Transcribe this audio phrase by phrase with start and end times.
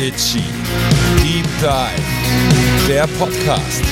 [0.00, 0.42] Itchy.
[1.22, 2.88] Deep Dive.
[2.88, 3.82] Der Podcast.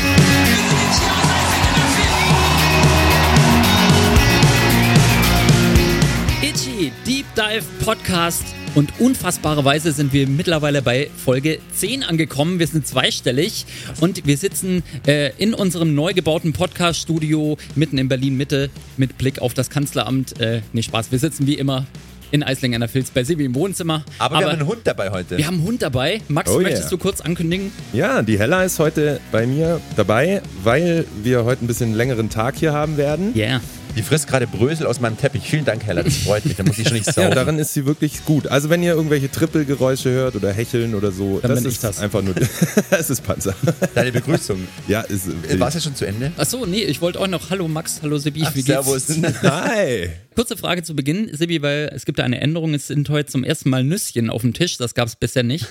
[6.40, 8.42] Itchy Deep Dive Podcast.
[8.74, 12.58] Und unfassbarerweise sind wir mittlerweile bei Folge 10 angekommen.
[12.58, 13.66] Wir sind zweistellig
[14.00, 19.42] und wir sitzen äh, in unserem neu gebauten Podcast-Studio mitten in Berlin Mitte mit Blick
[19.42, 20.40] auf das Kanzleramt.
[20.40, 21.12] Äh, nee, Spaß.
[21.12, 21.86] Wir sitzen wie immer
[22.30, 24.04] in Eislingen an der Filz bei Sibi im Wohnzimmer.
[24.18, 25.38] Aber, wir haben einen Hund dabei heute.
[25.38, 26.20] Wir haben einen Hund dabei.
[26.28, 26.90] Max, Oh möchtest yeah.
[26.90, 27.72] du kurz ankündigen?
[27.92, 32.56] Ja, die Hella ist heute bei mir dabei, weil wir heute ein bisschen längeren Tag
[32.56, 33.34] hier haben werden.
[33.36, 33.60] Yeah.
[33.96, 35.42] Die frisst gerade Brösel aus meinem Teppich.
[35.42, 36.04] Vielen Dank, Hella.
[36.04, 36.54] Das freut mich.
[36.56, 37.34] Da muss ich schon nicht Ja, saugen.
[37.34, 38.46] daran ist sie wirklich gut.
[38.46, 41.84] Also wenn ihr irgendwelche Trippelgeräusche hört oder Hecheln oder so, Dann das bin ich ist
[41.84, 41.98] das.
[41.98, 42.34] einfach nur,
[42.90, 43.54] es ist Panzer.
[43.96, 44.68] Deine Begrüßung.
[44.86, 46.30] Ja, ist Äh, War es ja schon zu Ende?
[46.36, 47.50] Achso, nee, ich wollte auch noch.
[47.50, 48.66] Hallo Max, hallo Sibi, Ach, wie geht's?
[48.68, 49.08] servus.
[49.42, 50.10] Hi.
[50.36, 52.74] Kurze Frage zu Beginn, Sibi, weil es gibt da eine Änderung.
[52.74, 54.76] Es sind heute zum ersten Mal Nüsschen auf dem Tisch.
[54.76, 55.66] Das gab es bisher nicht.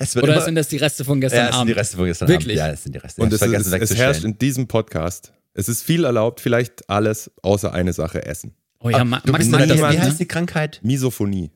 [0.00, 1.68] Es wird Oder immer- sind das die Reste von gestern ja, es sind Abend?
[1.68, 2.60] die Reste von gestern Wirklich?
[2.60, 2.68] Abend.
[2.68, 3.22] Ja, es sind die Reste.
[3.22, 4.32] Und Ich es, hab's ist, vergessen es herrscht wegzustellen.
[4.34, 5.32] in diesem Podcast.
[5.54, 8.54] Es ist viel erlaubt, vielleicht alles außer eine Sache essen.
[8.82, 10.16] Oh ja, Ma Du Max das der, wie nicht, heißt ne?
[10.20, 10.80] die Krankheit?
[10.82, 11.50] Misophonie.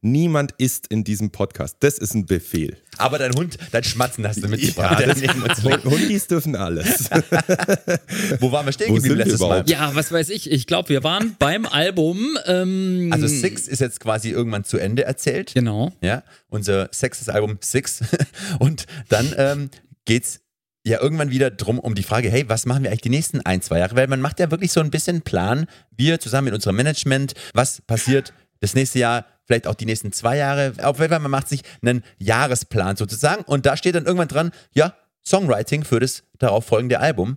[0.00, 1.76] Niemand isst in diesem Podcast.
[1.80, 2.76] Das ist ein Befehl.
[2.98, 5.62] Aber dein Hund, dein Schmatzen hast du Ja, mitgebracht.
[5.62, 5.84] liegt.
[5.84, 7.08] Hundis dürfen alles.
[8.40, 9.62] Wo waren wir stehen Wo geblieben letztes Mal?
[9.68, 10.50] Ja, was weiß ich.
[10.50, 12.36] Ich glaube, wir waren beim Album.
[12.46, 15.52] Ähm, Also Six ist jetzt quasi irgendwann zu Ende erzählt.
[15.54, 15.92] Genau.
[16.00, 18.00] Ja, unser sechstes Album Six.
[18.58, 19.70] Und dann ähm,
[20.06, 20.40] geht's
[20.84, 23.62] ja irgendwann wieder drum um die Frage, hey, was machen wir eigentlich die nächsten ein,
[23.62, 23.96] zwei Jahre?
[23.96, 27.80] Weil man macht ja wirklich so ein bisschen Plan, wir zusammen mit unserem Management, was
[27.80, 30.74] passiert das nächste Jahr, vielleicht auch die nächsten zwei Jahre.
[30.82, 34.52] Auf jeden Fall, man macht sich einen Jahresplan sozusagen und da steht dann irgendwann dran,
[34.74, 34.94] ja,
[35.26, 37.36] Songwriting für das darauf folgende Album.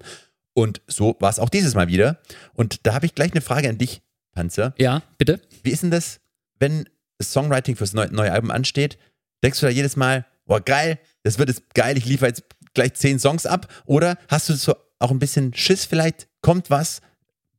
[0.53, 2.17] Und so war es auch dieses Mal wieder.
[2.53, 4.01] Und da habe ich gleich eine Frage an dich,
[4.33, 4.73] Panzer.
[4.77, 5.39] Ja, bitte.
[5.63, 6.19] Wie ist denn das,
[6.59, 6.89] wenn
[7.21, 8.97] Songwriting fürs neue, neue Album ansteht?
[9.43, 12.93] Denkst du da jedes Mal, boah, geil, das wird jetzt geil, ich liefere jetzt gleich
[12.93, 13.67] zehn Songs ab?
[13.85, 16.27] Oder hast du so auch ein bisschen Schiss vielleicht?
[16.41, 17.01] Kommt was?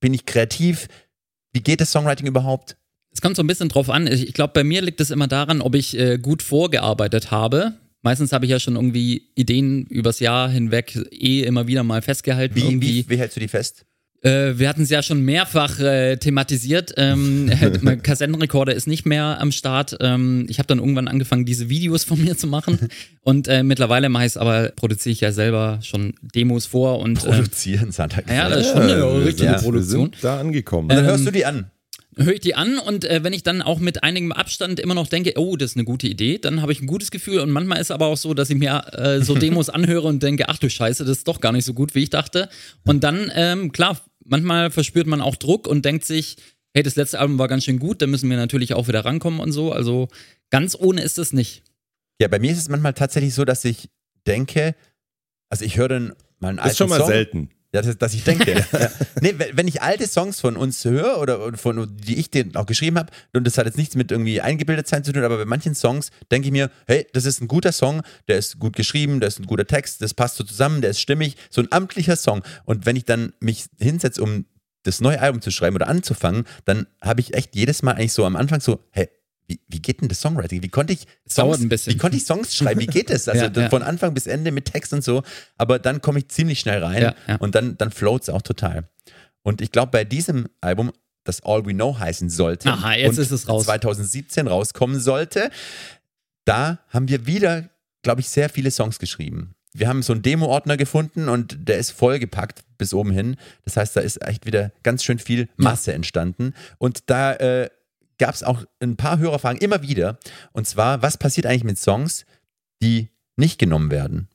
[0.00, 0.88] Bin ich kreativ?
[1.52, 2.76] Wie geht das Songwriting überhaupt?
[3.10, 4.06] Es kommt so ein bisschen drauf an.
[4.06, 7.74] Ich, glaube, bei mir liegt es immer daran, ob ich äh, gut vorgearbeitet habe.
[8.02, 12.54] Meistens habe ich ja schon irgendwie Ideen übers Jahr hinweg eh immer wieder mal festgehalten.
[12.54, 13.84] Wie, wie, wie hältst du die fest?
[14.22, 16.92] Äh, wir hatten es ja schon mehrfach äh, thematisiert.
[16.96, 17.50] Ähm,
[17.82, 19.96] mein Kassettenrekorder ist nicht mehr am Start.
[20.00, 22.88] Ähm, ich habe dann irgendwann angefangen, diese Videos von mir zu machen.
[23.22, 26.98] Und äh, mittlerweile mache ich es aber, produziere ich ja selber schon Demos vor.
[26.98, 28.22] Und äh, Produzieren, Santa.
[28.28, 29.58] ja, das ist schon eine richtige ja.
[29.58, 30.10] Produktion.
[30.12, 30.90] sind da angekommen.
[30.90, 31.70] Und dann Ähm, hörst du die an.
[32.16, 35.06] höre ich die an und äh, wenn ich dann auch mit einigem Abstand immer noch
[35.06, 37.80] denke, oh, das ist eine gute Idee, dann habe ich ein gutes Gefühl und manchmal
[37.80, 40.68] ist aber auch so, dass ich mir äh, so Demos anhöre und denke, ach du
[40.68, 42.48] Scheiße, das ist doch gar nicht so gut, wie ich dachte.
[42.84, 43.96] Und dann, ähm, klar,
[44.28, 46.36] manchmal verspürt man auch Druck und denkt sich,
[46.74, 49.40] hey, das letzte Album war ganz schön gut, da müssen wir natürlich auch wieder rankommen
[49.40, 49.72] und so.
[49.72, 50.08] Also
[50.50, 51.64] ganz ohne ist es nicht.
[52.20, 53.90] Ja, bei mir ist es manchmal tatsächlich so, dass ich
[54.26, 54.74] denke,
[55.50, 57.08] also ich höre dann mal einen alten ist schon mal Song.
[57.08, 57.50] selten.
[57.74, 58.64] Ja, dass, dass ich denke.
[58.72, 58.90] ja.
[59.20, 62.64] Nee, wenn ich alte Songs von uns höre oder oder von die ich den auch
[62.64, 65.44] geschrieben habe, und das hat jetzt nichts mit irgendwie eingebildet sein zu tun, aber bei
[65.44, 69.20] manchen Songs denke ich mir, hey, das ist ein guter Song, der ist gut geschrieben,
[69.20, 72.16] der ist ein guter Text, das passt so zusammen, der ist stimmig, so ein amtlicher
[72.16, 72.42] Song.
[72.64, 74.46] Und wenn ich dann mich hinsetze, um
[74.84, 78.24] das neue Album zu schreiben oder anzufangen, dann habe ich echt jedes Mal eigentlich so
[78.24, 79.10] am Anfang so, hey,
[79.48, 80.62] wie, wie geht denn das Songwriting?
[80.62, 82.80] Wie konnte ich Songs, wie konnte ich Songs schreiben?
[82.80, 83.26] Wie geht das?
[83.28, 83.68] Also Ja, ja.
[83.68, 85.22] von Anfang bis Ende mit Text und so.
[85.56, 87.36] Aber dann komme ich ziemlich schnell rein ja.
[87.36, 88.88] und dann, dann float es auch total.
[89.42, 90.92] Und ich glaube, bei diesem Album,
[91.24, 93.64] das All We Know heißen sollte Aha, jetzt und ist es raus.
[93.64, 95.50] 2017 rauskommen sollte,
[96.44, 97.70] da haben wir wieder,
[98.02, 99.54] glaube ich, sehr viele Songs geschrieben.
[99.72, 103.36] Wir haben so einen Demo-Ordner gefunden und der ist vollgepackt bis oben hin.
[103.64, 106.54] Das heißt, da ist echt wieder ganz schön viel Masse entstanden.
[106.78, 107.68] Und da äh,
[108.18, 110.18] gab es auch ein paar Hörerfragen immer wieder.
[110.52, 112.26] Und zwar, was passiert eigentlich mit Songs,
[112.82, 114.28] die nicht genommen werden?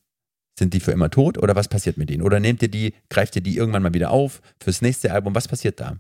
[0.57, 2.21] Sind die für immer tot oder was passiert mit denen?
[2.21, 5.35] Oder nehmt ihr die, greift ihr die irgendwann mal wieder auf fürs nächste Album?
[5.35, 5.97] Was passiert da?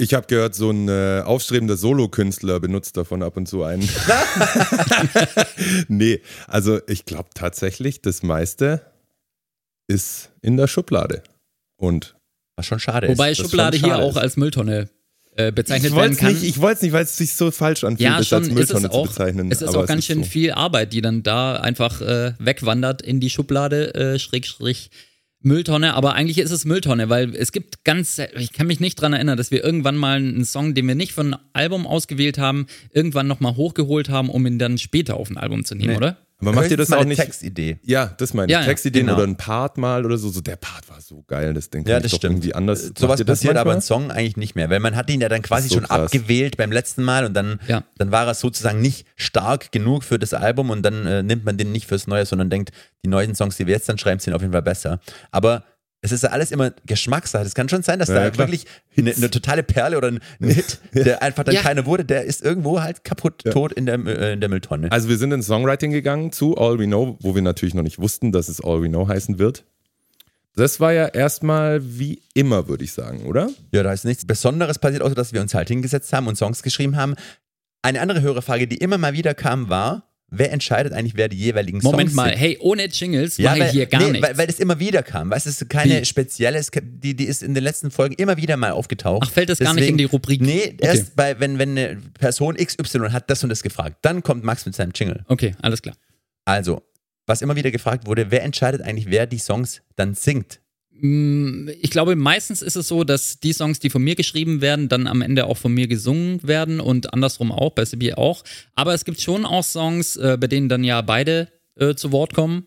[0.00, 3.82] Ich habe gehört, so ein äh, aufstrebender Solokünstler benutzt davon ab und zu einen.
[5.88, 8.80] nee, also ich glaube tatsächlich, das meiste
[9.88, 11.24] ist in der Schublade.
[11.76, 12.16] Und
[12.56, 13.40] Was schon schade Wobei ist.
[13.40, 14.18] das Schublade hier schade auch ist.
[14.18, 14.88] als Mülltonne
[15.38, 16.32] äh, bezeichnet ich werden wollte es kann.
[16.34, 18.86] nicht, ich wollt's nicht, weil es sich so falsch anfühlt, ja, schon als ist Mülltonne
[18.88, 19.50] es auch, zu bezeichnen.
[19.52, 20.30] Es ist auch ganz schön so.
[20.30, 24.90] viel Arbeit, die dann da einfach äh, wegwandert in die Schublade, äh, Schrägstrich
[25.40, 25.94] Mülltonne.
[25.94, 29.36] Aber eigentlich ist es Mülltonne, weil es gibt ganz, ich kann mich nicht dran erinnern,
[29.36, 33.28] dass wir irgendwann mal einen Song, den wir nicht von einem Album ausgewählt haben, irgendwann
[33.28, 35.96] nochmal hochgeholt haben, um ihn dann später auf ein Album zu nehmen, Nee.
[35.96, 36.16] oder?
[36.40, 37.20] Aber macht ihr das auch nicht?
[37.20, 37.78] Textidee.
[37.82, 38.52] Ja, das meine ich.
[38.52, 39.16] Ja, Textideen genau.
[39.18, 40.28] oder ein Part mal oder so.
[40.28, 42.34] So der Part war so geil, das Ding Ja, das doch stimmt.
[42.36, 42.90] irgendwie anders.
[42.90, 45.20] Äh, Sowas ihr das passiert aber im Song eigentlich nicht mehr, weil man hat ihn
[45.20, 46.12] ja dann quasi so schon krass.
[46.12, 47.82] abgewählt beim letzten Mal und dann, Ja.
[47.96, 51.56] dann war er sozusagen nicht stark genug für das Album und dann äh, nimmt man
[51.58, 52.70] den nicht fürs Neue, sondern denkt,
[53.04, 55.00] die neuen Songs, die wir jetzt dann schreiben, sind auf jeden Fall besser.
[55.32, 55.64] Aber
[56.00, 57.44] es ist ja alles immer Geschmackssache.
[57.44, 58.46] Es kann schon sein, dass Ja, da ja, klar.
[58.46, 58.66] wirklich
[58.96, 61.62] eine, eine totale Perle oder ein, ein Hit, der einfach dann Ja.
[61.62, 64.92] keiner wurde, der ist irgendwo halt kaputt, tot in der, äh, in der Mülltonne.
[64.92, 67.98] Also wir sind ins Songwriting gegangen zu All We Know, wo wir natürlich noch nicht
[67.98, 69.64] wussten, dass es All We Know heißen wird.
[70.54, 73.48] Das war ja erstmal wie immer, würde ich sagen, oder?
[73.72, 76.62] Ja, da ist nichts Besonderes passiert, außer dass wir uns halt hingesetzt haben und Songs
[76.62, 77.14] geschrieben haben.
[77.82, 81.78] Eine andere Hörerfrage, die immer mal wieder kam, war, wer entscheidet eigentlich, wer die jeweiligen
[81.82, 82.38] Moment Songs mal, sind?
[82.38, 84.28] hey, ohne Jingles Ja, mache weil, ich hier gar nee, nichts.
[84.28, 85.30] weil, weil das immer wieder kam.
[85.30, 86.04] Weißt du, es ist keine Wie?
[86.04, 89.26] spezielle, die, die ist in den letzten Folgen immer wieder mal aufgetaucht.
[89.26, 90.40] Ach, fällt das gar nicht in die Rubrik?
[90.40, 90.76] Nee, Okay.
[90.80, 94.66] erst bei, wenn, wenn eine Person XY hat das und das gefragt, dann kommt Max
[94.66, 95.24] mit seinem Jingle.
[95.28, 95.96] okay, alles klar.
[96.44, 96.82] Also,
[97.26, 100.60] was immer wieder gefragt wurde, wer entscheidet eigentlich, wer die Songs dann singt?
[101.00, 104.88] Mm, Ich glaube, meistens ist es so, dass die Songs, die von mir geschrieben werden,
[104.88, 108.44] dann am Ende auch von mir gesungen werden und andersrum auch, bei Sibi auch.
[108.74, 112.34] Aber es gibt schon auch Songs, äh, bei denen dann ja beide äh, zu Wort
[112.34, 112.64] kommen.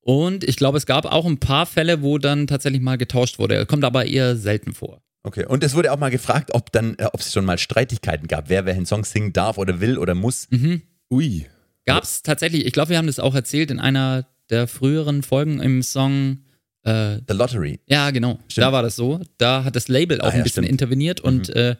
[0.00, 3.64] Und ich glaube, es gab auch ein paar Fälle, wo dann tatsächlich mal getauscht wurde.
[3.64, 5.00] Kommt aber eher selten vor.
[5.22, 8.28] Okay, und es wurde auch mal gefragt, ob dann, äh, ob es schon mal Streitigkeiten
[8.28, 10.48] gab, wer welchen Song singen darf oder will oder muss.
[10.50, 10.82] Mhm.
[11.10, 11.46] Ui.
[11.86, 15.60] Gab es tatsächlich, ich glaube, wir haben das auch erzählt in einer der früheren Folgen
[15.60, 16.43] im Song.
[16.84, 17.80] Äh, The Lottery.
[17.86, 18.38] ja, genau.
[18.48, 18.64] Stimmt.
[18.66, 19.20] Da war das so.
[19.38, 20.68] Da hat das Label auch Ah, ein ja, bisschen stimmt.
[20.70, 21.76] interveniert und äh,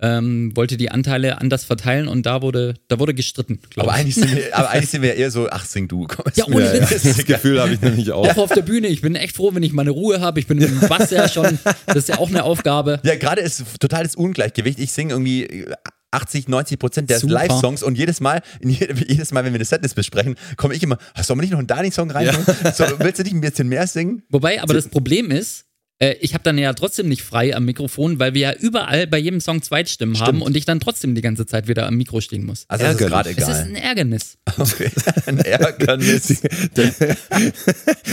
[0.00, 3.60] ähm, wollte die Anteile anders verteilen und da wurde, da wurde gestritten.
[3.76, 3.94] Aber ich.
[3.98, 6.06] eigentlich, sind wir, aber eigentlich sind wir eher so, ach, sing du.
[6.08, 6.80] Komm, Ja, ohne Ja, ja.
[6.90, 8.28] Das Gefühl habe ich nämlich auch.
[8.28, 8.88] Auch auf der Bühne.
[8.88, 10.40] Ich bin echt froh, wenn ich meine Ruhe habe.
[10.40, 11.58] Ich bin im Bass ja schon.
[11.86, 12.98] Das ist ja auch eine Aufgabe.
[13.04, 14.80] Ja, gerade ist totales Ungleichgewicht.
[14.80, 15.66] Ich singe irgendwie
[16.12, 17.20] 80, 90 Prozent der.
[17.20, 21.22] Live-Songs und jedes Mal, jedes Mal, wenn wir eine Setlist besprechen, komme ich immer, "Ah,
[21.22, 22.28] soll man nicht noch einen Dani-Song rein?
[22.74, 24.22] So, willst du nicht ein bisschen mehr singen?
[24.28, 25.64] Wobei, aber das Problem ist,
[25.98, 29.18] äh, ich habe dann ja trotzdem nicht frei am Mikrofon, weil wir ja überall bei
[29.18, 30.42] jedem Song Zweitstimmen haben Stimmt.
[30.42, 32.64] und ich dann trotzdem die ganze Zeit wieder am Mikro stehen muss.
[32.68, 33.62] Also das ist gerade Es ist egal.
[33.62, 34.38] ein Ärgernis.
[34.58, 34.90] Okay.
[35.26, 36.28] Ein Ärgernis.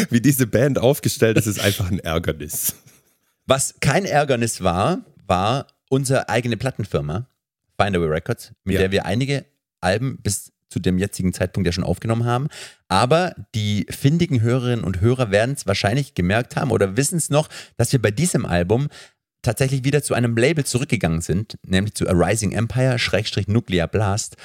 [0.09, 2.75] Wie diese Band aufgestellt ist, ist einfach ein Ärgernis.
[3.45, 7.27] Was kein Ärgernis war, war unsere eigene Plattenfirma,
[7.79, 8.81] Findaway Records, mit Ja.
[8.81, 9.45] der wir einige
[9.81, 12.47] Alben bis zu dem jetzigen Zeitpunkt ja schon aufgenommen haben.
[12.87, 17.49] Aber die findigen Hörerinnen und Hörer werden es wahrscheinlich gemerkt haben oder wissen es noch,
[17.77, 18.87] dass wir bei diesem Album
[19.41, 24.35] tatsächlich wieder zu einem Label zurückgegangen sind, nämlich zu A Rising Empire, Schrägstrich Nuclear Blast.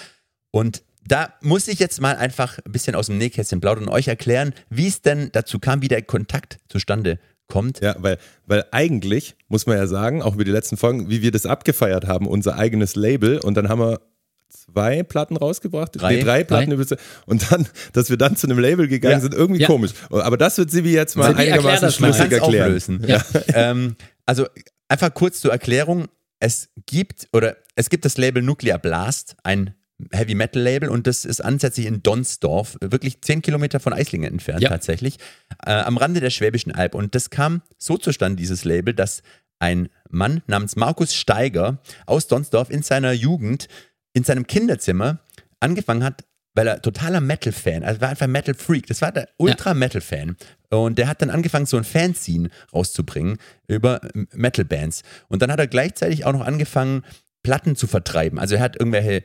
[0.51, 4.09] Und da muss ich jetzt mal einfach ein bisschen aus dem Nähkästchen plaudern und euch
[4.09, 7.81] erklären, wie es denn dazu kam, wie der Kontakt zustande kommt.
[7.81, 11.31] Ja, weil, weil eigentlich, muss man ja sagen, auch über die letzten Folgen, wie wir
[11.31, 14.01] das abgefeiert haben, unser eigenes Label und dann haben wir
[14.49, 16.17] zwei Platten rausgebracht, Drei.
[16.17, 16.97] Nee, drei Platten übrigens.
[17.27, 19.21] und dann, dass wir dann zu einem Label gegangen Ja.
[19.21, 19.67] sind, irgendwie Ja.
[19.67, 19.93] komisch.
[20.11, 23.05] Aber das wird Sibi jetzt mal Sibi, einigermaßen schlüssig erklären.
[23.07, 23.23] Ja.
[23.53, 23.97] ähm,
[24.27, 24.47] also
[24.89, 26.07] einfach kurz zur Erklärung.
[26.41, 29.75] Es gibt oder es gibt das Label Nuclear Blast, ein
[30.13, 34.63] Heavy Metal Label und das ist ansässig in Donsdorf, wirklich zehn Kilometer von Eislingen entfernt
[34.63, 34.69] Ja.
[34.69, 35.19] tatsächlich,
[35.65, 36.95] äh, am Rande der Schwäbischen Alb.
[36.95, 39.23] Und das kam so zustande, dieses Label, dass
[39.61, 43.69] ein Mann namens Markus Steiger aus Donsdorf in seiner Jugend
[44.13, 45.19] in seinem Kinderzimmer
[45.61, 46.25] angefangen hat,
[46.55, 50.37] weil er totaler Metal-Fan, also war einfach Metal-Freak, das war der Ultra-Metal-Fan.
[50.71, 55.03] Und der hat dann angefangen, so ein Fanzine rauszubringen über ähm, Metal-Bands.
[55.29, 57.03] Und dann hat er gleichzeitig auch noch angefangen,
[57.43, 58.39] Platten zu vertreiben.
[58.39, 59.23] Also er hat irgendwelche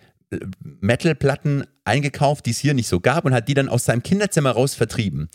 [0.61, 4.51] Metal-Platten eingekauft, die es hier nicht so gab und hat die dann aus seinem Kinderzimmer
[4.51, 5.29] raus vertrieben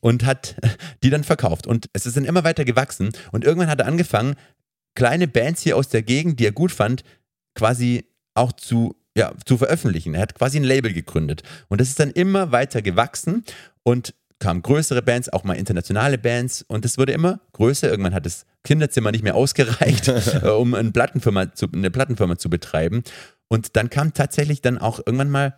[0.00, 0.56] und hat
[1.02, 1.66] die dann verkauft.
[1.66, 3.10] Und es ist dann immer weiter gewachsen.
[3.32, 4.36] Und irgendwann hat er angefangen,
[4.94, 7.04] kleine Bands hier aus der Gegend, die er gut fand,
[7.54, 10.14] quasi auch zu, ja, zu veröffentlichen.
[10.14, 11.42] Er hat quasi ein Label gegründet.
[11.68, 13.44] Und das ist dann immer weiter gewachsen
[13.82, 17.90] und kamen größere Bands, auch mal internationale Bands und es wurde immer größer.
[17.90, 20.08] Irgendwann hat das Kinderzimmer nicht mehr ausgereicht,
[20.42, 23.02] äh, um eine Plattenfirma, zu, eine Plattenfirma zu betreiben.
[23.48, 25.56] Und dann kamen tatsächlich dann auch irgendwann mal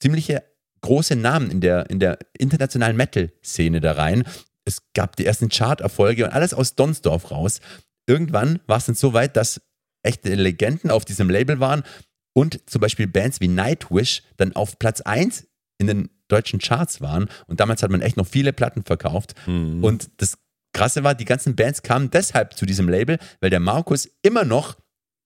[0.00, 0.44] ziemliche
[0.80, 4.24] große Namen in der, in der internationalen Metal-Szene da rein.
[4.64, 7.60] Es gab die ersten Chart-Erfolge und alles aus Donsdorf raus.
[8.06, 9.60] Irgendwann war es dann so weit, dass
[10.02, 11.82] echte Legenden auf diesem Label waren
[12.34, 15.46] und zum Beispiel Bands wie Nightwish dann auf Platz 1
[15.78, 17.28] in den deutschen Charts waren.
[17.46, 19.34] Und damals hat man echt noch viele Platten verkauft.
[19.82, 20.38] Und das
[20.72, 24.76] Krasse war, die ganzen Bands kamen deshalb zu diesem Label, weil der Markus immer noch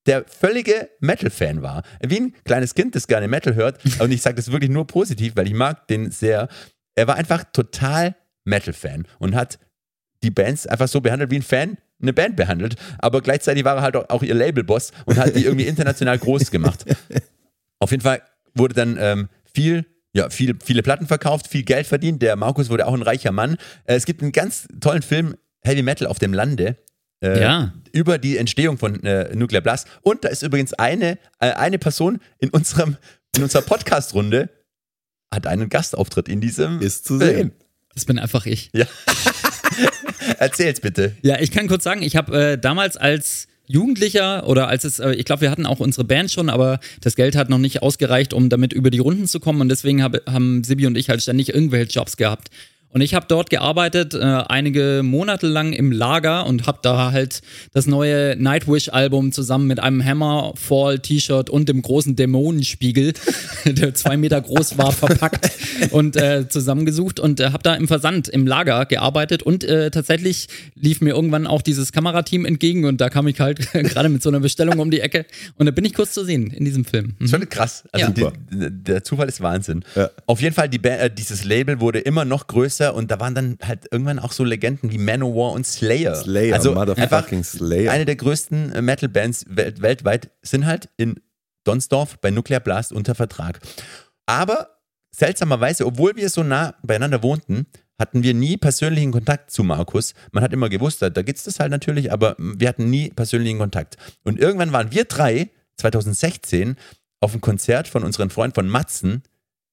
[0.08, 1.82] der völlige Metal-Fan war.
[2.04, 3.78] Wie ein kleines Kind, das gerne Metal hört.
[4.00, 6.48] Und ich sage das wirklich nur positiv, weil ich mag den sehr.
[6.96, 9.60] Er war einfach total Metal-Fan und hat
[10.24, 12.74] die Bands einfach so behandelt, wie ein Fan eine Band behandelt.
[12.98, 16.50] Aber gleichzeitig war er halt auch, auch ihr Labelboss und hat die irgendwie international groß
[16.50, 16.84] gemacht.
[17.78, 18.22] Auf jeden Fall
[18.54, 19.84] wurde dann ähm, viel
[20.14, 22.22] ja, viel, viele Platten verkauft, viel Geld verdient.
[22.22, 23.56] Der Markus wurde auch ein reicher Mann.
[23.84, 26.76] Äh, es gibt einen ganz tollen Film, Heavy Metal auf dem Lande.
[27.22, 27.72] Äh, Ja.
[27.92, 29.88] Über die Entstehung von äh, Nuclear Blast.
[30.02, 32.96] Und da ist übrigens eine, äh, eine Person in unserem,
[33.36, 34.50] in unserer Podcast-Runde,
[35.32, 36.80] hat einen Gastauftritt in diesem.
[36.80, 37.52] Ist zu sehen.
[37.94, 38.70] Das bin einfach ich.
[38.74, 38.86] Ja.
[40.38, 41.16] Erzähl's bitte.
[41.22, 45.12] Ja, ich kann kurz sagen, ich habe äh, damals als Jugendlicher oder als es, äh,
[45.12, 48.32] ich glaube, wir hatten auch unsere Band schon, aber das Geld hat noch nicht ausgereicht,
[48.32, 51.22] um damit über die Runden zu kommen und deswegen hab, haben Sibi und ich halt
[51.22, 52.48] ständig irgendwelche Jobs gehabt.
[52.90, 57.42] Und ich habe dort gearbeitet, äh, einige Monate lang im Lager und habe da halt
[57.72, 63.12] das neue Nightwish-Album zusammen mit einem Hammerfall-T-Shirt und dem großen Dämonenspiegel,
[63.66, 65.50] der zwei Meter groß war, verpackt
[65.90, 70.48] und äh, zusammengesucht und äh, habe da im Versand im Lager gearbeitet und äh, tatsächlich
[70.74, 74.30] lief mir irgendwann auch dieses Kamerateam entgegen und da kam ich halt gerade mit so
[74.30, 75.26] einer Bestellung um die Ecke
[75.56, 77.14] und da bin ich kurz zu sehen in diesem Film.
[77.18, 77.28] Mhm.
[77.28, 77.84] Schon krass.
[77.92, 78.32] Also Ja.
[78.50, 79.84] die, der Zufall ist Wahnsinn.
[79.94, 80.10] Ja.
[80.26, 83.34] Auf jeden Fall, die Ba- äh, dieses Label wurde immer noch größer und da waren
[83.34, 86.14] dann halt irgendwann auch so Legenden wie Manowar und Slayer.
[86.14, 87.92] Slayer, also motherfucking einfach Slayer.
[87.92, 91.20] Eine der größten äh, Metal-Bands wel weltweit sind halt in
[91.64, 93.60] Donsdorf bei Nuclear Blast unter Vertrag.
[94.26, 94.78] Aber
[95.10, 97.66] seltsamerweise, obwohl wir so nah beieinander wohnten,
[97.98, 100.14] hatten wir nie persönlichen Kontakt zu Markus.
[100.30, 103.58] Man hat immer gewusst, da, da gibt's das halt natürlich, aber wir hatten nie persönlichen
[103.58, 103.96] Kontakt.
[104.24, 106.76] Und irgendwann waren wir drei, 2016,
[107.20, 109.22] auf einem Konzert von unseren Freunden von Matzen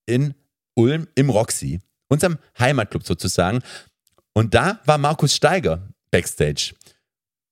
[0.06, 0.34] in
[0.74, 3.60] Ulm im Roxy, unserem Heimatclub sozusagen.
[4.32, 6.74] Und da war Markus Steiger backstage.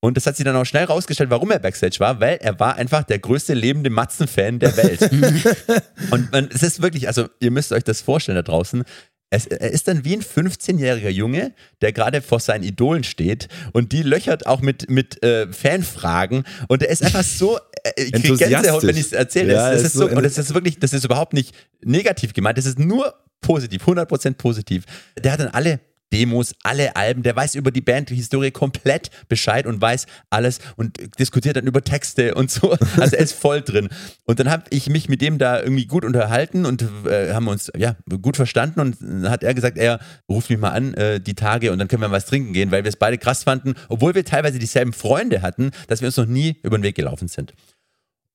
[0.05, 2.77] Und das hat sich dann auch schnell rausgestellt, warum er Backstage war, weil er war
[2.77, 5.01] einfach der größte lebende Matzen-Fan der Welt.
[6.11, 8.85] und man, es ist wirklich, also ihr müsst euch das vorstellen da draußen.
[9.31, 13.93] Es, er ist dann wie ein 15-jähriger Junge, der gerade vor seinen Idolen steht und
[13.93, 18.37] die löchert auch mit, mit äh, Fanfragen und er ist einfach so, äh, ich krieg
[18.37, 19.55] Gänsehaut, wenn ich es erzähle.
[19.55, 22.59] Ja, es, es ist so, und es ist wirklich, das ist überhaupt nicht negativ gemeint,
[22.59, 24.85] das ist nur positiv, 100% positiv.
[25.23, 25.81] Der hat dann alle
[26.13, 31.57] Demos, alle Alben, der weiß über die Bandhistorie komplett Bescheid und weiß alles und diskutiert
[31.57, 32.77] dann über Texte und so.
[33.01, 33.89] Also er ist voll drin.
[34.25, 37.71] Und dann habe ich mich mit dem da irgendwie gut unterhalten und äh, haben uns
[37.77, 39.99] ja gut verstanden und dann hat er gesagt, er
[40.29, 42.85] ruft mich mal an äh, die Tage und dann können wir was trinken gehen, weil
[42.85, 46.27] wir es beide krass fanden, obwohl wir teilweise dieselben Freunde hatten, dass wir uns noch
[46.27, 47.55] nie über den Weg gelaufen sind.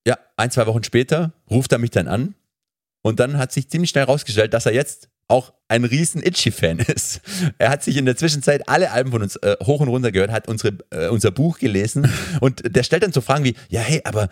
[0.05, 2.35] Ja, ein, zwei Wochen später ruft er mich dann an
[3.01, 7.21] und dann hat sich ziemlich schnell rausgestellt, dass er jetzt auch ein riesen Itchy-Fan ist.
[7.57, 10.31] Er hat sich in der Zwischenzeit alle Alben von uns äh, hoch und runter gehört,
[10.31, 14.01] hat unsere, äh, unser Buch gelesen und der stellt dann so Fragen wie, ja hey,
[14.03, 14.29] aber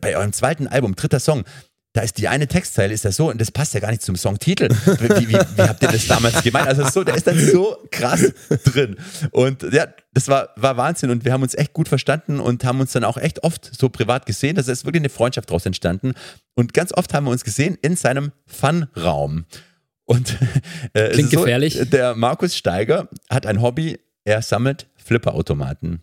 [0.00, 1.44] bei eurem zweiten Album, dritter Song,
[1.92, 4.14] da ist die eine Textzeile, ist das so, und das passt ja gar nicht zum
[4.14, 4.68] Songtitel.
[4.68, 6.68] Wie, wie, wie habt ihr das damals gemeint?
[6.68, 8.32] Also so, der ist dann so krass
[8.64, 8.96] drin.
[9.32, 12.80] Und ja, das war, war Wahnsinn und wir haben uns echt gut verstanden und haben
[12.80, 14.56] uns dann auch echt oft so privat gesehen.
[14.56, 16.12] Also es ist wirklich eine Freundschaft daraus entstanden.
[16.54, 19.46] Und ganz oft haben wir uns gesehen in seinem Fun-Raum.
[20.04, 20.36] Und
[20.92, 21.78] äh, Klingt ist gefährlich.
[21.90, 26.02] der Markus Steiger hat ein Hobby, er sammelt Flipperautomaten.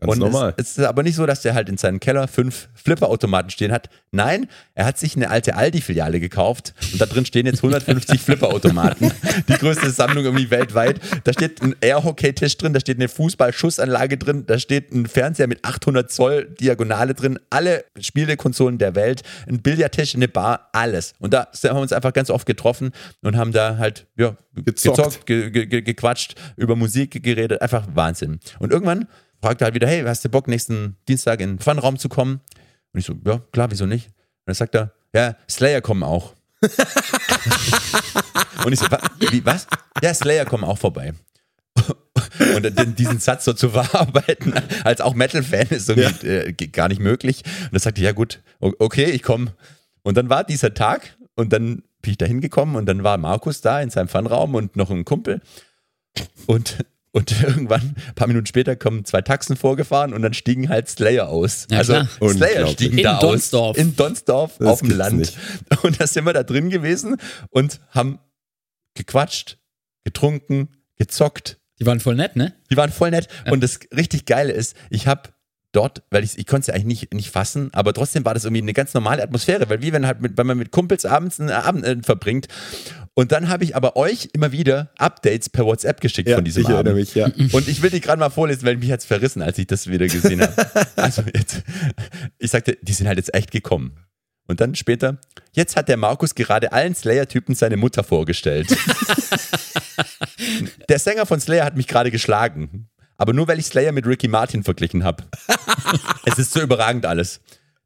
[0.00, 0.54] Ganz und normal.
[0.56, 3.72] Es, es ist aber nicht so, dass der halt in seinem Keller fünf Flipperautomaten stehen
[3.72, 3.90] hat.
[4.12, 9.12] Nein, er hat sich eine alte Aldi-Filiale gekauft und da drin stehen jetzt 150 Flipperautomaten.
[9.48, 11.00] Die größte Sammlung irgendwie weltweit.
[11.24, 15.64] Da steht ein Air-Hockey-Tisch drin, da steht eine Fußball-Schussanlage drin, da steht ein Fernseher mit
[15.64, 21.14] 800 Zoll Diagonale drin, alle Spielekonsolen der Welt, ein Billardtisch, eine Bar, alles.
[21.18, 24.96] Und da haben wir uns einfach ganz oft getroffen und haben da halt ja, Gezockt.
[24.96, 28.40] gezockt, ge ge ge gequatscht, über Musik geredet, einfach Wahnsinn.
[28.58, 29.08] Und irgendwann
[29.40, 32.40] fragt er halt wieder, hey, hast du Bock, nächsten Dienstag in den Funraum zu kommen?
[32.92, 34.06] Und ich so, ja, klar, wieso nicht?
[34.06, 34.14] Und
[34.46, 36.34] dann sagt er, ja, Slayer kommen auch.
[38.64, 39.66] Und ich so, wa wie, was?
[40.02, 41.14] Ja, Slayer kommen auch vorbei.
[42.56, 44.54] Und dann diesen Satz so zu verarbeiten,
[44.84, 47.44] als auch Metal-Fan, ist irgendwie äh, geht gar nicht möglich.
[47.64, 49.54] Und dann sagte ich, ja gut, okay, ich komme.
[50.02, 53.60] Und dann war dieser Tag und dann bin ich da hingekommen und dann war Markus
[53.60, 55.40] da in seinem Funraum und noch ein Kumpel.
[56.46, 56.78] Und,
[57.18, 61.28] und irgendwann, ein paar Minuten später, kommen zwei Taxen vorgefahren und dann stiegen halt Slayer
[61.28, 61.66] aus.
[61.70, 62.30] Ja, also klar.
[62.32, 63.76] Slayer stiegen In da Donsdorf.
[63.76, 63.82] aus.
[63.82, 65.16] In Donsdorf Das auf dem Land.
[65.18, 65.36] nicht.
[65.82, 67.16] Und da sind wir da drin gewesen
[67.50, 68.18] und haben
[68.94, 69.58] gequatscht,
[70.04, 71.58] getrunken, gezockt.
[71.80, 72.54] Die waren voll nett, ne?
[72.70, 73.28] Die waren voll nett.
[73.50, 75.30] Und das richtig Geile ist, ich habe
[75.72, 78.44] dort, weil ich, ich konnte es ja eigentlich nicht, nicht fassen, aber trotzdem war das
[78.44, 81.40] irgendwie eine ganz normale Atmosphäre, weil wie wenn halt mit, wenn man mit Kumpels abends
[81.40, 82.48] einen Abend äh, verbringt.
[83.14, 86.62] Und dann habe ich aber euch immer wieder Updates per WhatsApp geschickt Ja, von diesem
[86.62, 86.94] ich Abend.
[86.94, 87.26] mich, ja.
[87.52, 90.06] Und ich will die gerade mal vorlesen, weil mich hat's verrissen, als ich das wieder
[90.06, 90.54] gesehen habe.
[90.96, 91.62] Also jetzt,
[92.38, 93.98] ich sagte, die sind halt jetzt echt gekommen.
[94.46, 95.18] Und dann später,
[95.52, 98.74] jetzt hat der Markus gerade allen Slayer-Typen seine Mutter vorgestellt.
[100.88, 102.88] der Sänger von Slayer hat mich gerade geschlagen.
[103.18, 105.24] Aber nur weil ich Slayer mit Ricky Martin verglichen habe.
[106.24, 107.40] es ist so überragend alles.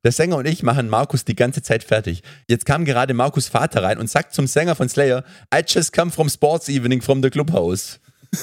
[0.04, 2.22] Der Sänger und ich machen Markus die ganze Zeit fertig.
[2.48, 5.24] Jetzt kam gerade Markus Vater rein und sagt zum Sänger von Slayer,
[5.54, 7.98] I just come from sports evening from the clubhouse.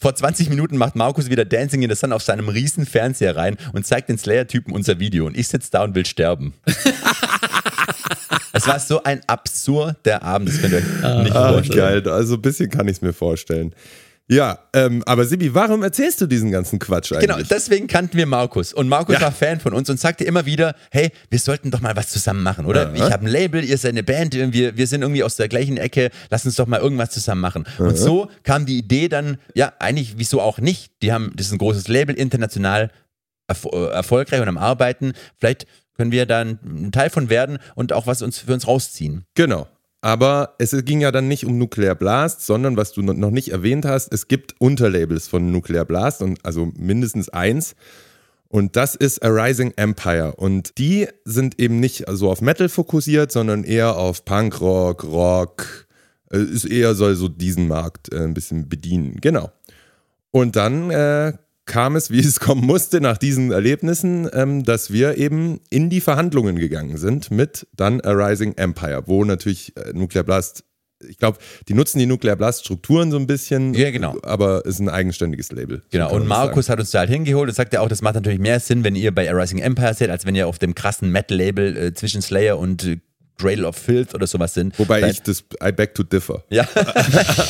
[0.00, 3.56] Vor 20 Minuten macht Markus wieder Dancing in the Sun auf seinem riesen Fernseher rein
[3.72, 6.54] und zeigt den Slayer-Typen unser Video und ich sitze da und will sterben.
[8.52, 10.84] es war so ein absurder Abend, das könnt ihr euch
[11.24, 11.78] nicht Ah, vorstellen.
[12.04, 12.08] geil.
[12.12, 13.74] Also ein bisschen kann ich es mir vorstellen.
[14.30, 17.26] Ja, ähm, aber Sibi, warum erzählst du diesen ganzen Quatsch eigentlich?
[17.28, 18.72] Genau, deswegen kannten wir Markus.
[18.72, 19.22] Und Markus Ja.
[19.22, 22.44] war Fan von uns und sagte immer wieder, hey, wir sollten doch mal was zusammen
[22.44, 22.94] machen, oder?
[22.94, 23.06] Ja.
[23.06, 25.78] Ich habe ein Label, ihr seid eine Band, wir, wir sind irgendwie aus der gleichen
[25.78, 27.64] Ecke, lass uns doch mal irgendwas zusammen machen.
[27.78, 30.92] Und so kam die Idee dann, ja, eigentlich, wieso auch nicht?
[31.02, 32.92] Die haben, das ist ein großes Label, international
[33.48, 35.12] erfo äh, erfolgreich und am Arbeiten.
[35.38, 38.68] Vielleicht können wir da ein, ein Teil von werden und auch was uns für uns
[38.68, 39.24] rausziehen.
[39.34, 39.66] Genau.
[40.02, 43.84] Aber es ging ja dann nicht um Nuclear Blast, sondern was du noch nicht erwähnt
[43.84, 47.74] hast, es gibt Unterlabels von Nuclear Blast und also mindestens eins.
[48.48, 50.34] Und das ist A Rising Empire.
[50.36, 55.86] Und die sind eben nicht so auf Metal fokussiert, sondern eher auf Punkrock, Rock.
[56.32, 59.18] Äh, Ist eher soll so diesen Markt äh, ein bisschen bedienen.
[59.20, 59.52] Genau.
[60.32, 61.34] Und dann äh,
[61.66, 66.00] kam es, wie es kommen musste, nach diesen Erlebnissen, ähm, dass wir eben in die
[66.00, 70.64] Verhandlungen gegangen sind mit dann A Rising Empire, wo natürlich äh, Nuclear Blast,
[71.08, 71.38] ich glaube,
[71.68, 74.18] die nutzen die Nuclear Blast Strukturen so ein bisschen, Ja, genau.
[74.22, 75.82] aber ist ein eigenständiges Label.
[75.90, 78.40] Genau, und Markus hat uns da halt hingeholt und sagt ja auch, das macht natürlich
[78.40, 81.10] mehr Sinn, wenn ihr bei A Rising Empire seid, als wenn ihr auf dem krassen
[81.10, 82.98] Metal-Label äh, zwischen Slayer und äh,
[83.40, 84.78] Cradle of Filth oder sowas sind.
[84.78, 86.44] Wobei Weil- ich das, I beg to differ.
[86.50, 86.66] Ja,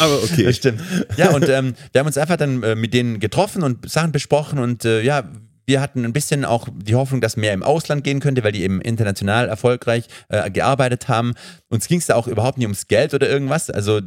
[0.01, 0.45] Aber okay.
[0.45, 0.81] das stimmt.
[1.17, 4.59] Ja, und ähm, wir haben uns einfach dann äh, mit denen getroffen und Sachen besprochen
[4.59, 5.25] und äh, ja,
[5.67, 8.63] wir hatten ein bisschen auch die Hoffnung, dass mehr im Ausland gehen könnte, weil die
[8.63, 11.35] eben international erfolgreich äh, gearbeitet haben.
[11.69, 13.71] Uns ging es da auch überhaupt nicht ums Geld oder irgendwas.
[13.71, 14.01] Also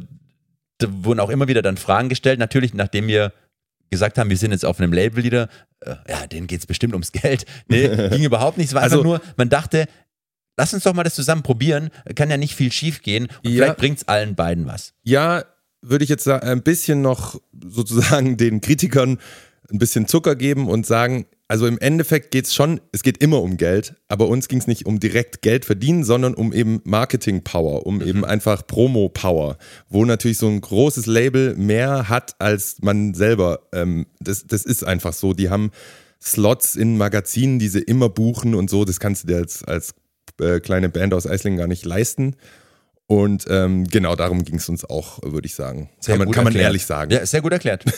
[0.78, 2.38] da wurden auch immer wieder dann Fragen gestellt.
[2.38, 3.32] Natürlich, nachdem wir
[3.90, 5.48] gesagt haben, wir sind jetzt auf einem Label wieder,
[5.80, 7.46] äh, ja, denen geht es bestimmt ums Geld.
[7.68, 8.68] Nee, ging überhaupt nicht.
[8.68, 9.86] Es war Also- einfach nur, man dachte,
[10.56, 11.90] lass uns doch mal das zusammen probieren.
[12.14, 13.64] Kann ja nicht viel schief gehen und Ja.
[13.64, 14.92] vielleicht bringt es allen beiden was.
[15.02, 15.44] Ja,
[15.82, 19.18] würde ich jetzt ein bisschen noch sozusagen den Kritikern
[19.70, 23.42] ein bisschen Zucker geben und sagen, also im Endeffekt geht es schon, es geht immer
[23.42, 27.86] um Geld, aber uns ging es nicht um direkt Geld verdienen, sondern um eben Marketing-Power,
[27.86, 29.58] um eben einfach Promo-Power,
[29.88, 33.60] wo natürlich so ein großes Label mehr hat als man selber.
[33.72, 35.32] Ähm, das, das ist einfach so.
[35.34, 35.70] Die haben
[36.22, 38.84] Slots in Magazinen, die sie immer buchen und so.
[38.86, 39.94] Das kannst du dir als, als
[40.40, 42.36] äh, kleine Band aus Eislingen gar nicht leisten.
[43.06, 45.90] Und ähm, genau darum ging es uns auch, würde ich sagen.
[46.04, 46.68] kann man, gut kann man erklärt.
[46.68, 47.10] ehrlich sagen.
[47.12, 47.84] Ja, sehr gut erklärt.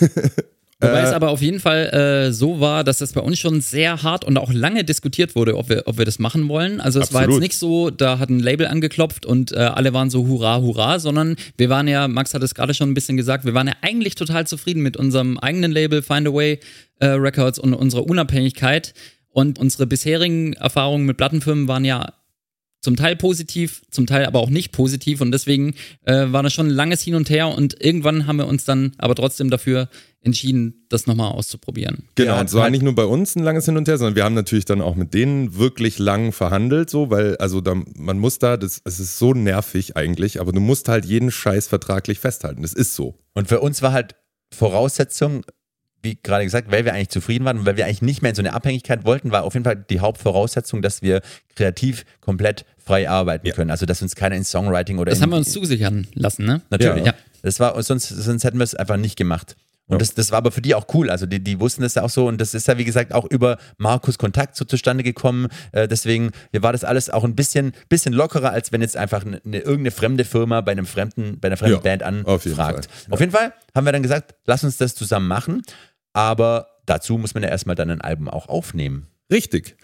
[0.78, 4.02] Wobei es aber auf jeden Fall äh, so war, dass das bei uns schon sehr
[4.02, 6.82] hart und auch lange diskutiert wurde, ob wir, ob wir das machen wollen.
[6.82, 7.40] Also es war Absolut.
[7.40, 10.98] jetzt nicht so, da hat ein Label angeklopft und äh, alle waren so hurra, hurra,
[10.98, 13.74] sondern wir waren ja, Max hat es gerade schon ein bisschen gesagt, wir waren ja
[13.80, 16.60] eigentlich total zufrieden mit unserem eigenen Label Find Away
[16.98, 18.92] äh, Records und unserer Unabhängigkeit.
[19.36, 22.14] Und unsere bisherigen Erfahrungen mit Plattenfirmen waren ja
[22.80, 25.74] zum Teil positiv, zum Teil aber auch nicht positiv und deswegen
[26.06, 28.92] äh, war das schon ein langes Hin und Her und irgendwann haben wir uns dann
[28.96, 29.90] aber trotzdem dafür
[30.22, 32.04] entschieden, das nochmal auszuprobieren.
[32.14, 34.16] Genau, Ja, und es war nicht nur bei uns ein langes Hin und Her, sondern
[34.16, 38.18] wir haben natürlich dann auch mit denen wirklich lang verhandelt, so, weil, also da, man
[38.18, 42.20] muss da, das, es ist so nervig eigentlich, aber du musst halt jeden Scheiß vertraglich
[42.20, 42.62] festhalten.
[42.62, 43.18] Das ist so.
[43.34, 44.14] Und für uns war halt
[44.50, 45.44] Voraussetzung,
[46.06, 48.34] wie gerade gesagt, weil wir eigentlich zufrieden waren und weil wir eigentlich nicht mehr in
[48.34, 51.20] so eine Abhängigkeit wollten, war auf jeden Fall die Hauptvoraussetzung, dass wir
[51.56, 53.52] kreativ komplett frei arbeiten Ja.
[53.54, 53.70] können.
[53.70, 56.62] Also dass uns keiner in Songwriting oder Das haben wir uns zusichern lassen, ne?
[56.70, 57.04] Natürlich.
[57.04, 57.14] Ja.
[57.42, 59.56] Das war, sonst, sonst hätten wir es einfach nicht gemacht.
[59.88, 59.98] Und Ja.
[59.98, 61.10] das, das war aber für die auch cool.
[61.10, 63.24] Also die, die wussten das ja auch so und das ist ja wie gesagt auch
[63.24, 65.46] über Markus Kontakt so zustande gekommen.
[65.70, 69.40] Äh, deswegen war das alles auch ein bisschen, bisschen lockerer, als wenn jetzt einfach eine,
[69.44, 72.86] eine, irgendeine fremde Firma bei einem fremden, bei einer fremden Ja, Band auf jeden anfragt.
[72.90, 73.12] Fall.
[73.14, 75.62] Auf jeden Fall haben wir dann gesagt, lass uns das zusammen machen.
[76.16, 79.06] Aber dazu muss man ja erstmal dann ein Album auch aufnehmen.
[79.30, 79.76] Richtig.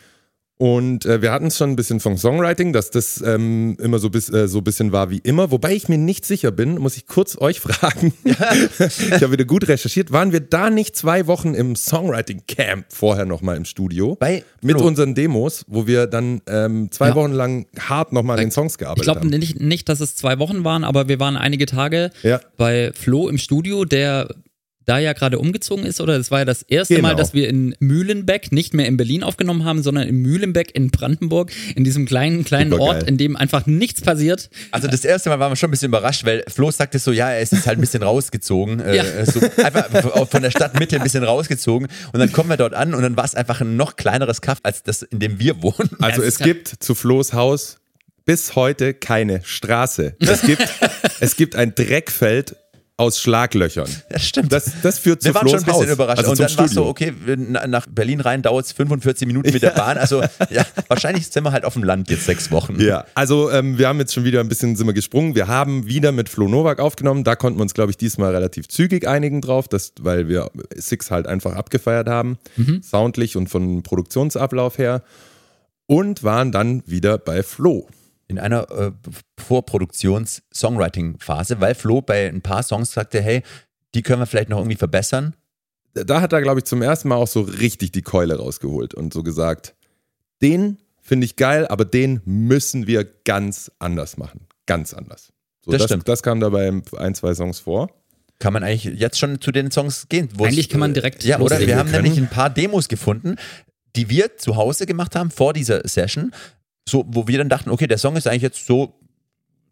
[0.56, 4.08] Und äh, wir hatten es schon ein bisschen vom Songwriting, dass das ähm, immer so,
[4.10, 5.50] bis, äh, so ein bisschen war wie immer.
[5.50, 8.14] Wobei ich mir nicht sicher bin, muss ich kurz euch fragen.
[8.24, 8.38] ich
[9.12, 10.12] habe wieder gut recherchiert.
[10.12, 14.14] Waren wir da nicht zwei Wochen im Songwriting-Camp vorher nochmal im Studio?
[14.20, 14.86] Bei mit Flo.
[14.86, 17.14] unseren Demos, wo wir dann ähm, zwei Ja.
[17.16, 19.28] Wochen lang hart nochmal an den Songs Ich gearbeitet glaube haben.
[19.30, 22.40] nicht, nicht, dass es zwei Wochen waren, aber wir waren einige Tage Ja.
[22.56, 24.32] bei Flo im Studio, der
[24.84, 27.08] da ja gerade umgezogen ist, oder das war ja das erste Genau.
[27.08, 30.90] Mal, dass wir in Mühlenbeck nicht mehr in Berlin aufgenommen haben, sondern in Mühlenbeck in
[30.90, 32.72] Brandenburg, in diesem kleinen, kleinen.
[32.74, 34.50] Ort, in dem einfach nichts passiert.
[34.70, 37.30] Also das erste Mal waren wir schon ein bisschen überrascht, weil Flo sagte so, ja,
[37.30, 38.80] er ist jetzt halt ein bisschen rausgezogen.
[38.80, 39.26] Äh, Ja.
[39.26, 41.88] so einfach von der Stadtmitte ein bisschen rausgezogen.
[42.12, 44.58] Und dann kommen wir dort an und dann war es einfach ein noch kleineres Kaff
[44.62, 45.90] als das, in dem wir wohnen.
[46.00, 47.78] Also Es gibt zu Flo's Haus
[48.24, 50.14] bis heute keine Straße.
[50.20, 50.62] Es gibt,
[51.20, 52.56] es gibt ein Dreckfeld
[53.02, 53.88] aus Schlaglöchern.
[54.08, 54.52] Das stimmt.
[54.52, 55.94] Das, das führt zu wir waren schon Flo's ein bisschen Haus.
[55.94, 56.18] überrascht.
[56.18, 57.12] Also und dann war es so, okay,
[57.66, 59.96] nach Berlin rein dauert es 45 Minuten mit der Bahn.
[59.96, 62.78] Also ja, wahrscheinlich sind wir halt auf dem Land jetzt sechs Wochen.
[62.80, 65.34] Ja, also ähm, wir haben jetzt schon wieder ein bisschen sind wir gesprungen.
[65.34, 67.24] Wir haben wieder mit Flo Novak aufgenommen.
[67.24, 71.10] Da konnten wir uns, glaube ich, diesmal relativ zügig einigen drauf, dass, weil wir Six
[71.10, 72.38] halt einfach abgefeiert haben,
[72.82, 75.02] soundlich und von Produktionsablauf her.
[75.86, 77.88] Und waren dann wieder bei Flo.
[78.32, 78.92] In einer äh,
[79.38, 83.42] Vorproduktions-Songwriting-Phase, weil Flo bei ein paar Songs sagte, hey,
[83.94, 85.34] die können wir vielleicht noch irgendwie verbessern.
[85.94, 89.12] Da hat er, glaube ich, zum ersten Mal auch so richtig die Keule rausgeholt und
[89.12, 89.74] so gesagt,
[90.40, 94.46] den finde ich geil, aber den müssen wir ganz anders machen.
[94.66, 95.32] Ganz anders.
[95.64, 96.08] So, Das das, stimmt.
[96.08, 97.90] das kam da bei ein, zwei Songs vor.
[98.38, 100.28] Kann man eigentlich jetzt schon zu den Songs gehen?
[100.38, 101.60] Eigentlich kann man äh, direkt Ja, oder?
[101.60, 102.04] Wir haben können.
[102.04, 103.36] nämlich ein paar Demos gefunden,
[103.94, 106.32] die wir zu Hause gemacht haben vor dieser Session,
[106.88, 108.98] so, wo wir dann dachten, okay, der Song ist eigentlich jetzt so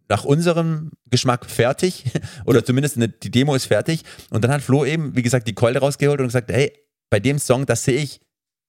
[0.09, 2.05] nach unserem Geschmack fertig
[2.45, 4.03] oder zumindest eine, die Demo ist fertig.
[4.31, 6.73] Und dann hat Flo eben, wie gesagt, die Keule rausgeholt und gesagt, hey,
[7.11, 8.21] bei dem Song, da sehe ich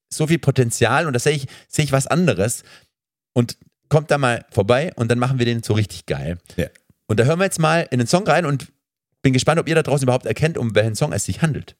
[0.09, 2.63] so viel Potenzial und da sehe ich, sehe ich was anderes.
[3.33, 3.57] Und
[3.89, 6.37] kommt da mal vorbei und dann machen wir den so richtig geil.
[6.55, 6.67] Ja.
[7.07, 8.67] Und da hören wir jetzt mal in den Song rein und
[9.21, 11.75] bin gespannt, ob ihr da draußen überhaupt erkennt, um welchen Song es sich handelt.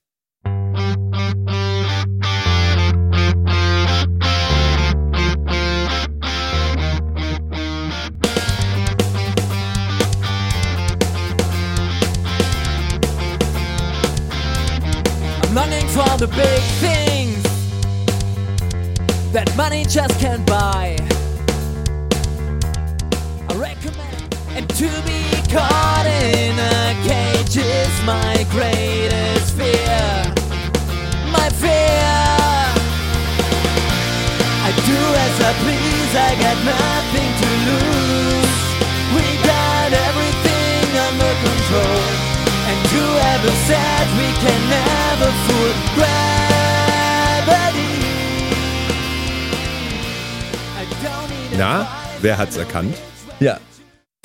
[16.22, 17.42] The big things
[19.34, 20.96] that money just can't buy.
[23.50, 30.06] I recommend, and to be caught in a cage is my greatest fear.
[31.34, 32.14] My fear.
[34.62, 38.31] I do as I please, I got nothing to lose.
[42.94, 47.92] Whoever said we can never fool gravity.
[51.58, 51.88] Na,
[52.22, 52.96] wer hat's erkannt?
[53.40, 53.60] Ja.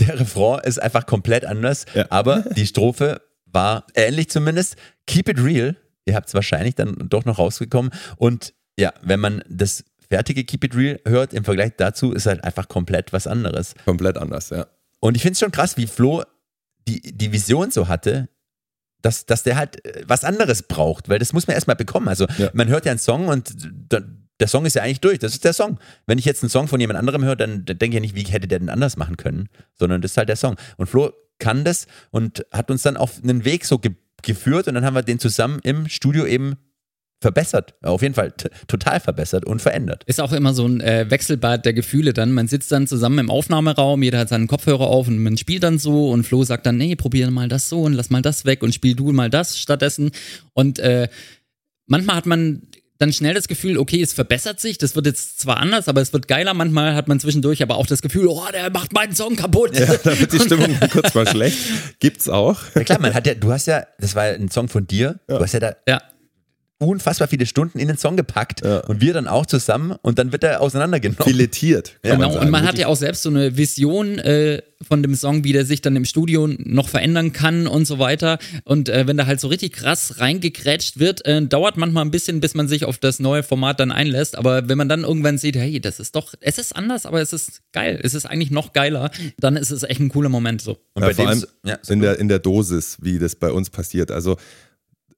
[0.00, 2.06] Der Refrain ist einfach komplett anders, Ja.
[2.10, 4.76] aber die Strophe war ähnlich zumindest.
[5.06, 5.76] Keep it real.
[6.04, 7.90] Ihr habt es wahrscheinlich dann doch noch rausgekommen.
[8.16, 12.44] Und ja, wenn man das fertige Keep it real hört, im Vergleich dazu ist halt
[12.44, 13.74] einfach komplett was anderes.
[13.84, 14.66] Komplett anders, ja.
[15.00, 16.22] Und ich finde es schon krass, wie Flo
[16.86, 18.28] die, die Vision so hatte,
[19.02, 22.08] dass, dass der halt äh, was anderes braucht, weil das muss man erstmal bekommen.
[22.08, 22.50] Also Ja.
[22.54, 23.54] man hört ja einen Song und
[24.38, 25.18] der Song ist ja eigentlich durch.
[25.18, 25.78] Das ist der Song.
[26.06, 28.14] Wenn ich jetzt einen Song von jemand anderem höre, dann, dann denke ich ja nicht,
[28.14, 30.56] wie hätte der denn anders machen können, sondern das ist halt der Song.
[30.76, 34.74] Und Flo kann das und hat uns dann auf einen Weg so ge geführt und
[34.74, 36.56] dann haben wir den zusammen im Studio eben
[37.20, 37.74] verbessert.
[37.82, 38.32] Auf jeden Fall
[38.68, 40.04] total verbessert und verändert.
[40.04, 42.32] Ist auch immer so ein äh, Wechselbad der Gefühle dann.
[42.32, 45.78] Man sitzt dann zusammen im Aufnahmeraum, jeder hat seinen Kopfhörer auf und man spielt dann
[45.78, 48.62] so und Flo sagt dann, nee, probier mal das so und lass mal das weg
[48.62, 50.10] und spiel du mal das stattdessen.
[50.52, 51.08] Und äh,
[51.86, 52.62] manchmal hat man
[52.98, 56.12] dann schnell das Gefühl, okay, es verbessert sich, das wird jetzt zwar anders, aber es
[56.12, 56.54] wird geiler.
[56.54, 59.78] Manchmal hat man zwischendurch aber auch das Gefühl, oh, der macht meinen Song kaputt.
[59.78, 61.58] Ja, da wird die Stimmung kurz mal schlecht.
[62.00, 62.58] Gibt's auch.
[62.74, 65.18] Ja klar, man hat ja, du hast ja, das war ja ein Song von dir,
[65.26, 66.02] du hast ja da Ja.
[66.78, 68.80] Unfassbar viele Stunden in den Song gepackt Ja.
[68.80, 71.24] und wir dann auch zusammen und dann wird er auseinandergenommen.
[71.24, 71.96] Filetiert.
[72.02, 72.44] Kann Genau, man sagen.
[72.46, 75.64] und man hat ja auch selbst so eine Vision äh, von dem Song, wie der
[75.64, 78.38] sich dann im Studio noch verändern kann und so weiter.
[78.64, 82.40] Und äh, wenn da halt so richtig krass reingekrätscht wird, äh, dauert manchmal ein bisschen,
[82.40, 84.36] bis man sich auf das neue Format dann einlässt.
[84.36, 87.32] Aber wenn man dann irgendwann sieht, hey, das ist doch, es ist anders, aber es
[87.32, 90.72] ist geil, es ist eigentlich noch geiler, dann ist es echt ein cooler Moment so.
[90.92, 93.70] Und ja, bei vor allem ja, in, der, in der Dosis, wie das bei uns
[93.70, 94.10] passiert.
[94.10, 94.36] Also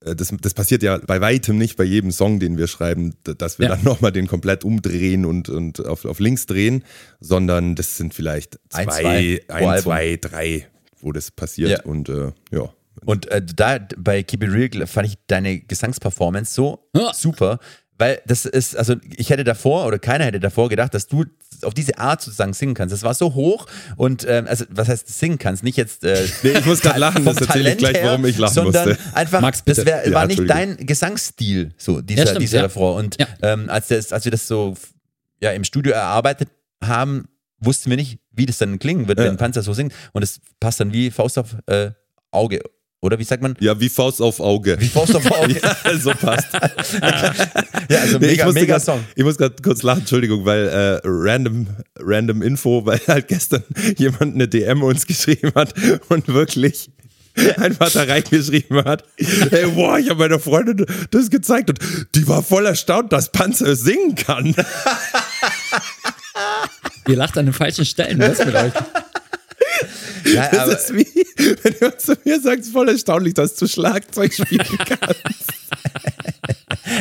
[0.01, 3.69] das, das passiert ja bei weitem nicht bei jedem Song, den wir schreiben, dass wir
[3.69, 3.75] Ja.
[3.77, 6.85] dann nochmal den komplett umdrehen und, und auf, auf links drehen,
[7.21, 10.67] sondern das sind vielleicht zwei, Ein, zwei ein, zwei, drei,
[11.01, 11.71] wo das passiert.
[11.71, 11.83] Ja.
[11.83, 12.73] Und äh, ja.
[13.05, 17.13] Und äh, da bei Keep It Real fand ich deine Gesangsperformance so Ja.
[17.15, 17.59] super,
[17.99, 21.25] weil das ist, also ich hätte davor oder keiner hätte davor gedacht, dass du
[21.63, 22.93] auf diese Art sozusagen singen kannst.
[22.93, 25.65] Das war so hoch und ähm, also was heißt singen kannst?
[25.65, 26.05] Nicht jetzt.
[26.05, 29.05] Äh, ich muss grad lachen, das erzähle ich gleich, her, warum ich lachen sondern musste.
[29.15, 29.87] Einfach, Max, das bitte.
[29.89, 32.65] wär, Ja, war nicht dein Gesangsstil, so dieser, Ja, stimmt, dieser ja.
[32.65, 32.95] Refrain.
[33.05, 33.27] Und Ja.
[33.43, 34.75] ähm, als, das, als wir das so
[35.41, 36.49] ja, im Studio erarbeitet
[36.83, 37.27] haben,
[37.61, 39.93] wussten wir nicht, wie das dann klingen wird, wenn Panzer so singt.
[40.13, 41.91] Und es passt dann wie Faust auf äh,
[42.31, 42.61] Auge.
[43.01, 43.55] Oder wie sagt man?
[43.61, 44.77] ja, wie Faust auf Auge.
[44.81, 45.55] Wie Faust auf Auge.
[45.85, 46.49] Ja, so passt.
[47.91, 49.05] Ja, also Nee, ich mega, musste mega grad, Song.
[49.15, 51.69] Ich muss gerade kurz lachen, Entschuldigung, weil äh, random,
[52.01, 53.63] random Info, weil halt gestern
[53.97, 55.75] jemand eine DM uns geschrieben hat
[56.09, 56.91] und wirklich
[57.57, 61.79] einfach da reingeschrieben hat, hey, boah, ich habe meiner Freundin das gezeigt und
[62.17, 64.57] die war voll erstaunt, dass Panzer singen kann.
[67.07, 68.73] Ihr lacht an den falschen Stellen, was mit euch?
[70.35, 71.27] Ja, Das aber ist wie,
[71.63, 75.53] wenn jemand zu mir sagt, es ist voll erstaunlich, dass du Schlagzeug spielen kannst.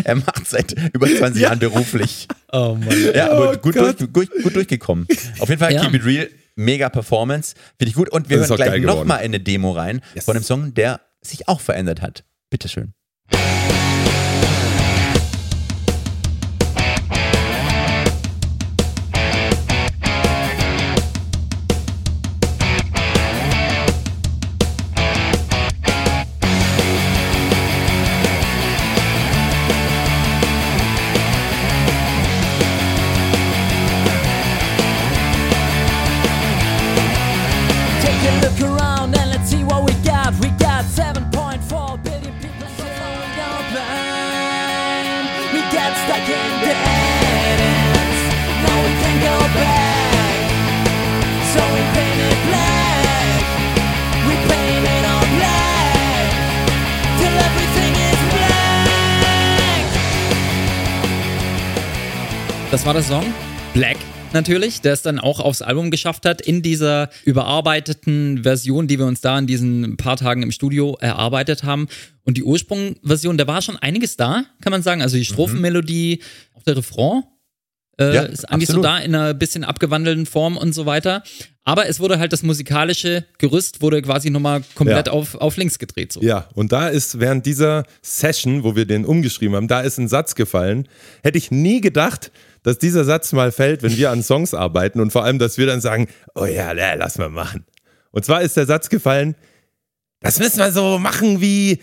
[0.03, 2.27] er macht seit über 20 Jahren beruflich.
[2.51, 3.13] Oh Mann.
[3.13, 3.99] Ja, aber Oh gut, Gott.
[3.99, 5.07] durch, gut, gut durchgekommen.
[5.39, 5.81] Auf jeden Fall Ja.
[5.81, 7.55] Keep It Real, mega Performance.
[7.77, 8.09] Finde ich gut.
[8.09, 10.25] Und wir Das hören gleich nochmal in eine Demo rein Yes.
[10.25, 12.23] von einem Song, der sich auch verändert hat.
[12.49, 12.93] Bitteschön.
[62.77, 63.25] Das war der Song
[63.73, 63.97] Black
[64.33, 69.07] natürlich, der es dann auch aufs Album geschafft hat, in dieser überarbeiteten Version, die wir
[69.07, 71.87] uns da in diesen paar Tagen im Studio erarbeitet haben.
[72.23, 75.01] Und die Ursprungversion, da war schon einiges da, kann man sagen.
[75.01, 76.21] Also die Strophenmelodie,
[76.53, 77.23] auch der Refrain
[77.99, 78.85] äh, Ja, ist eigentlich absolut.
[78.85, 81.23] so da in einer bisschen abgewandelten Form und so weiter.
[81.63, 85.13] Aber es wurde halt das musikalische Gerüst wurde quasi nochmal komplett Ja.
[85.13, 86.13] auf, auf links gedreht.
[86.13, 86.21] So.
[86.21, 90.07] Ja, und da ist während dieser Session, wo wir den umgeschrieben haben, da ist ein
[90.07, 90.87] Satz gefallen.
[91.23, 92.31] Hätte ich nie gedacht,
[92.63, 95.65] dass dieser Satz mal fällt, wenn wir an Songs arbeiten und vor allem, dass wir
[95.65, 97.65] dann sagen, oh ja, ja lass mal machen.
[98.11, 99.35] Und zwar ist der Satz gefallen,
[100.21, 101.79] das müssen wir so machen wie,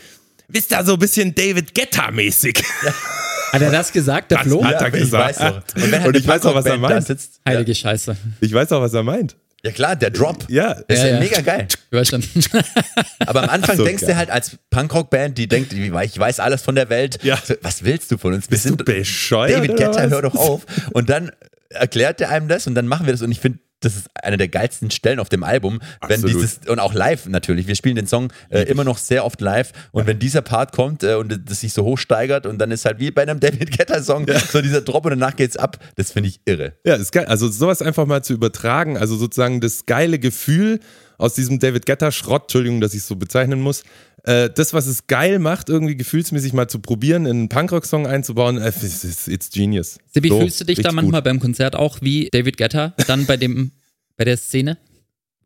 [0.49, 2.63] wisst ihr, so ein bisschen David Guetta-mäßig.
[3.55, 4.65] Hat er das gesagt, der Das Flo?
[4.65, 5.41] hat er ich gesagt.
[5.41, 5.83] weiß doch.
[5.83, 7.07] Und, halt Und ich weiß auch, was er meint.
[7.07, 8.17] Sitzt, Heilige Scheiße.
[8.41, 9.37] Ich weiß auch, was er meint.
[9.65, 10.45] ja klar, der Drop.
[10.49, 11.21] Ja, ist Ja, ja, ja.
[11.21, 11.67] mega geil.
[13.27, 14.11] Aber am Anfang So denkst geil.
[14.11, 17.19] du halt als Punkrock-Band, die denkt, ich weiß alles von der Welt.
[17.23, 17.39] Ja.
[17.63, 18.47] Was willst du von uns?
[18.47, 20.63] Wir Bist du bescheuert, David Guetta, hör doch auf.
[20.93, 21.31] Und dann
[21.71, 24.37] erklärt er einem das und dann machen wir das und ich finde, das ist eine
[24.37, 26.43] der geilsten Stellen auf dem Album, wenn Absolut.
[26.43, 27.67] dieses und auch live natürlich.
[27.67, 31.03] Wir spielen den Song äh, immer noch sehr oft live und wenn dieser Part kommt
[31.03, 34.03] äh, und das sich so hochsteigert und dann ist halt wie bei einem David Guetta
[34.03, 36.73] Song so dieser Drop und danach geht's ab, das finde ich irre.
[36.85, 37.27] Ja, ist geil.
[37.27, 40.81] Also sowas einfach mal zu übertragen, also sozusagen das geile Gefühl
[41.19, 43.85] aus diesem David Guetta Schrott, Entschuldigung, dass ich es so bezeichnen muss,
[44.25, 48.59] äh, das, was es geil macht, irgendwie gefühlsmäßig mal zu probieren, in einen Punkrock-Song einzubauen,
[48.59, 49.99] äh, it's, it's, it's genius.
[50.13, 51.25] Sibi, So, fühlst du dich da manchmal gut.
[51.25, 53.73] beim Konzert auch wie David Guetta, dann bei dem,
[54.17, 54.79] bei der Szene?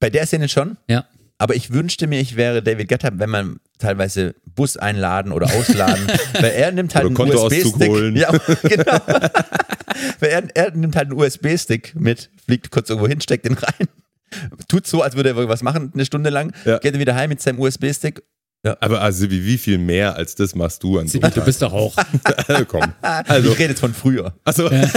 [0.01, 1.07] Bei der Szene schon, Ja.
[1.41, 6.05] Aber ich wünschte mir, ich wäre David Guetta, wenn man teilweise Bus einladen oder ausladen,
[6.35, 7.89] weil er nimmt halt Oder einen USB-Stick.
[7.89, 8.17] holen.
[8.17, 8.33] Ja,
[8.65, 8.99] genau.
[10.19, 13.87] weil er, er nimmt halt einen USB-Stick mit, fliegt kurz irgendwo hin, steckt den rein,
[14.69, 16.79] tut so, als würde er irgendwas machen, eine Stunde lang, Ja.
[16.79, 18.21] geht dann wieder heim mit seinem USB-Stick.
[18.81, 21.45] Aber also wie, wie viel mehr als das machst du an so einem du Tag?
[21.47, 21.95] bist doch auch.
[22.69, 22.93] Komm.
[23.01, 24.91] Also, ich rede jetzt von früher, Also, als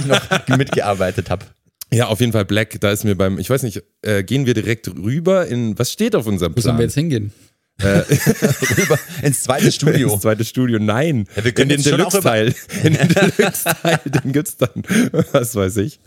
[0.00, 1.46] ich noch mitgearbeitet habe.
[1.90, 4.54] ja, auf jeden Fall Black, da ist mir beim, ich weiß nicht, äh, gehen wir
[4.54, 6.78] direkt rüber in, was steht auf unserem Wo sollen Plan?
[6.78, 7.32] wir jetzt hingehen?
[7.82, 10.12] Rüber ins zweite Studio.
[10.12, 11.26] Ins zweite Studio, nein.
[11.36, 12.54] Ja, wir können in den Deluxe-Teil.
[12.84, 14.70] In den Deluxe-Teil, den gibt's dann,
[15.32, 16.00] was weiß ich,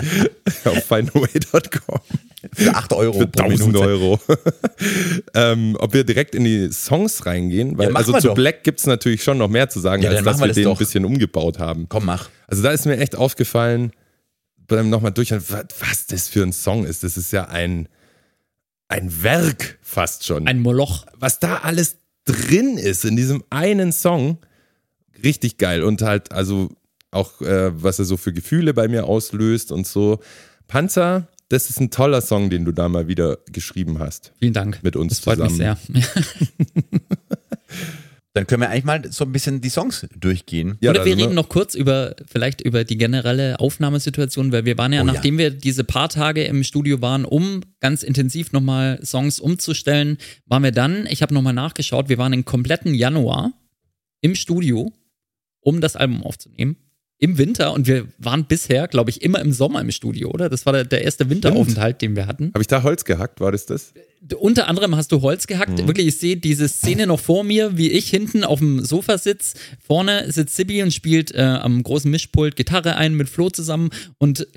[0.65, 1.99] auf findaway.com.
[2.53, 3.85] Für 8 Euro Für pro 1000 Minute.
[3.87, 4.19] Euro.
[5.35, 8.33] ähm, ob wir direkt in die Songs reingehen, weil Ja, also zu doch.
[8.35, 10.71] Black gibt's natürlich schon noch mehr zu sagen, Ja, als dass wir das den doch.
[10.75, 11.87] ein bisschen umgebaut haben.
[11.89, 12.29] Komm, mach.
[12.47, 13.91] Also da ist mir echt aufgefallen,
[14.67, 17.03] beim nochmal durch, was das für ein Song ist.
[17.03, 17.89] Das ist ja ein,
[18.89, 20.47] ein Werk fast schon.
[20.47, 21.05] Ein Moloch.
[21.17, 24.39] was da alles drin ist in diesem einen Song,
[25.23, 25.83] richtig geil.
[25.83, 26.69] Und halt, also
[27.11, 30.19] auch, äh, was er so für Gefühle bei mir auslöst und so.
[30.67, 34.33] Panzer, das ist ein toller Song, den du da mal wieder geschrieben hast.
[34.37, 34.83] Vielen Dank.
[34.83, 35.77] Mit uns das freut mich sehr.
[38.33, 40.77] Dann können wir eigentlich mal so ein bisschen die Songs durchgehen.
[40.81, 44.93] Ja, Oder wir reden noch kurz über, vielleicht über die generelle Aufnahmesituation, weil wir waren
[44.93, 45.13] ja, Oh ja.
[45.13, 50.63] nachdem wir diese paar Tage im Studio waren, um ganz intensiv nochmal Songs umzustellen, waren
[50.63, 53.53] wir dann, ich habe nochmal nachgeschaut, wir waren den kompletten Januar
[54.21, 54.93] im Studio,
[55.61, 56.77] um das Album aufzunehmen.
[57.21, 60.47] Im Winter und wir waren bisher, glaube ich, immer im Sommer im Studio, oder?
[60.49, 62.51] Das war der, der erste Winteraufenthalt, den wir hatten.
[62.53, 63.41] Habe ich da Holz gehackt?
[63.41, 63.93] War das das?
[64.37, 65.85] Unter anderem hast du Holz gehackt.
[65.85, 69.57] Wirklich, ich sehe diese Szene noch vor mir, wie ich hinten auf dem Sofa sitze.
[69.85, 73.89] Vorne sitzt Sibi und spielt äh, am großen Mischpult Gitarre ein mit Flo zusammen.
[74.17, 74.47] Und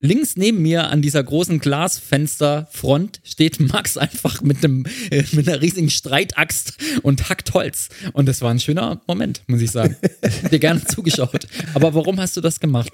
[0.00, 5.60] links neben mir an dieser großen Glasfensterfront steht Max einfach mit, einem, äh, mit einer
[5.60, 7.88] riesigen Streitaxt und hackt Holz.
[8.12, 9.96] Und das war ein schöner Moment, muss ich sagen.
[10.22, 11.46] Ich hab dir gerne zugeschaut.
[11.74, 12.90] Aber warum hast du das gemacht?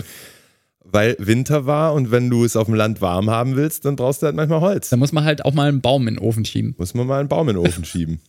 [0.94, 4.22] weil Winter war und wenn du es auf dem Land warm haben willst, dann brauchst
[4.22, 4.90] du halt manchmal Holz.
[4.90, 6.76] Da muss man halt auch mal einen Baum in den Ofen schieben.
[6.78, 8.20] Muss man mal einen Baum in den Ofen schieben.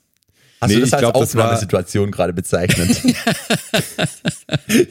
[0.65, 2.89] Hast Nee, du das ich als glaub, das war- Aufnahmesituation gerade bezeichnet?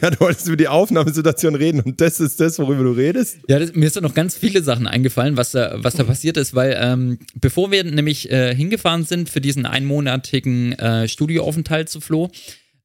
[0.01, 3.39] Ja, du wolltest über die Aufnahmesituation reden und das ist das, worüber du redest?
[3.49, 6.37] Ja, das, mir ist da noch ganz viele Sachen eingefallen, was da, was da passiert
[6.37, 12.01] ist, weil ähm, bevor wir nämlich äh, hingefahren sind für diesen einmonatigen äh, Studioaufenthalt zu
[12.01, 12.31] Flo,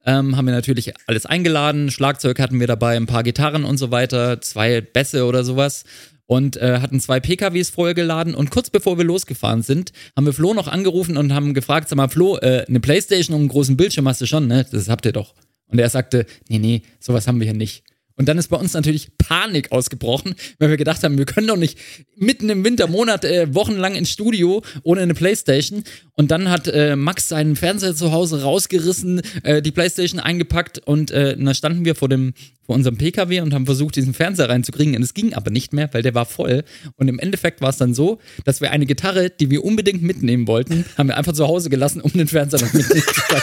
[0.04, 1.90] ähm, haben wir natürlich alles eingeladen.
[1.90, 5.84] Schlagzeug hatten wir dabei, ein paar Gitarren und so weiter, zwei Bässe oder sowas.
[6.30, 8.36] Und äh, hatten zwei PKWs vorher geladen.
[8.36, 11.96] Und kurz bevor wir losgefahren sind, haben wir Flo noch angerufen und haben gefragt: Sag
[11.96, 14.64] mal, Flo, äh, eine Playstation und einen großen Bildschirm hast du schon, ne?
[14.70, 15.34] Das habt ihr doch.
[15.66, 17.82] Und er sagte: Nee, nee, sowas haben wir hier nicht.
[18.20, 21.56] Und dann ist bei uns natürlich Panik ausgebrochen, weil wir gedacht haben, wir können doch
[21.56, 21.78] nicht
[22.16, 25.84] mitten im Wintermonat äh, wochenlang ins Studio ohne eine Playstation.
[26.16, 31.10] Und dann hat äh, Max seinen Fernseher zu Hause rausgerissen, äh, die Playstation eingepackt und
[31.12, 32.34] äh, dann standen wir vor dem
[32.66, 34.94] vor unserem PKW und haben versucht, diesen Fernseher reinzukriegen.
[34.96, 36.62] Und es ging aber nicht mehr, weil der war voll.
[36.96, 40.46] Und im Endeffekt war es dann so, dass wir eine Gitarre, die wir unbedingt mitnehmen
[40.46, 43.42] wollten, haben wir einfach zu Hause gelassen, um den Fernseher noch mitnehmen zu können.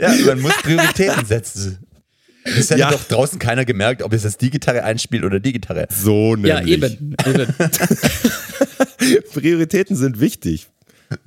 [0.00, 1.78] ja, man muss Prioritäten setzen.
[2.56, 2.90] Das hätte Ja.
[2.90, 5.86] doch draußen keiner gemerkt, ob es jetzt die Gitarre einspielt oder die Gitarre.
[5.90, 6.52] So nämlich.
[6.52, 7.16] Ja, eben.
[7.26, 7.46] eben.
[9.32, 10.68] Prioritäten sind wichtig.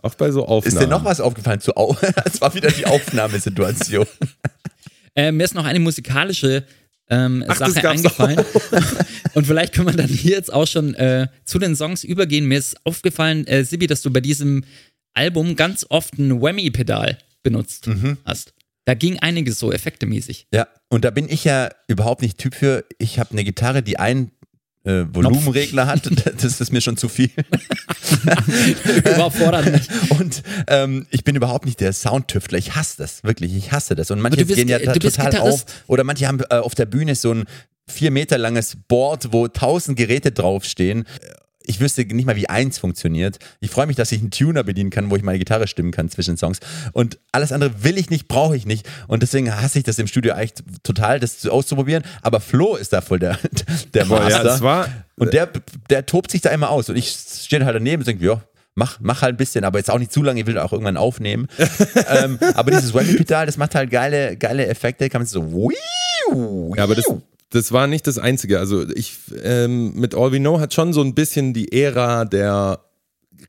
[0.02, 0.78] Auch bei so Aufnahmen.
[0.78, 1.60] Ist dir noch was aufgefallen?
[1.60, 4.06] Zu Au es war wieder die Aufnahmesituation.
[5.14, 6.64] Äh, mir ist noch eine musikalische
[7.10, 8.40] ähm, Ach, Sache eingefallen.
[9.34, 12.46] Und vielleicht können wir dann hier jetzt auch schon äh, zu den Songs übergehen.
[12.46, 14.64] Mir ist aufgefallen, äh, Sibi, dass du bei diesem
[15.14, 18.20] Album ganz oft ein Whammy-Pedal benutzt Mhm.
[18.24, 18.54] hast.
[18.86, 20.48] Da ging einiges so effektemäßig.
[20.54, 22.86] Ja, und da bin ich ja überhaupt nicht Typ für.
[23.00, 24.32] Ich habe eine Gitarre, die einen
[24.84, 26.10] äh, Volumenregler hat.
[26.42, 27.30] Das ist mir schon zu viel.
[28.98, 29.88] Überfordert mich.
[30.20, 32.58] Und ähm, ich bin überhaupt nicht der Soundtüftler.
[32.58, 33.56] Ich hasse das, wirklich.
[33.56, 34.12] Ich hasse das.
[34.12, 35.42] Und manche bist- gehen ja total Gitarrist.
[35.42, 35.66] auf.
[35.88, 37.46] Oder manche haben äh, auf der Bühne so ein
[37.88, 41.06] vier Meter langes Board, wo tausend Geräte draufstehen.
[41.72, 43.40] Ich wüsste nicht mal, wie eins funktioniert.
[43.62, 46.10] Ich freue mich, dass ich einen Tuner bedienen kann, wo ich meine Gitarre stimmen kann
[46.10, 46.60] zwischen Songs.
[46.92, 48.88] Und alles andere will ich nicht, brauche ich nicht.
[49.08, 50.54] Und deswegen hasse ich das im Studio eigentlich
[50.84, 52.04] total, das auszuprobieren.
[52.22, 53.40] Aber Flo ist da voll der,
[53.94, 54.30] der Master.
[54.30, 55.50] ja, das war- und der,
[55.90, 56.90] der tobt sich da immer aus.
[56.90, 58.42] Und ich stehe halt daneben und denke, ja,
[58.76, 60.98] mach, mach halt ein bisschen, aber jetzt auch nicht zu lange, ich will auch irgendwann
[60.98, 61.48] aufnehmen.
[62.10, 66.84] ähm, aber dieses Whammy-Pedal, das macht halt geile, geile Effekte, kann man so, wiu, Ja,
[66.84, 67.06] aber das.
[67.52, 68.60] Das war nicht das Einzige.
[68.60, 72.80] Also ich ähm, mit All We Know hat schon so ein bisschen die Ära der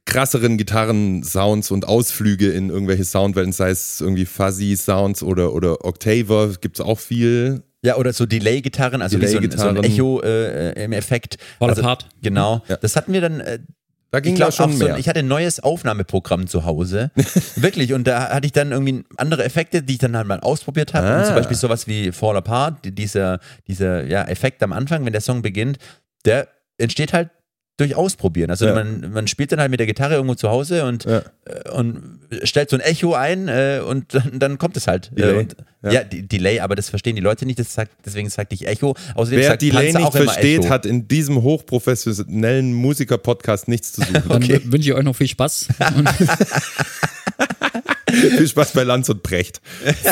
[0.05, 6.79] krasseren Gitarren-Sounds und Ausflüge in irgendwelche Soundwelten, sei es irgendwie Fuzzy-Sounds oder, oder Octaver, gibt
[6.79, 7.63] es auch viel.
[7.85, 9.85] Ja, oder so Delay-Gitarren, also wie so ein, so ein Delay-Gitarren.
[9.85, 11.39] Echo äh, im Effekt.
[11.59, 12.09] Fall also, apart.
[12.23, 12.63] Genau.
[12.69, 12.77] Ja.
[12.77, 13.59] Das hatten wir dann, äh,
[14.13, 14.95] Da ging ich da glaube schon so, mehr.
[14.95, 17.11] ein- ich hatte ein neues Aufnahmeprogramm zu Hause.
[17.57, 17.93] Wirklich.
[17.95, 21.09] Und da hatte ich dann irgendwie andere Effekte, die ich dann halt mal ausprobiert habe.
[21.09, 21.25] Ah.
[21.25, 25.23] zum Beispiel sowas wie Fall Apart, die- dieser, dieser ja, Effekt am Anfang, wenn der
[25.23, 25.79] Song beginnt,
[26.25, 26.47] der
[26.79, 27.31] entsteht halt
[27.79, 28.51] durch Ausprobieren.
[28.51, 28.75] Also Ja.
[28.75, 31.23] man, man spielt dann halt mit der Gitarre irgendwo zu Hause und, Ja.
[31.47, 35.11] äh, und stellt so ein Echo ein äh, und dann, dann kommt es halt.
[35.17, 35.35] Delay.
[35.35, 35.91] Äh, und, Ja.
[35.93, 38.95] ja, die, Delay, aber das verstehen die Leute nicht, das sagt, deswegen sagte ich Echo.
[39.15, 40.69] Außerdem Wer sagt Delay Panzer nicht versteht, Echo.
[40.71, 44.23] hat in diesem hochprofessionellen Musiker-Podcast nichts zu suchen.
[44.29, 44.61] Dann Okay.
[44.65, 45.69] wünsche ich euch noch viel Spaß.
[45.97, 46.09] Und
[48.13, 49.61] Viel Spaß bei Lanz und Brecht.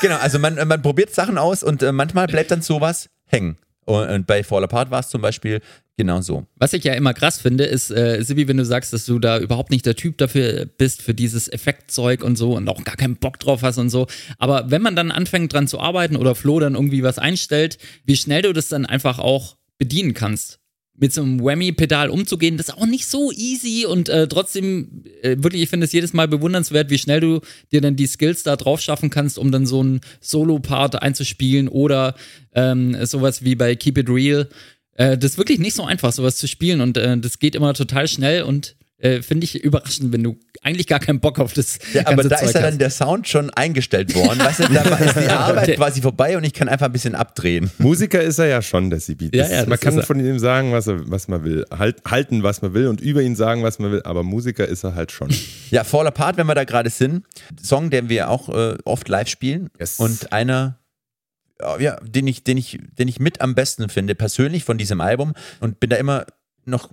[0.00, 3.56] Genau, also man, man probiert Sachen aus und äh, manchmal bleibt dann sowas hängen.
[3.86, 5.62] Und, und bei Fall Apart war es zum Beispiel
[5.96, 6.46] genau so.
[6.56, 9.38] Was ich ja immer krass finde, ist, äh, Sibi, wenn du sagst, dass du da
[9.38, 13.16] überhaupt nicht der Typ dafür bist, für dieses Effektzeug und so und auch gar keinen
[13.16, 14.06] Bock drauf hast und so.
[14.38, 18.16] Aber wenn man dann anfängt dran zu arbeiten oder Flo dann irgendwie was einstellt, wie
[18.16, 20.58] schnell du das dann einfach auch bedienen kannst.
[20.98, 25.36] Mit so einem Whammy-Pedal umzugehen, das ist auch nicht so easy und äh, trotzdem, äh,
[25.38, 28.56] wirklich, ich finde es jedes Mal bewundernswert, wie schnell du dir dann die Skills da
[28.56, 32.14] drauf schaffen kannst, um dann so einen Solo-Part einzuspielen oder
[32.54, 34.48] ähm, sowas wie bei Keep It Real.
[34.94, 37.74] Äh, das ist wirklich nicht so einfach, sowas zu spielen und äh, das geht immer
[37.74, 41.78] total schnell und äh, finde ich überraschend, wenn du eigentlich gar keinen Bock auf das
[41.92, 42.66] Ja, ganze aber da Zeug ist ja hast.
[42.66, 44.38] dann der Sound schon eingestellt worden.
[44.38, 47.70] Weißt du, da ist die Arbeit quasi vorbei und ich kann einfach ein bisschen abdrehen.
[47.78, 49.30] Musiker ist er ja schon, der Sibi.
[49.34, 51.66] Ja, ja, man kann von ihm sagen, was, er, was man will.
[51.70, 54.02] Halt, halten, was man will und über ihn sagen, was man will.
[54.04, 55.28] Aber Musiker ist er halt schon.
[55.70, 57.24] Ja, Fall Apart, wenn wir da gerade sind.
[57.60, 59.68] Song, den wir auch äh, oft live spielen.
[59.80, 59.98] Yes.
[59.98, 60.78] Und einer,
[61.80, 65.34] ja, den ich, den ich, den ich mit am besten finde, persönlich von diesem Album.
[65.58, 66.24] Und bin da immer
[66.64, 66.90] noch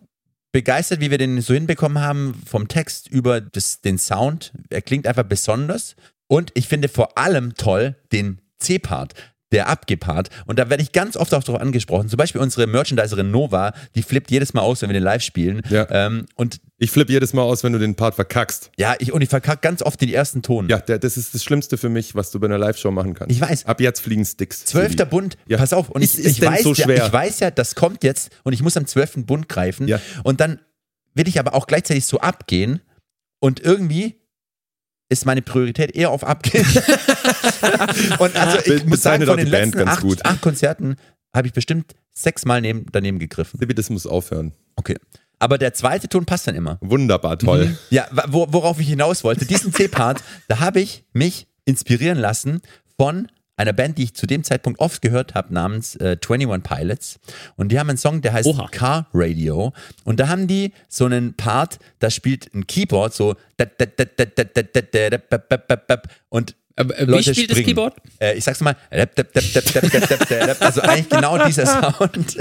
[0.53, 4.53] begeistert, wie wir den so hinbekommen haben, vom Text über das, den Sound.
[4.69, 5.97] Er klingt einfach besonders.
[6.27, 9.13] Und ich finde vor allem toll den C-Part.
[9.53, 10.29] Der Abgepart.
[10.45, 12.09] Und da werde ich ganz oft auch darauf angesprochen.
[12.09, 15.61] Zum Beispiel unsere Merchandiserin Nova, die flippt jedes Mal aus, wenn wir den live spielen.
[15.69, 15.87] Ja.
[15.89, 18.71] Ähm, und Ich flippe jedes Mal aus, wenn du den Part verkackst.
[18.77, 20.67] ja, ich, und ich verkacke ganz oft den ersten Ton.
[20.69, 23.33] Ja, der, das ist das Schlimmste für mich, was du bei einer Live-Show machen kannst.
[23.33, 23.65] Ich weiß.
[23.67, 24.65] Ab jetzt fliegen Sticks.
[24.65, 25.57] Zwölfter Bund, Ja.
[25.57, 25.89] pass auf.
[25.89, 27.05] Und Ist- ich, ist ich, denn weiß so ja, schwer?
[27.05, 29.87] ich weiß ja, das kommt jetzt und ich muss am zwölften Bund greifen.
[29.87, 29.99] Ja.
[30.23, 30.59] Und dann
[31.13, 32.81] will ich aber auch gleichzeitig so abgehen
[33.39, 34.15] und irgendwie
[35.09, 36.65] ist meine Priorität eher auf Abgehen.
[38.19, 40.25] und also ich Be- muss sagen, von den die Band letzten ganz acht, gut.
[40.25, 40.95] acht Konzerten
[41.35, 43.59] habe ich bestimmt sechsmal neben, daneben gegriffen.
[43.59, 44.53] Sibi, das muss aufhören.
[44.75, 44.97] Okay.
[45.39, 46.77] Aber der zweite Ton passt dann immer.
[46.81, 47.77] Wunderbar, toll.
[47.89, 52.61] Ja, wa- wo, worauf ich hinaus wollte, diesen C-Part, da habe ich mich inspirieren lassen
[52.97, 57.19] von einer Band, die ich zu dem Zeitpunkt oft gehört habe, namens äh, 21 Pilots.
[57.55, 58.67] Und die haben einen Song, der heißt Oha.
[58.71, 59.73] Car Radio.
[60.03, 63.35] Und da haben die so einen Part, da spielt ein Keyboard so.
[66.29, 67.47] Und Leute Wie spielt springen.
[67.47, 67.95] das Keyboard?
[68.19, 68.75] Äh, ich sag's mal.
[70.59, 72.37] Also eigentlich genau dieser Sound.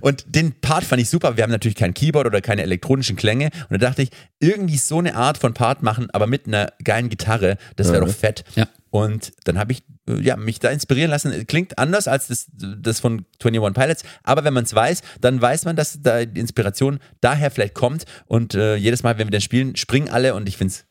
[0.00, 1.36] Und den Part fand ich super.
[1.36, 3.50] Wir haben natürlich kein Keyboard oder keine elektronischen Klänge.
[3.68, 7.08] Und da dachte ich, irgendwie so eine Art von Part machen, aber mit einer geilen
[7.08, 8.06] Gitarre, das wäre mhm.
[8.06, 8.44] doch fett.
[8.54, 8.68] Ja.
[8.90, 11.46] Und dann habe ich äh, ja, mich da inspirieren lassen.
[11.46, 15.64] Klingt anders als das, das von 21 Pilots, aber wenn man es weiß, dann weiß
[15.64, 18.04] man, dass da die Inspiration daher vielleicht kommt.
[18.26, 20.89] Und äh, jedes Mal, wenn wir den spielen, springen alle und ich finde es.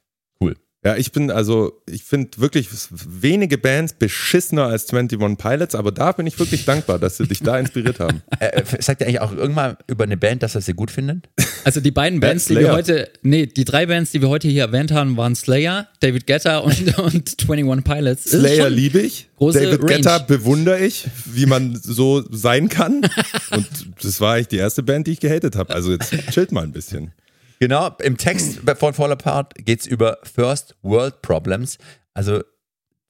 [0.83, 6.13] Ja, ich bin also, ich finde wirklich wenige Bands beschissener als 21 Pilots, aber da
[6.13, 8.21] bin ich wirklich dankbar, dass sie dich da inspiriert haben.
[8.39, 11.27] Äh, äh, sagt ihr eigentlich auch irgendwann über eine Band, dass er sie gut findet?
[11.65, 14.61] Also die beiden Bands, die wir heute, nee, die drei Bands, die wir heute hier
[14.61, 18.23] erwähnt haben, waren Slayer, David Guetta und, und 21 Pilots.
[18.23, 19.95] Das ist Slayer liebe ich, David Range.
[19.95, 23.01] Guetta bewundere ich, wie man so sein kann.
[23.51, 23.67] Und
[24.01, 25.73] das war eigentlich die erste Band, die ich gehatet habe.
[25.73, 27.11] Also jetzt chillt mal ein bisschen.
[27.59, 31.77] Genau, im Text bei von Fall Apart geht es über First World Problems.
[32.13, 32.41] Also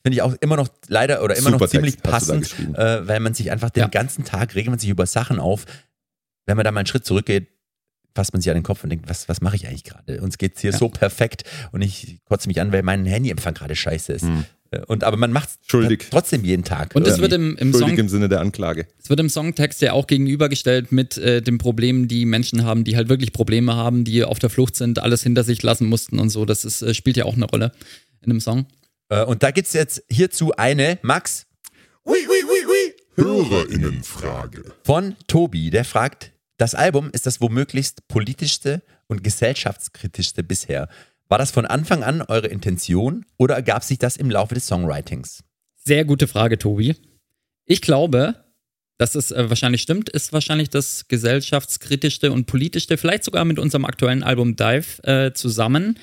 [0.01, 3.19] finde ich auch immer noch leider oder immer Super noch ziemlich Text passend, äh, weil
[3.19, 3.87] man sich einfach den Ja.
[3.87, 5.65] ganzen Tag regt man sich über Sachen auf.
[6.45, 7.47] Wenn man da mal einen Schritt zurückgeht,
[8.15, 10.19] fasst man sich an den Kopf und denkt, was, was mache ich eigentlich gerade?
[10.21, 14.13] Uns geht's hier so perfekt und ich kotze mich an, weil mein Handyempfang gerade scheiße
[14.13, 14.23] ist.
[14.23, 14.43] Äh,
[14.87, 15.55] Und, aber man macht Hm.
[15.67, 16.07] Schuldig.
[16.11, 16.95] trotzdem jeden Tag.
[16.95, 18.87] Und es wird im, im Schuldig Song im Sinne der Anklage.
[19.01, 22.95] Es wird im Songtext ja auch gegenübergestellt mit äh, den Problemen, die Menschen haben, die
[22.95, 26.29] halt wirklich Probleme haben, die auf der Flucht sind, alles hinter sich lassen mussten und
[26.29, 26.45] so.
[26.45, 27.71] Das ist, äh, spielt ja auch eine Rolle
[28.21, 28.65] in dem Song.
[29.09, 31.45] Äh, und da gibt's jetzt hierzu eine, Max,
[33.15, 34.63] Hörerinnenfrage.
[34.83, 40.89] von Tobi, der fragt, das Album ist das womöglichst politischste und gesellschaftskritischste bisher.
[41.29, 45.43] War das von Anfang an eure Intention oder ergab sich das im Laufe des Songwritings?
[45.75, 46.95] Sehr gute Frage, Tobi.
[47.65, 48.33] Ich glaube,
[48.97, 53.85] dass es äh, wahrscheinlich stimmt, ist wahrscheinlich das gesellschaftskritischste und politischste, vielleicht sogar mit unserem
[53.85, 55.99] aktuellen Album Dive äh, zusammen.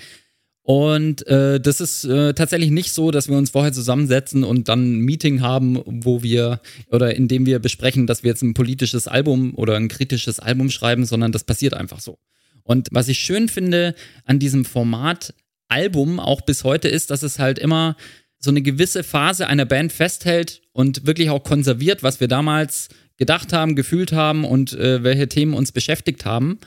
[0.62, 4.98] Und äh, das ist äh, tatsächlich nicht so, dass wir uns vorher zusammensetzen und dann
[4.98, 6.60] ein Meeting haben, wo wir
[6.90, 10.70] oder in dem wir besprechen, dass wir jetzt ein politisches Album oder ein kritisches Album
[10.70, 12.18] schreiben, sondern das passiert einfach so.
[12.66, 13.94] Und was ich schön finde
[14.24, 15.32] an diesem Format
[15.68, 17.96] Album auch bis heute ist, dass es halt immer
[18.38, 23.52] so eine gewisse Phase einer Band festhält und wirklich auch konserviert, was wir damals gedacht
[23.52, 26.58] haben, gefühlt haben und äh, welche Themen uns beschäftigt haben.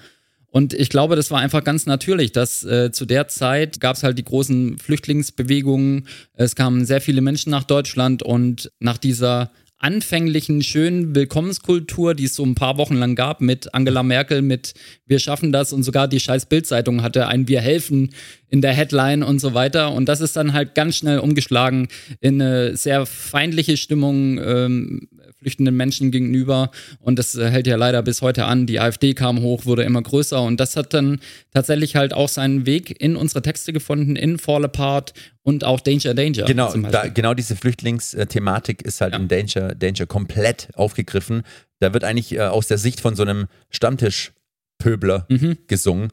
[0.51, 4.03] Und ich glaube, das war einfach ganz natürlich, dass äh, zu der Zeit gab es
[4.03, 10.61] halt die großen Flüchtlingsbewegungen, es kamen sehr viele Menschen nach Deutschland und nach dieser anfänglichen
[10.61, 14.73] schönen Willkommenskultur, die es so ein paar Wochen lang gab mit Angela Merkel, mit
[15.05, 18.09] Wir schaffen das und sogar die scheiß Bildzeitung hatte ein Wir helfen
[18.49, 19.93] in der Headline und so weiter.
[19.93, 21.87] Und das ist dann halt ganz schnell umgeschlagen
[22.19, 25.07] in eine sehr feindliche Stimmung ähm,
[25.39, 26.69] flüchtenden Menschen gegenüber.
[26.99, 28.65] Und das äh, hält ja leider bis heute an.
[28.67, 30.41] Die AfD kam hoch, wurde immer größer.
[30.41, 31.19] Und das hat dann
[31.53, 35.13] tatsächlich halt auch seinen Weg in unsere Texte gefunden, in Fall Apart
[35.43, 36.45] und auch Danger Danger.
[36.45, 39.19] Genau, zum da, genau diese Flüchtlingsthematik ist halt Ja.
[39.19, 41.43] in Danger, Danger komplett aufgegriffen.
[41.79, 45.57] Da wird eigentlich äh, aus der Sicht von so einem Stammtischpöbler Mhm.
[45.67, 46.09] gesungen.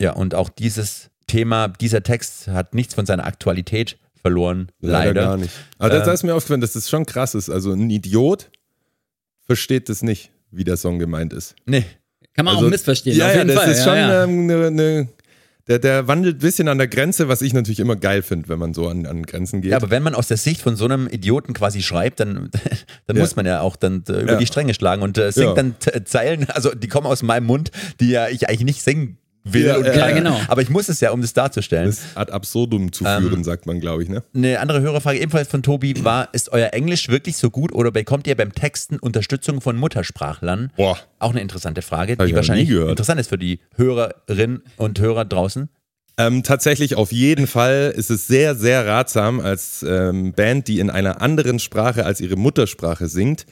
[0.00, 4.68] Ja, und auch dieses Thema, dieser Text hat nichts von seiner Aktualität verloren.
[4.80, 5.22] Leider.
[5.22, 5.52] gar nicht.
[5.78, 7.50] Aber das Äh, ist mir aufgefallen, dass das schon krass ist.
[7.50, 8.50] Also ein Idiot
[9.48, 11.56] versteht das nicht, wie der Song gemeint ist.
[11.66, 11.84] Nee.
[12.34, 13.16] Kann man Also, auch missverstehen.
[13.16, 13.70] Ja, auf ja, jeden das Fall.
[13.72, 14.24] ist ja, schon ja.
[14.24, 15.08] ähm, ne, ne,
[15.66, 18.58] der, der wandelt ein bisschen an der Grenze, was ich natürlich immer geil finde, wenn
[18.58, 19.72] man so an, an Grenzen geht.
[19.72, 22.50] Ja, aber wenn man aus der Sicht von so einem Idioten quasi schreibt, dann,
[23.06, 23.22] dann Ja.
[23.22, 24.38] muss man ja auch dann äh, über Ja.
[24.38, 25.54] die Stränge schlagen und äh, singt Ja.
[25.54, 25.74] dann
[26.06, 27.70] Zeilen, also die kommen aus meinem Mund,
[28.00, 29.18] die ja ich eigentlich nicht singen
[29.52, 29.66] will.
[29.66, 29.94] Ja, und kann.
[29.98, 30.40] ja, genau.
[30.48, 31.86] Aber ich muss es ja, um das darzustellen.
[31.86, 34.22] das ad absurdum zu Ähm, führen, sagt man, glaube ich, ne?
[34.34, 38.26] Eine andere Hörerfrage ebenfalls von Tobi war, ist euer Englisch wirklich so gut oder bekommt
[38.26, 40.72] ihr beim Texten Unterstützung von Muttersprachlern?
[40.76, 40.98] Boah.
[41.18, 45.68] Auch eine interessante Frage, Hab die wahrscheinlich interessant ist für die Hörerinnen und Hörer draußen.
[46.20, 50.90] Ähm, tatsächlich auf jeden Fall ist es sehr, sehr ratsam, als ähm, Band, die in
[50.90, 53.46] einer anderen Sprache als ihre Muttersprache singt,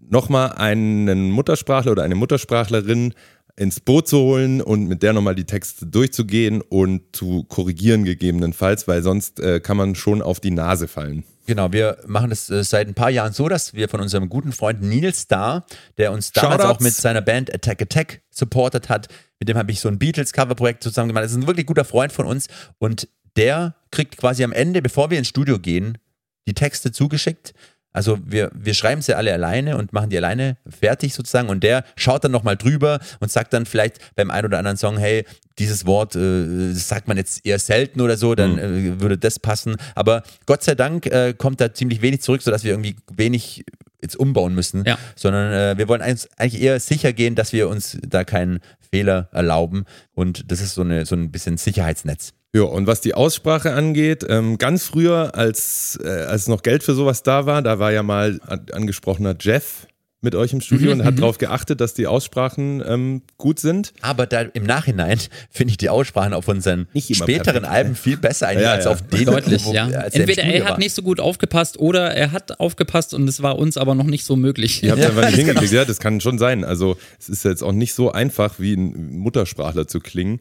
[0.00, 3.14] nochmal einen Muttersprachler oder eine Muttersprachlerin
[3.58, 8.86] ins Boot zu holen und mit der nochmal die Texte durchzugehen und zu korrigieren gegebenenfalls,
[8.86, 11.24] weil sonst äh, kann man schon auf die Nase fallen.
[11.46, 14.52] Genau, wir machen es äh, seit ein paar Jahren so, dass wir von unserem guten
[14.52, 16.78] Freund Nils Starr, der uns damals Shoutouts.
[16.78, 19.08] auch mit seiner Band Attack Attack supportet hat,
[19.40, 21.24] mit dem habe ich so ein Beatles-Cover-Projekt zusammen gemacht.
[21.24, 22.46] Das ist ein wirklich guter Freund von uns
[22.78, 25.98] und der kriegt quasi am Ende, bevor wir ins Studio gehen,
[26.46, 27.54] die Texte zugeschickt.
[27.92, 31.84] Also wir, wir schreiben sie alle alleine und machen die alleine fertig sozusagen und der
[31.96, 35.24] schaut dann nochmal drüber und sagt dann vielleicht beim einen oder anderen Song, hey,
[35.58, 39.76] dieses Wort äh, sagt man jetzt eher selten oder so, dann äh, würde das passen.
[39.94, 43.64] Aber Gott sei Dank äh, kommt da ziemlich wenig zurück, sodass wir irgendwie wenig
[44.00, 44.96] jetzt umbauen müssen, Ja.
[45.16, 48.60] sondern äh, wir wollen eigentlich eher sicher gehen, dass wir uns da keinen
[48.92, 49.84] Fehler erlauben
[50.14, 52.32] und das ist so, eine, so ein bisschen Sicherheitsnetz.
[52.54, 56.94] Ja, und was die Aussprache angeht, ähm, ganz früher, als, äh, als noch Geld für
[56.94, 59.86] sowas da war, da war ja mal an, angesprochener Jeff
[60.22, 63.92] mit euch im Studio und hat darauf geachtet, dass die Aussprachen ähm, gut sind.
[64.00, 65.18] Aber da im Nachhinein
[65.50, 68.90] finde ich die Aussprachen auf unseren späteren perfekt, Alben viel besser eigentlich Ja, als ja.
[68.92, 69.84] auf den, Deutlich, wo- ja.
[69.84, 70.78] als der im Entweder Studio er hat war.
[70.78, 74.24] nicht so gut aufgepasst oder er hat aufgepasst und es war uns aber noch nicht
[74.24, 74.82] so möglich.
[74.82, 75.72] Ihr habt Ja, einfach nicht das kann hingekriegt.
[75.74, 76.64] Ja, das kann schon sein.
[76.64, 80.40] Also es ist jetzt auch nicht so einfach, wie ein Muttersprachler zu klingen.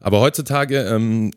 [0.00, 1.32] Aber heutzutage ähm,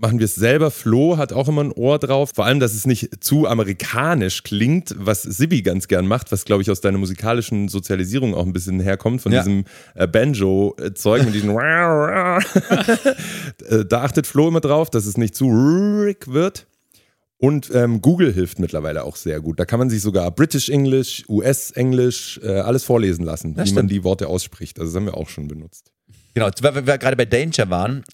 [0.00, 0.70] machen wir es selber.
[0.70, 2.32] Flo hat auch immer ein Ohr drauf.
[2.34, 6.62] Vor allem, dass es nicht zu amerikanisch klingt, was Sibi ganz gern macht, was, glaube
[6.62, 9.40] ich, aus deiner musikalischen Sozialisierung auch ein bisschen herkommt, von Ja.
[9.40, 12.40] diesem äh, Banjo-Zeug und diesem Äh,
[13.88, 16.66] Da achtet Flo immer drauf, dass es nicht zu ruhig wird.
[17.38, 19.60] Und ähm, Google hilft mittlerweile auch sehr gut.
[19.60, 23.74] Da kann man sich sogar British English, US English, äh, alles vorlesen lassen, Das wie
[23.74, 23.92] man stimmt.
[23.92, 24.78] die Worte ausspricht.
[24.80, 25.92] Also das haben wir auch schon benutzt.
[26.32, 28.04] Genau, weil wir gerade bei Danger waren,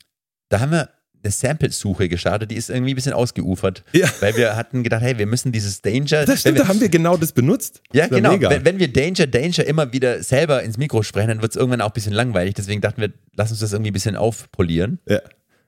[0.48, 0.88] da haben wir
[1.24, 3.84] eine Sample-Suche gestartet, die ist irgendwie ein bisschen ausgeufert.
[3.92, 4.08] Ja.
[4.20, 6.24] Weil wir hatten gedacht, hey, wir müssen dieses Danger.
[6.24, 7.80] Das stimmt, wenn da haben wir genau das benutzt.
[7.92, 8.32] Ja, Das genau.
[8.40, 11.80] Wenn, wenn wir Danger, Danger immer wieder selber ins Mikro sprechen, dann wird es irgendwann
[11.80, 12.54] auch ein bisschen langweilig.
[12.54, 14.98] Deswegen dachten wir, lass uns das irgendwie ein bisschen aufpolieren.
[15.08, 15.20] ja.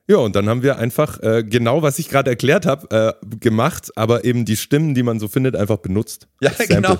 [0.07, 3.91] ja, und dann haben wir einfach äh, genau, was ich gerade erklärt habe, äh, gemacht,
[3.95, 6.27] aber eben die Stimmen, die man so findet, einfach benutzt.
[6.41, 6.97] Ja, genau.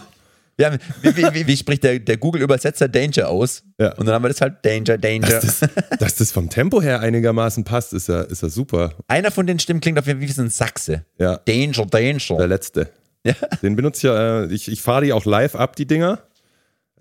[0.57, 3.63] Wir haben, wie, wie, wie, wie spricht der, der Google-Übersetzer Danger aus?
[3.77, 3.93] Ja.
[3.95, 5.27] Und dann haben wir das halt Danger, Danger.
[5.27, 8.93] Dass das, dass das vom Tempo her einigermaßen passt, ist ja, ist ja super.
[9.07, 11.05] Einer von den Stimmen klingt auf jeden Fall wie so ein Sachse.
[11.19, 12.47] Ja, Danger, der Danger.
[12.47, 12.89] letzte.
[13.25, 13.33] Ja.
[13.61, 16.19] Den benutze ich ja, äh, ich, ich fahre die auch live ab, die Dinger,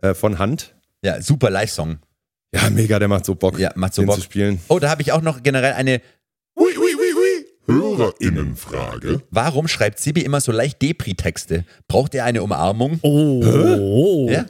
[0.00, 0.74] äh, von Hand.
[1.04, 1.98] Ja, super Live-Song.
[2.54, 4.14] Ja, mega, der macht so Bock, Ja, macht so Bock.
[4.16, 4.60] zu spielen.
[4.68, 6.00] Oh, da habe ich auch noch generell eine.
[7.66, 9.22] HörerInnenfrage.
[9.30, 11.64] Warum schreibt Sibi immer so leicht Depri-Texte?
[11.88, 12.98] Braucht er eine Umarmung?
[13.02, 14.26] Oh.
[14.30, 14.46] Ja.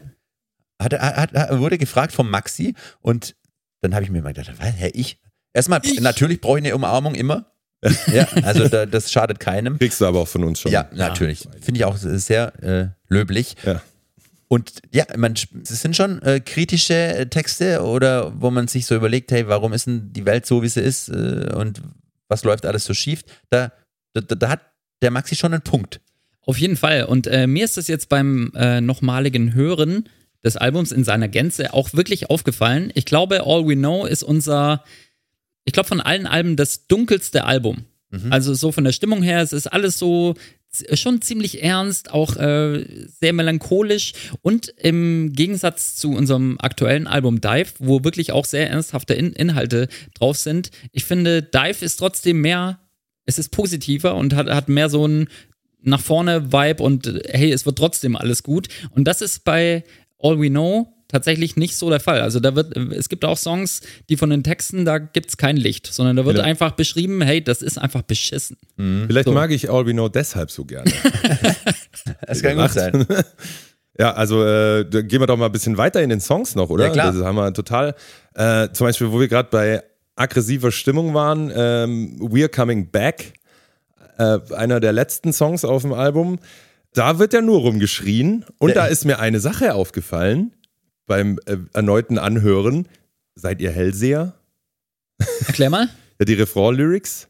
[0.80, 3.36] Hat, er- hat, hat, wurde gefragt vom Maxi und
[3.80, 5.18] dann habe ich mir mal gedacht, was, hä, ich?
[5.52, 7.46] Erstmal, natürlich brauche ich eine Umarmung immer.
[8.12, 9.78] ja, also da, das schadet keinem.
[9.78, 10.72] Kriegst du aber auch von uns schon.
[10.72, 11.46] Ja, natürlich.
[11.60, 13.56] Finde ich auch sehr äh, löblich.
[13.64, 13.82] Ja.
[14.48, 19.32] Und ja, man, es sind schon äh, kritische Texte oder wo man sich so überlegt,
[19.32, 21.82] hey, warum ist denn die Welt so, wie sie ist äh, und
[22.34, 23.22] was läuft alles so schief?
[23.48, 23.72] Da,
[24.12, 24.60] da, da hat
[25.02, 26.00] der Maxi schon einen Punkt.
[26.40, 27.04] Auf jeden Fall.
[27.04, 30.08] Und äh, mir ist das jetzt beim äh, nochmaligen Hören
[30.42, 32.90] des Albums in seiner Gänze auch wirklich aufgefallen.
[32.94, 34.82] Ich glaube, All We Know ist unser,
[35.64, 37.84] ich glaube, von allen Alben das dunkelste Album.
[38.30, 40.34] Also so von der Stimmung her, es ist alles so
[40.94, 42.84] schon ziemlich ernst, auch äh,
[43.20, 44.12] sehr melancholisch
[44.42, 49.88] und im Gegensatz zu unserem aktuellen Album Dive, wo wirklich auch sehr ernsthafte In Inhalte
[50.14, 52.80] drauf sind, ich finde, Dive ist trotzdem mehr,
[53.26, 55.28] es ist positiver und hat, hat mehr so ein
[55.84, 58.68] nach vorne Vibe und äh, hey, es wird trotzdem alles gut.
[58.90, 59.84] Und das ist bei
[60.18, 62.20] All We Know tatsächlich nicht so der Fall.
[62.20, 65.56] Also da wird, es gibt auch Songs, die von den Texten, da gibt es kein
[65.56, 66.44] Licht, sondern da wird Ja.
[66.44, 68.56] einfach beschrieben, hey, das ist einfach beschissen.
[68.76, 69.32] Vielleicht So.
[69.32, 70.90] mag ich All We Know deshalb so gerne.
[72.26, 73.06] Das kann gut sein.
[73.96, 76.86] Ja, also äh, gehen wir doch mal ein bisschen weiter in den Songs noch, oder?
[76.86, 77.12] Ja, klar.
[77.12, 77.94] Das haben wir total.
[78.34, 79.84] Äh, zum Beispiel, wo wir gerade bei
[80.16, 83.34] aggressiver Stimmung waren, ähm, We're Coming Back,
[84.18, 86.40] äh, einer der letzten Songs auf dem Album.
[86.92, 88.44] Da wird ja nur rumgeschrien.
[88.58, 88.74] Und Ja.
[88.74, 90.52] da ist mir eine Sache aufgefallen
[91.06, 92.88] beim äh, erneuten Anhören.
[93.34, 94.34] Seid ihr Hellseher?
[95.46, 95.88] Erklär mal.
[96.20, 97.26] Ja, die Refrain-Lyrics.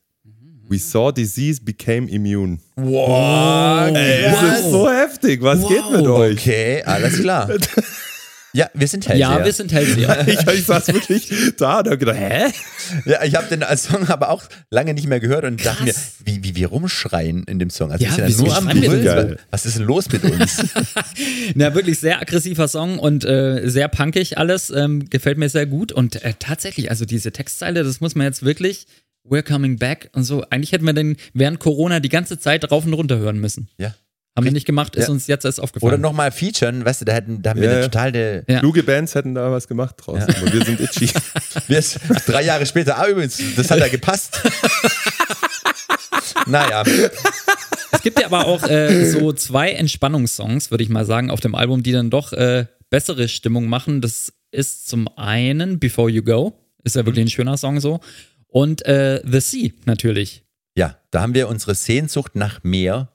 [0.69, 2.59] We saw disease became immune.
[2.77, 5.41] Wow, Ey, das ist so heftig.
[5.41, 6.39] Was geht mit euch?
[6.39, 7.49] Okay, alles klar.
[8.55, 9.39] Ja, wir sind Hellseher.
[9.39, 10.27] Ja, wir sind Hellseher.
[10.35, 11.29] Ich, ich saß wirklich
[11.59, 12.53] da und hab gedacht, hä?
[13.05, 15.95] Ja, ich habe den Song aber auch lange nicht mehr gehört und dachte mir,
[16.25, 17.91] wie, wie wir rumschreien in dem Song.
[17.91, 19.37] Also Ja, wir sind nur am Brüllen.
[19.51, 20.65] Was ist denn los mit uns?
[21.55, 24.71] Na, wirklich sehr aggressiver Song und äh, sehr punkig alles.
[24.71, 25.91] Ähm, gefällt mir sehr gut.
[25.91, 28.87] Und äh, tatsächlich, also diese Textzeile, das muss man jetzt wirklich
[29.29, 30.45] We're Coming Back und so.
[30.51, 33.69] Eigentlich hätten wir den während Corona die ganze Zeit rauf und runter hören müssen.
[33.79, 33.95] Ja.
[34.37, 35.13] Haben wir nicht gemacht, ist Ja.
[35.13, 35.93] uns jetzt erst aufgefallen.
[35.95, 38.55] Oder nochmal featuren, weißt du, da, hätten, da haben wir Ja, eine ja.
[38.55, 38.61] Ja.
[38.61, 40.23] Kluge Bands hätten da was gemacht draus.
[40.23, 41.09] Aber wir sind itchy.
[41.69, 44.41] Wir ist drei Jahre später, ah, übrigens, das hat ja gepasst.
[46.47, 46.83] naja,
[47.93, 51.55] Es gibt ja aber auch äh, so zwei Entspannungssongs, würde ich mal sagen, auf dem
[51.55, 54.01] Album, die dann doch äh, bessere Stimmung machen.
[54.01, 58.01] Das ist zum einen Before You Go, ist ja wirklich ein schöner Song so.
[58.49, 60.45] Und äh, The Sea natürlich.
[60.77, 63.09] ja, da haben wir unsere Sehnsucht nach Meer,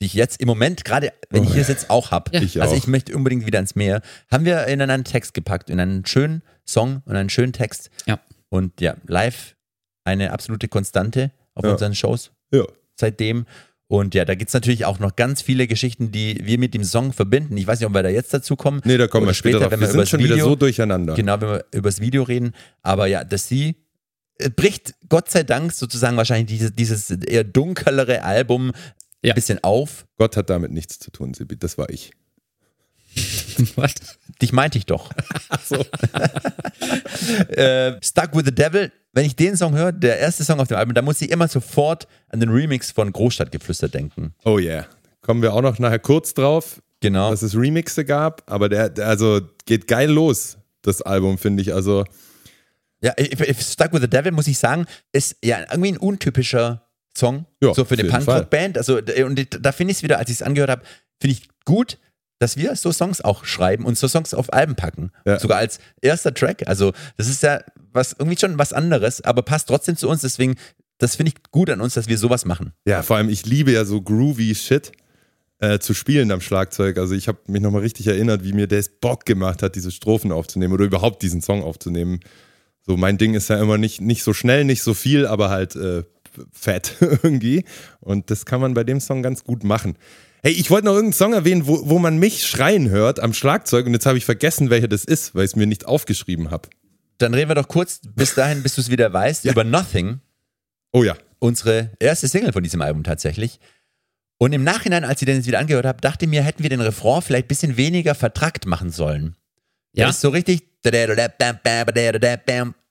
[0.00, 2.30] die ich jetzt im Moment, gerade wenn ich hier sitze, auch habe.
[2.34, 2.42] Ja.
[2.42, 2.78] Ich also auch.
[2.78, 4.02] ich möchte unbedingt wieder ins Meer.
[4.30, 7.90] Haben wir in einen Text gepackt, in einen schönen Song und einen schönen Text.
[8.06, 8.20] Ja.
[8.48, 9.56] Und ja, live
[10.04, 11.72] eine absolute Konstante auf Ja.
[11.72, 12.64] unseren Shows Ja.
[12.94, 13.46] seitdem.
[13.88, 16.82] Und ja, da gibt es natürlich auch noch ganz viele Geschichten, die wir mit dem
[16.84, 17.56] Song verbinden.
[17.56, 18.80] Ich weiß nicht, ob wir da jetzt dazu kommen.
[18.84, 19.70] Nee, da kommen wir später, drauf.
[19.70, 21.14] wenn Wir wir sind schon wieder Video- so durcheinander.
[21.14, 22.52] Genau, wenn wir über das Video reden.
[22.82, 23.76] Aber ja, das Sie
[24.38, 28.72] äh, bricht Gott sei Dank sozusagen wahrscheinlich dieses, dieses eher dunklere Album
[29.26, 29.32] Ja.
[29.32, 30.06] ein bisschen auf.
[30.18, 31.56] Gott hat damit nichts zu tun, Sibi.
[31.58, 32.12] Das war ich.
[33.76, 33.94] Was?
[34.42, 35.10] Dich meinte ich doch.
[37.48, 40.76] äh, Stuck with the Devil, wenn ich den Song höre, der erste Song auf dem
[40.76, 44.34] Album, da muss ich immer sofort an den Remix von Großstadtgeflüster denken.
[44.44, 44.86] Oh yeah.
[45.22, 47.30] Kommen wir auch noch nachher kurz drauf, Genau.
[47.30, 48.42] dass es Remixe gab.
[48.50, 51.72] Aber der, der also geht geil los, das Album, finde ich.
[51.74, 52.04] Also,
[53.02, 56.85] Ja, if, if Stuck with the Devil, muss ich sagen, ist ja irgendwie ein untypischer
[57.16, 57.46] Song.
[57.62, 58.78] Ja, so für eine Punkrock-Band.
[58.78, 60.82] Also, d- und da finde ich es wieder, als ich es angehört habe,
[61.20, 61.98] finde ich gut,
[62.38, 65.10] dass wir so Songs auch schreiben und so Songs auf Alben packen.
[65.24, 65.38] Ja.
[65.38, 66.68] Sogar als erster Track.
[66.68, 67.60] Also, das ist ja
[67.92, 70.20] was irgendwie schon was anderes, aber passt trotzdem zu uns.
[70.20, 70.56] Deswegen,
[70.98, 72.72] das finde ich gut an uns, dass wir sowas machen.
[72.86, 74.92] ja, vor allem, ich liebe ja so groovy Shit
[75.60, 76.98] äh, zu spielen am Schlagzeug.
[76.98, 80.30] Also, ich habe mich nochmal richtig erinnert, wie mir das Bock gemacht hat, diese Strophen
[80.30, 82.20] aufzunehmen oder überhaupt diesen Song aufzunehmen.
[82.82, 85.74] So, mein Ding ist ja immer nicht, nicht so schnell, nicht so viel, aber halt
[85.74, 86.04] äh,
[86.52, 87.64] fett irgendwie.
[88.00, 89.96] Und das kann man bei dem Song ganz gut machen.
[90.42, 93.86] Hey, ich wollte noch irgendeinen Song erwähnen, wo, wo man mich schreien hört am Schlagzeug
[93.86, 96.68] und jetzt habe ich vergessen, welcher das ist, weil ich es mir nicht aufgeschrieben habe.
[97.18, 100.20] Dann reden wir doch kurz bis dahin, bis du es wieder weißt, über Nothing.
[100.92, 101.16] Oh ja.
[101.40, 103.58] unsere erste Single von diesem Album tatsächlich.
[104.38, 106.70] Und im Nachhinein, als ich den jetzt wieder angehört habe, dachte ich mir, hätten wir
[106.70, 109.34] den Refrain vielleicht ein bisschen weniger vertrackt machen sollen.
[109.92, 110.06] Ja.
[110.06, 110.62] Das ist so richtig.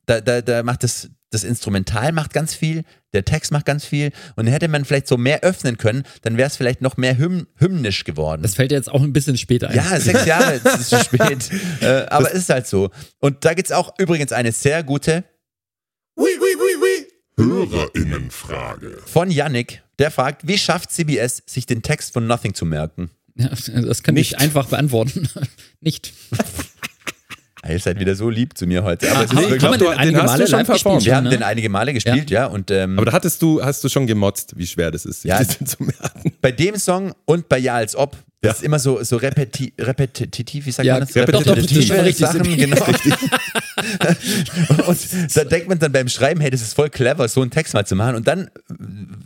[0.08, 4.11] Da, da, da macht das, das Instrumental macht ganz viel, der Text macht ganz viel.
[4.36, 7.47] Und hätte man vielleicht so mehr öffnen können, dann wäre es vielleicht noch mehr hymn,
[7.57, 8.41] hymnisch geworden.
[8.41, 9.76] Das fällt jetzt auch ein bisschen später ein.
[9.76, 11.49] Ja, sechs Jahre, ist zu spät.
[11.82, 12.89] äh, aber es ist halt so.
[13.19, 15.23] Und da gibt es auch übrigens eine sehr gute
[17.38, 18.97] Hörerinnenfrage.
[19.05, 23.09] von Yannick, der fragt, wie schafft CBS, sich den Text von Nothing zu merken?
[23.36, 24.39] Ja, Das kann ich Nicht.
[24.39, 25.28] einfach beantworten.
[25.82, 26.13] Nicht.
[27.68, 29.09] Ihr seid wieder so lieb zu mir heute.
[29.09, 31.05] Aber Ah, es ist wirklich, wir du- den den hast du schon performt.
[31.05, 31.30] wir haben ne?
[31.32, 32.45] den einige Male gespielt, ja.
[32.45, 35.30] und ähm, Aber da hattest du, hast du schon gemotzt, wie schwer das ist, sich
[35.30, 35.41] Ja.
[35.66, 36.34] zu merken.
[36.41, 38.16] bei dem Song und bei Ja als ob,
[38.46, 41.14] das ist immer so, so repeti repetitiv, wie sagt Ja, man das?
[41.14, 42.28] doch, doch, das ist schon Repetitive richtig.
[42.28, 42.86] Sachen, genau.
[44.88, 44.98] und
[45.36, 47.86] da denkt man dann beim Schreiben, hey, das ist voll clever, so einen Text mal
[47.86, 48.16] zu machen.
[48.16, 48.50] Und dann äh,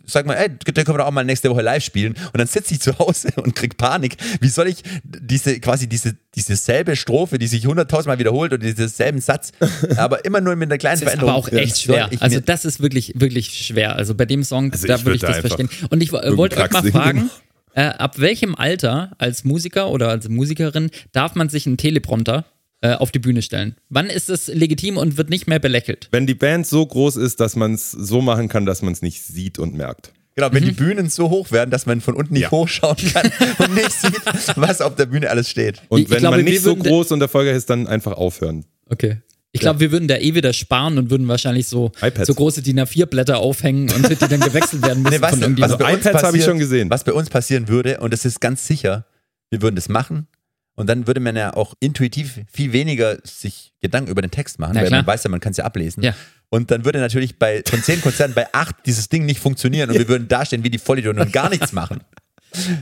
[0.06, 2.14] sagt man, ey, den können wir doch auch mal nächste Woche live spielen.
[2.14, 4.18] Und dann sitze ich zu Hause und krieg Panik.
[4.42, 8.88] Wie soll ich diese, quasi diese, diese selbe Strophe, die sich hunderttausendmal wiederholt und diesen
[8.88, 9.52] selben Satz,
[9.98, 11.30] aber immer nur mit einer kleinen Das ist Veränderung.
[11.30, 12.08] aber auch echt schwer.
[12.12, 13.96] ich Also das ist wirklich, wirklich schwer.
[13.96, 15.70] Also bei dem Song, Also da ich würde ich das verstehen.
[15.90, 16.92] Und ich äh, wollte euch mal singen.
[16.94, 17.30] fragen,
[17.74, 22.46] äh, ab welchem Alter als Musiker oder als Musikerin darf man sich einen Teleprompter
[22.82, 23.76] äh, auf die Bühne stellen?
[23.90, 26.08] Wann ist es legitim und wird nicht mehr belächelt?
[26.12, 29.02] Wenn die Band so groß ist, dass man es so machen kann, dass man es
[29.02, 30.14] nicht sieht und merkt.
[30.36, 32.52] Genau, wenn die Bühnen so hoch werden, dass man von unten nicht Ja.
[32.52, 34.22] hochschauen kann und nicht sieht,
[34.56, 35.82] was auf der Bühne alles steht.
[35.90, 38.64] Und Ich- ich wenn glaube, man nicht so groß und erfolgreich ist, dann einfach aufhören.
[38.86, 39.18] Okay.
[39.52, 42.28] Ich glaube, wir würden da eh wieder sparen und würden wahrscheinlich so, iPads.
[42.28, 45.58] so große DIN A4-Blätter aufhängen und die dann gewechselt werden müssen Nee, weißt von irgendjemandem.
[45.62, 46.90] was Also bei uns iPads habe ich passiert- schon gesehen.
[46.92, 49.06] Was bei uns passieren würde, und das ist ganz sicher,
[49.50, 50.28] wir würden das machen
[50.76, 54.74] und dann würde man ja auch intuitiv viel weniger sich Gedanken über den Text machen,
[54.76, 55.00] Na weil klar.
[55.00, 56.04] man weiß ja, man kann es ja ablesen.
[56.04, 56.14] Ja.
[56.50, 59.98] Und dann würde natürlich bei von zehn Konzerten bei acht dieses Ding nicht funktionieren und
[59.98, 62.02] wir würden dastehen wie die Vollidioten und gar nichts machen.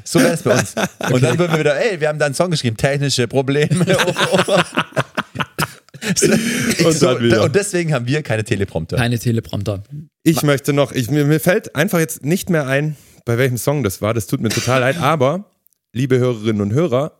[0.04, 0.76] So wäre es bei uns.
[1.12, 3.86] Und dann würden wir wieder, ey, wir haben da einen Song geschrieben, technische Probleme.
[6.86, 7.44] Und so, dann wieder.
[7.44, 8.98] und deswegen haben wir keine Teleprompter.
[8.98, 9.84] Keine Teleprompter.
[10.24, 12.96] Ich möchte noch, ich, mir, mir fällt einfach jetzt nicht mehr ein,
[13.26, 14.14] bei welchem Song das war.
[14.14, 14.98] Das tut mir total leid.
[15.00, 15.52] Aber,
[15.94, 17.14] liebe Hörerinnen und Hörer,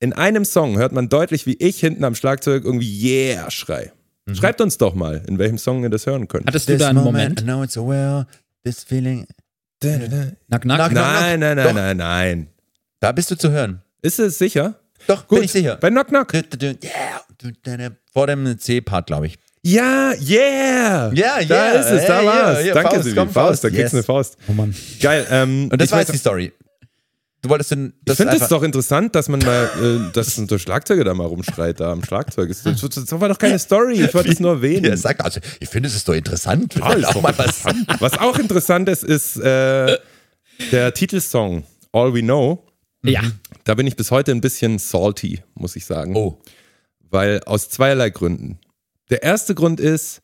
[0.00, 3.92] in einem Song hört man deutlich, wie ich hinten am Schlagzeug irgendwie Yeah schrei.
[4.26, 4.34] Mhm.
[4.34, 6.46] Schreibt uns doch mal, in welchem Song ihr das hören könnt.
[6.46, 7.42] Hattest du da einen I Moment?
[7.42, 8.26] know it's so well,
[8.64, 9.26] this feeling.
[9.82, 10.00] Nack,
[10.48, 10.62] nack.
[10.62, 10.92] Knock, knock.
[10.92, 11.74] Nein, nein, nein, Doch.
[11.74, 12.48] nein, nein.
[13.00, 13.82] Da bist du zu hören.
[14.00, 14.80] Ist es sicher?
[15.06, 15.76] Doch, Gut, bin ich sicher.
[15.80, 16.32] Bei Knock Knock.
[16.34, 17.92] Yeah.
[18.12, 19.38] Vor dem C-Part, glaube ich.
[19.62, 21.10] Ja, yeah!
[21.14, 21.72] Ja, Da yeah.
[21.80, 22.56] ist es, da Hey, war's.
[22.58, 23.16] yeah, yeah, Danke, Faust, Silvi.
[23.18, 23.64] komm, Faust, Faust.
[23.64, 23.94] da kriegst du Yes.
[23.94, 24.36] eine Faust.
[24.48, 24.74] Oh Mann.
[25.00, 25.26] Geil.
[25.30, 26.52] Ähm, Und das war jetzt die Story.
[27.40, 29.70] Du wolltest denn Ich das finde es doch interessant, dass man mal,
[30.08, 32.48] äh, dass der Schlagzeuger da mal rumschreit, da am Schlagzeug.
[32.48, 34.84] Das, das, das war doch keine Story, ich wollte es nur erwähnen.
[34.86, 36.74] Ja, sag also, ich finde, es ist doch interessant.
[36.80, 37.62] Ah, ist auch doch mal was.
[38.00, 39.98] Was auch interessant ist, ist äh,
[40.72, 42.64] der Titelsong All We Know.
[43.02, 43.20] Ja.
[43.64, 46.14] Da bin ich bis heute ein bisschen salty, muss ich sagen.
[46.14, 46.40] Oh,
[47.10, 48.58] Weil aus zweierlei Gründen.
[49.10, 50.20] Der erste Grund ist,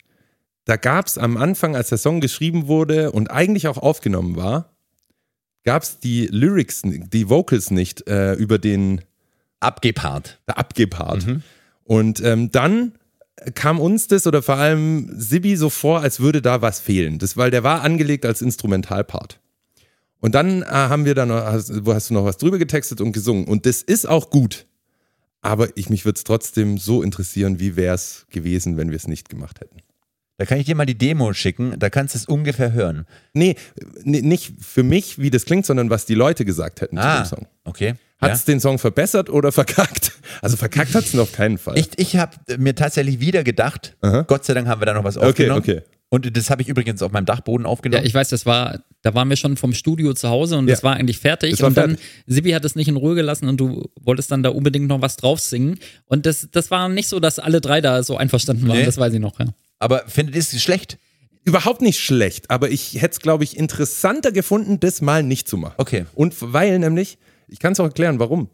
[0.64, 4.72] da gab es am Anfang, als der Song geschrieben wurde und eigentlich auch aufgenommen war,
[5.64, 9.00] gab es die Lyrics, die Vocals nicht äh, über den
[9.60, 10.40] abgepaart.
[10.46, 11.26] der Abgepart.
[11.84, 12.92] Und ähm, dann
[13.54, 17.18] kam uns das oder vor allem Sibi so vor, als würde da was fehlen.
[17.18, 19.40] Das, weil der war angelegt als Instrumentalpart.
[20.20, 23.12] Und dann äh, haben wir da noch, hast, hast du noch was drüber getextet und
[23.12, 23.46] gesungen.
[23.46, 24.66] Und das ist auch gut.
[25.40, 29.08] Aber ich mich würde es trotzdem so interessieren, wie wäre es gewesen, wenn wir es
[29.08, 29.80] nicht gemacht hätten.
[30.40, 33.04] Da kann ich dir mal die Demo schicken, da kannst du es ungefähr hören.
[33.34, 33.56] Nee,
[34.04, 37.26] nicht für mich, wie das klingt, sondern was die Leute gesagt hätten zu Ah, dem
[37.26, 37.46] Song.
[37.64, 37.94] okay.
[38.22, 38.34] Hat Ja.
[38.36, 40.12] es den Song verbessert oder verkackt?
[40.40, 41.76] Also verkackt hat es auf keinen Fall.
[41.76, 44.22] Ich, ich habe mir tatsächlich wieder gedacht, Aha.
[44.22, 45.60] Gott sei Dank haben wir da noch was Okay, aufgenommen.
[45.60, 45.82] okay.
[46.08, 48.06] Und das habe ich übrigens auf meinem Dachboden Ja, aufgenommen.
[48.06, 50.74] ich weiß, das war, da waren wir schon vom Studio zu Hause und Ja.
[50.74, 51.60] das war eigentlich fertig.
[51.60, 52.06] War und dann, fertig.
[52.26, 55.16] Sibi hat es nicht in Ruhe gelassen und du wolltest dann da unbedingt noch was
[55.18, 55.78] drauf singen.
[56.06, 58.86] Und das, das war nicht so, dass alle drei da so einverstanden waren, Nee.
[58.86, 59.46] das weiß ich noch, ja.
[59.80, 60.98] Aber findet ihr es schlecht?
[61.42, 65.56] Überhaupt nicht schlecht, aber ich hätte es, glaube ich, interessanter gefunden, das mal nicht zu
[65.56, 65.74] machen.
[65.78, 66.04] Okay.
[66.14, 67.18] Und weil nämlich,
[67.48, 68.50] ich kann es auch erklären, warum.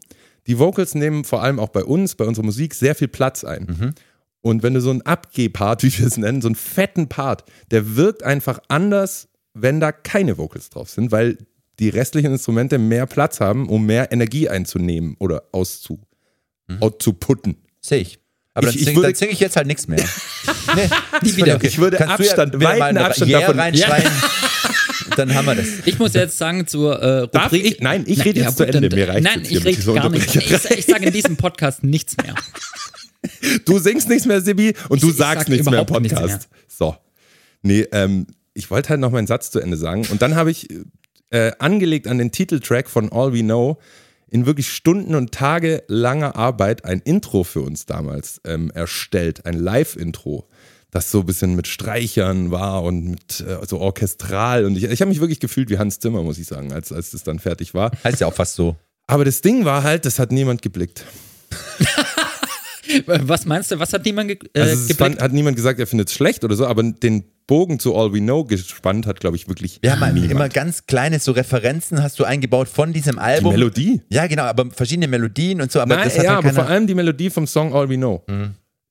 [0.47, 3.93] Die Vocals nehmen vor allem auch bei uns, bei unserer Musik, sehr viel Platz ein.
[4.41, 7.97] Und wenn du so einen Abgeh-Part, wie wir es nennen, so einen fetten Part, der
[7.97, 11.37] wirkt einfach anders, wenn da keine Vocals drauf sind, weil
[11.79, 15.99] die restlichen Instrumente mehr Platz haben, um mehr Energie einzunehmen oder auszu,
[16.79, 17.57] outzuputten.
[17.81, 18.19] Sehe ich.
[18.57, 19.99] Aber Ich- dann singe sing ich jetzt halt nichts mehr.
[20.75, 20.89] nee,
[21.21, 21.63] Nie wieder.
[21.63, 23.59] Ich würde Kannst Abstand, du ja weiten Abstand Yeah davon.
[23.59, 24.11] reinschreien.
[25.15, 25.67] Dann haben wir das.
[25.85, 27.31] Ich muss jetzt sagen zur äh, Rubrik.
[27.31, 27.79] Darf ich?
[27.81, 28.95] Nein, ich rede jetzt zu gut, Ende.
[28.95, 30.35] Mir reicht's Nein, ich rede gar nicht.
[30.35, 32.33] Ich, ich sage in diesem Podcast nichts mehr.
[33.65, 36.49] Du singst nichts mehr, Sibi, und Ich- du sagst sag nichts mehr im Podcast.
[36.67, 36.95] So.
[37.61, 40.05] Nee, ähm, ich wollte halt noch meinen Satz zu Ende sagen.
[40.09, 40.67] Und dann habe ich
[41.29, 43.79] äh, angelegt an den Titeltrack von All We Know
[44.29, 49.53] in wirklich Stunden und Tage langer Arbeit ein Intro für uns damals ähm, erstellt, ein
[49.53, 50.47] Live-Intro,
[50.91, 54.65] das so ein bisschen mit Streichern war und mit äh, so orchestral.
[54.65, 57.11] Und ich, ich habe mich wirklich gefühlt wie Hans Zimmer, muss ich sagen, als, als
[57.11, 57.91] das dann fertig war.
[58.03, 58.75] Heißt ja auch fast so.
[59.07, 61.05] Aber das Ding war halt, das hat niemand geblickt.
[63.05, 66.09] Was meinst du, was hat niemand ge äh, Also fand, hat niemand gesagt, er findet
[66.09, 69.47] es schlecht oder so, aber den Bogen zu All We Know gespannt hat, glaube ich,
[69.47, 70.31] wirklich Wir haben halt niemand.
[70.31, 73.53] immer ganz kleine so Referenzen hast du eingebaut von diesem die Album.
[73.53, 74.01] Melodie.
[74.09, 75.79] Ja, genau, aber verschiedene Melodien und so.
[75.79, 77.95] Aber Nein, das hat ja, halt aber vor allem die Melodie vom Song All We
[77.95, 78.23] Know.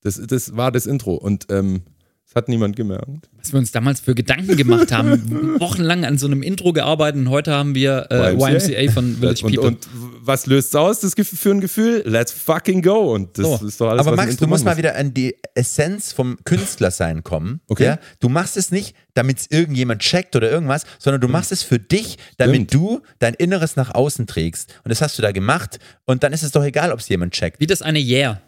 [0.03, 1.83] Das, das war das Intro und ähm,
[2.25, 3.29] das hat niemand gemerkt.
[3.39, 5.59] was wir uns damals für Gedanken gemacht haben.
[5.61, 8.91] Wochenlang an so einem Intro gearbeitet und heute haben wir äh, YMCA.
[8.93, 9.69] von Village und, People.
[9.69, 9.89] und
[10.27, 12.03] was löst es aus das für ein Gefühl?
[12.05, 13.15] Let's fucking go.
[13.15, 13.67] Und das So.
[13.67, 16.39] ist doch alles, aber was Max, du musst machen mal wieder an die Essenz vom
[16.45, 17.61] Künstlersein kommen.
[17.69, 17.85] Okay.
[17.85, 17.99] Ja?
[18.21, 21.79] Du machst es nicht, damit es irgendjemand checkt oder irgendwas, sondern du machst es für
[21.79, 22.75] dich, damit Stimmt.
[22.75, 24.75] du dein Inneres nach außen trägst.
[24.85, 25.79] Und das hast du da gemacht.
[26.05, 27.61] Und dann ist es doch egal, ob es jemand checkt.
[27.61, 28.41] Wie das eine Yeah.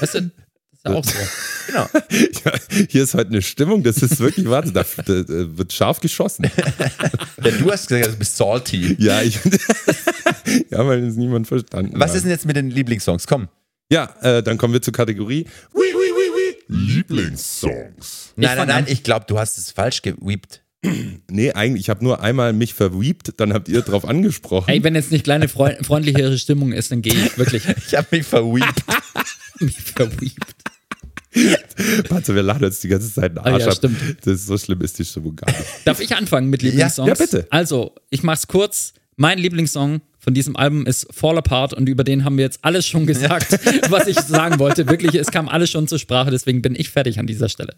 [0.00, 0.30] Weißt du,
[0.86, 1.12] ja auch so.
[1.66, 1.88] Genau.
[2.44, 2.52] Ja,
[2.90, 6.50] hier ist heute eine Stimmung, das ist wirklich, warte, da, da, da wird scharf geschossen.
[7.44, 8.94] Denn du hast gesagt, du bist salty.
[8.98, 9.38] Ja, ich,
[10.70, 12.16] ja, weil es niemand verstanden Was hat.
[12.18, 13.26] ist denn jetzt mit den Lieblingssongs?
[13.26, 13.48] Komm.
[13.90, 15.46] Ja, äh, dann kommen wir zur Kategorie.
[16.68, 18.32] Lieblingssongs.
[18.36, 20.62] Nein, nein, nein, ich glaube, du hast es falsch geweept.
[21.30, 24.68] Nee, eigentlich, ich habe nur einmal mich verwiebt, dann habt ihr drauf angesprochen.
[24.70, 28.06] Ey, wenn jetzt nicht kleine freu freundlichere Stimmung ist, dann gehe ich wirklich Ich habe
[28.12, 28.84] mich verweept.
[29.60, 30.54] mich verwiebt.
[32.10, 33.74] Warte, wir lachen jetzt die ganze Zeit den Ah, Arsch ja, ab.
[33.74, 33.98] stimmt.
[34.20, 35.64] Das ist so schlimm ist die Stimmung gar nicht.
[35.86, 37.08] Darf ich anfangen mit Lieblingssongs?
[37.08, 37.46] ja, bitte.
[37.50, 38.92] Also, ich mach's kurz.
[39.16, 42.86] Mein Lieblingssong von diesem Album ist Fall Apart und über den haben wir jetzt alles
[42.86, 43.52] schon gesagt,
[43.90, 44.88] was ich sagen wollte.
[44.88, 47.76] Wirklich, es kam alles schon zur Sprache, deswegen bin ich fertig an dieser Stelle.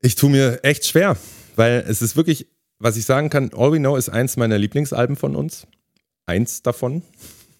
[0.00, 1.18] Ich tue mir echt schwer,
[1.56, 2.46] weil es ist wirklich,
[2.78, 5.66] was ich sagen kann, All We Know ist eins meiner Lieblingsalben von uns.
[6.24, 7.02] Eins davon.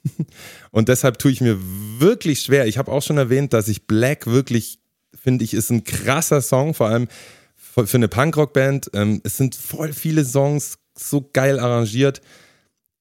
[0.70, 1.58] Und deshalb tue ich mir
[1.98, 2.66] wirklich schwer.
[2.66, 4.78] Ich habe auch schon erwähnt, dass ich Black wirklich,
[5.14, 7.08] finde ich, ist ein krasser Song, vor allem
[7.56, 8.90] für für eine Punkrock-Band.
[8.94, 12.22] Ähm, es sind voll viele Songs, so geil arrangiert.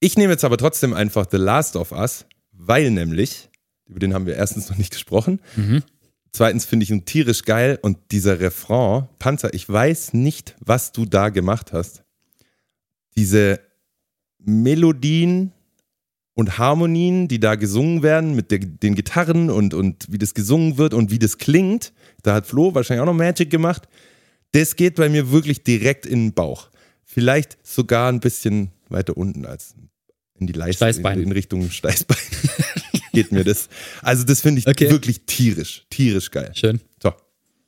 [0.03, 3.49] Ich nehme jetzt aber trotzdem einfach The Last of Us, weil nämlich,
[3.85, 5.39] über den haben wir erstens noch nicht gesprochen,
[6.35, 11.05] Zweitens finde ich ihn tierisch geil und dieser Refrain, Panzer, ich weiß nicht, was du
[11.05, 12.03] da gemacht hast.
[13.15, 13.61] Diese
[14.39, 15.53] Melodien
[16.33, 20.77] und Harmonien, die da gesungen werden mit der, den Gitarren und, und wie das gesungen
[20.77, 21.93] wird und wie das klingt.
[22.23, 23.87] Da hat Flo wahrscheinlich auch noch Magic gemacht.
[24.51, 26.71] Das geht bei mir wirklich direkt in den Bauch.
[27.05, 29.75] Vielleicht sogar ein bisschen weiter unten als
[30.39, 31.19] in die Leiste, Steißbein.
[31.19, 32.17] in, in Richtung Steißbein.
[33.13, 33.69] geht mir das.
[34.01, 34.89] Also das finde ich Okay.
[34.89, 36.51] wirklich tierisch, tierisch geil.
[36.55, 36.79] Schön.
[37.01, 37.13] So.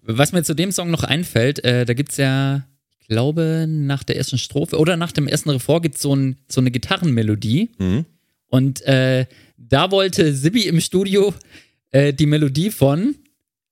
[0.02, 2.66] Was mir zu dem Song noch einfällt, äh, da gibt's ja,
[3.00, 6.62] ich glaube, nach der ersten Strophe oder nach dem ersten Refrain gibt's so, ein, so
[6.62, 7.70] eine Gitarrenmelodie.
[7.78, 8.06] Mhm.
[8.48, 9.26] Und äh,
[9.58, 11.34] da wollte Sibi im Studio
[11.92, 13.16] äh, die Melodie von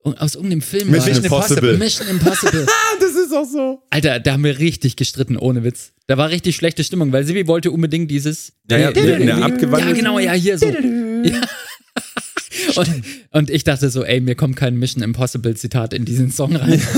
[0.03, 0.91] aus irgendeinem Film.
[0.91, 1.77] Mission war- Impossible.
[1.77, 2.65] Mission Impossible.
[2.93, 3.81] Ah, das ist auch so.
[3.89, 5.93] Alter, da haben wir richtig gestritten, ohne Witz.
[6.07, 8.53] Da war richtig schlechte Stimmung, weil Sibi wollte unbedingt dieses.
[8.69, 10.65] Ja, ja, in der ja, abgewandelten- genau, ja, hier so.
[11.25, 11.41] Ja.
[12.75, 12.89] Und,
[13.31, 16.81] und ich dachte so, ey, mir kommt kein Mission Impossible Zitat in diesen Song rein.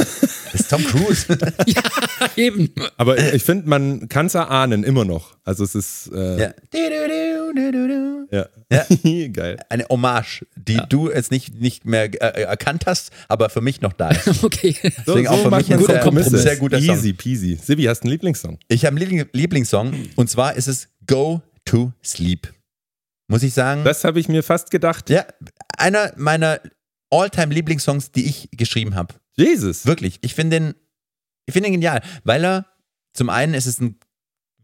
[0.55, 1.25] Das ist Tom Cruise.
[1.65, 1.81] ja,
[2.37, 2.69] eben.
[2.95, 5.35] Aber ich finde, man kann es erahnen, immer noch.
[5.43, 6.53] Also es ist, äh, ja.
[8.31, 8.47] ja.
[8.71, 8.85] Ja.
[9.33, 9.57] geil.
[9.69, 13.91] Eine Hommage, die du jetzt nicht, nicht mehr äh, erkannt hast, aber für mich noch
[13.93, 14.25] da ist.
[14.45, 14.75] Okay.
[15.05, 16.37] Deswegen auch für mich ein sehr, Kompromisse.
[16.37, 16.95] sehr guter Song.
[16.95, 17.59] Easy peasy.
[17.61, 18.59] Sibi, hast du einen Lieblingssong?
[18.67, 22.53] Ich habe einen Liebling Lieblingssong und zwar ist es Go to Sleep.
[23.27, 23.83] Muss ich sagen.
[23.83, 25.09] Das habe ich mir fast gedacht.
[25.09, 25.25] ja,
[25.77, 26.59] einer meiner
[27.09, 29.15] All-Time Lieblingssongs, die ich geschrieben habe.
[29.37, 29.85] Jesus.
[29.85, 30.19] Wirklich.
[30.21, 30.75] Ich finde den,
[31.45, 32.65] ich ihn genial, weil er
[33.13, 33.99] zum einen ist es ein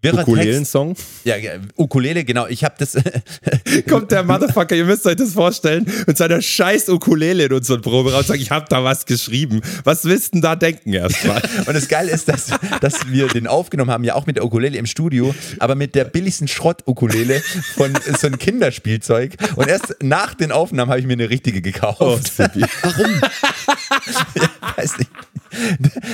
[0.02, 0.22] wirrer.
[0.22, 0.96] Ukulelen-Song.
[1.24, 2.48] Ja, ja, Ukulele, genau.
[2.48, 2.98] Ich habe das.
[3.90, 8.20] Kommt der Motherfucker, ihr müsst euch das vorstellen, mit seiner scheiß Ukulele in unseren Proberaum
[8.20, 9.62] und sagt, ich habe da was geschrieben.
[9.84, 11.42] Was willst du denn da denken erstmal?
[11.66, 14.78] Und das Geile ist, dass, dass wir den aufgenommen haben, ja auch mit der Ukulele
[14.78, 17.42] im Studio, aber mit der billigsten Schrott-Ukulele
[17.76, 19.36] von so einem Kinderspielzeug.
[19.56, 22.02] Und erst nach den Aufnahmen habe ich mir eine richtige gekauft.
[22.02, 22.62] Oh, Sibi.
[24.76, 25.12] Weiß nicht.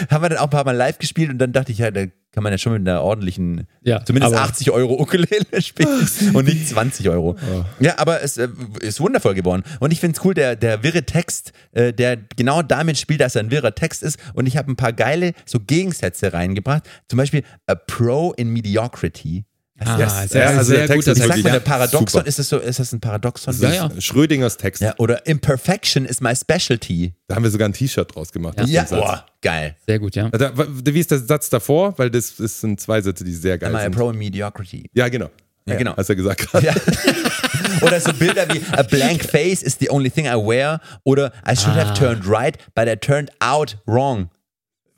[0.10, 2.06] haben wir dann auch ein paar Mal live gespielt und dann dachte ich, ja, da
[2.38, 6.46] kann man ja schon mit einer ordentlichen, Ja, zumindest aber- 80 Euro Ukulele spielen und
[6.46, 7.36] nicht 20 Euro.
[7.80, 8.48] Ja, aber es äh,
[8.80, 9.64] ist wundervoll geworden.
[9.80, 13.36] Und ich finde es cool, der, der wirre Text, äh, der genau damit spielt, dass
[13.36, 14.20] er ein wirrer Text ist.
[14.36, 16.84] Und ich habe ein paar geile so Gegensätze reingebracht.
[17.10, 19.46] Zum Beispiel A Pro in Mediocrity.
[19.80, 20.32] Ah, Yes.
[20.32, 21.30] sehr, Ja, also sehr der Text guter ist Text.
[21.43, 22.07] man, Ja, der Paradoxon?
[22.07, 22.25] super.
[22.28, 23.55] Ist das so, ist das ein Paradoxon?
[23.59, 23.91] Ja, ja.
[24.01, 24.82] Schrödingers Text.
[24.82, 27.13] Ja, oder Imperfection is my specialty.
[27.28, 28.55] Da haben wir sogar ein T-Shirt draus gemacht.
[28.65, 29.75] Ja, boah, geil.
[29.86, 30.30] Sehr gut, ja.
[30.30, 31.93] Da, wie ist der Satz davor?
[31.97, 33.95] Weil das, das sind zwei Sätze, die sehr geil Am I a sind.
[33.95, 34.89] Pro in Mediocrity?
[34.93, 35.30] Ja, genau.
[35.67, 35.95] Ja, genau.
[35.97, 36.65] Hast du ja gesagt gerade.
[36.67, 36.73] Ja.
[37.82, 41.55] Oder so Bilder wie A blank face is the only thing I wear oder I
[41.55, 44.30] should have turned right, but I turned out wrong.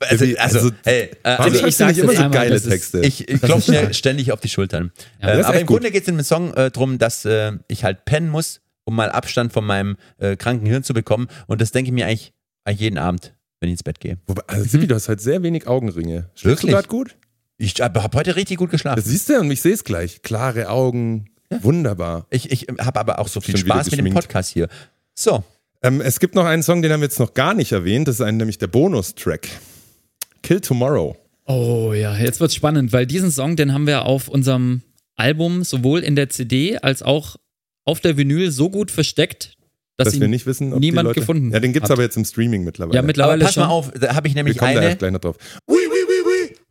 [0.00, 3.00] Also, also, also- hey, äh, also ich nicht immer so einmal, geile ist- Texte?
[3.00, 4.92] ich, ich klopfe mir ständig auf die Schultern.
[5.20, 5.76] Ja, ist aber im gut.
[5.76, 8.96] Grunde geht es in dem Song äh, darum, dass äh, ich halt pennen muss, um
[8.96, 11.28] mal Abstand von meinem äh, kranken Hirn zu bekommen.
[11.46, 12.32] Und das denke ich mir eigentlich,
[12.64, 14.16] eigentlich jeden Abend, wenn ich ins Bett gehe.
[14.26, 16.30] Wobei, also Sibi, du hast halt sehr wenig Augenringe.
[16.34, 17.16] Schläfst du gerade gut?
[17.58, 18.96] Ich habe heute richtig gut geschlafen.
[18.96, 20.22] Das siehst du und ich sehe es gleich.
[20.22, 21.26] Klare Augen.
[21.60, 22.26] Wunderbar.
[22.30, 24.14] Ich, ich habe aber auch so viel Schon Spaß mit dem.
[24.14, 24.68] Podcast hier.
[25.14, 25.44] So,
[25.82, 28.06] Ähm, es gibt noch einen Song, den haben wir jetzt noch gar nicht erwähnt.
[28.08, 29.48] Das ist ein, nämlich der Bonustrack.
[30.42, 31.16] Kill Tomorrow.
[31.46, 34.82] Oh ja, jetzt wird's spannend, weil diesen Song, den haben wir auf unserem
[35.16, 37.36] Album sowohl in der CD als auch
[37.84, 39.56] auf der Vinyl so gut versteckt,
[39.96, 41.90] dass, Dass ihn wir nicht wissen, ob niemand die Leute, gefunden Ja, den gibt es
[41.90, 41.96] hat.
[41.96, 42.94] aber jetzt im Streaming mittlerweile.
[42.94, 43.64] Ja, aber mittlerweile pass schon.
[43.64, 45.36] mal auf, da habe ich wir nämlich kommen da eine erst gleich noch drauf.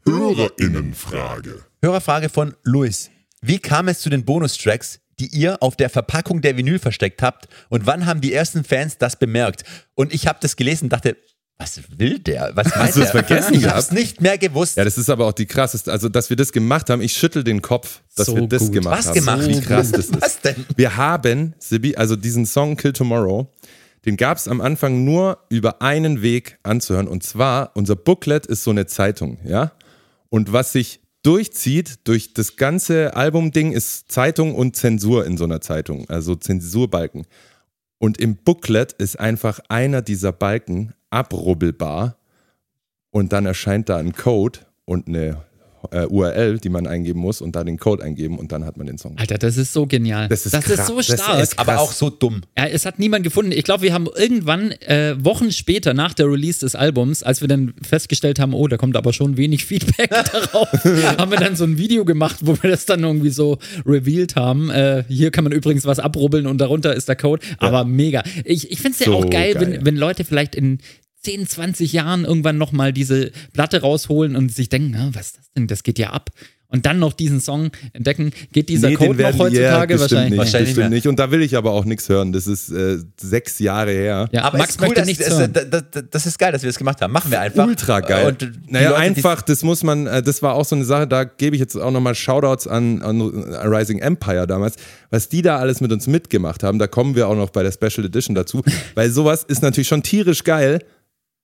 [0.06, 1.60] Hörerinnenfrage.
[1.84, 3.10] Hörerfrage von Luis.
[3.42, 7.48] Wie kam es zu den Bonustracks, die ihr auf der Verpackung der Vinyl versteckt habt?
[7.70, 9.64] Und wann haben die ersten Fans das bemerkt?
[9.96, 11.18] Und ich habe das gelesen und dachte,
[11.60, 12.51] was will der?
[12.55, 13.91] Was meint du es vergessen ich habe es gehabt?
[13.91, 14.78] nicht mehr gewusst.
[14.78, 15.91] Ja, das ist aber auch die krasseste.
[15.91, 18.72] Also, dass wir das gemacht haben, ich schüttel den Kopf, dass So wir das gut.
[18.74, 19.14] gemacht was haben.
[19.16, 19.45] gemacht?
[19.47, 20.22] Wie krass das ist.
[20.22, 20.66] Was denn?
[20.78, 23.51] Wir haben, Sibi, also diesen Song Kill Tomorrow,
[24.05, 27.07] den gab es am Anfang nur über einen Weg anzuhören.
[27.10, 29.74] Und zwar, unser Booklet ist so eine Zeitung, ja?
[30.30, 35.60] Und was sich durchzieht durch das ganze Albumding ist Zeitung und Zensur in so einer
[35.60, 37.26] Zeitung, also Zensurbalken.
[37.97, 42.18] Und im Booklet ist einfach einer dieser Balken abrubbelbar
[43.12, 45.38] und dann erscheint da ein Code und eine
[45.91, 48.86] äh, URL, die man eingeben muss und da den Code eingeben und dann hat man
[48.86, 49.18] den Song.
[49.18, 50.28] Alter, das ist so genial.
[50.28, 51.41] Das ist das ist so Das stark.
[51.41, 52.41] ist Aber auch so dumm.
[52.57, 53.51] Ja, es hat niemand gefunden.
[53.53, 57.47] Ich glaube, wir haben irgendwann äh, Wochen später nach der Release des Albums, als wir
[57.47, 60.68] dann festgestellt haben, oh, da kommt aber schon wenig Feedback darauf,
[61.18, 64.70] haben wir dann so ein Video gemacht, wo wir das dann irgendwie so revealed haben.
[64.70, 67.41] Äh, hier kann man übrigens was abrubbeln und darunter ist der Code.
[67.57, 68.24] Aber mega.
[68.43, 69.62] Ich, ich finde es ja So auch geil, geil.
[69.78, 70.80] Wenn, wenn Leute vielleicht in
[71.22, 75.52] 10, 20 Jahren irgendwann nochmal diese Platte rausholen und sich denken, na, was ist das
[75.56, 75.68] denn?
[75.68, 76.30] Das geht ja ab.
[76.72, 78.32] und dann noch diesen Song entdecken.
[78.52, 79.96] Geht dieser Nee, Code noch heutzutage?
[79.96, 80.30] ja, wahrscheinlich.
[80.30, 80.38] nicht.
[80.38, 80.90] Wahrscheinlich mehr.
[80.90, 81.08] nicht.
[81.08, 82.32] Und da will ich aber auch nichts hören.
[82.32, 84.30] Das ist äh, sechs Jahre her.
[84.32, 85.52] Ja, Aber Max ist cool, möchte dass, nichts das, hören.
[85.52, 87.12] das, das, das ist geil, dass wir das gemacht haben.
[87.12, 87.66] Machen wir einfach.
[87.66, 88.28] Ultra geil.
[88.28, 91.24] Und naja, Leute, einfach, das muss man, äh, das war auch so eine Sache, da
[91.24, 94.76] gebe ich jetzt auch nochmal Shoutouts an, an Rising Empire damals,
[95.10, 96.78] was die da alles mit uns mitgemacht haben.
[96.78, 98.62] Da kommen wir auch noch bei der Special Edition dazu,
[98.94, 100.80] weil sowas ist natürlich schon tierisch geil,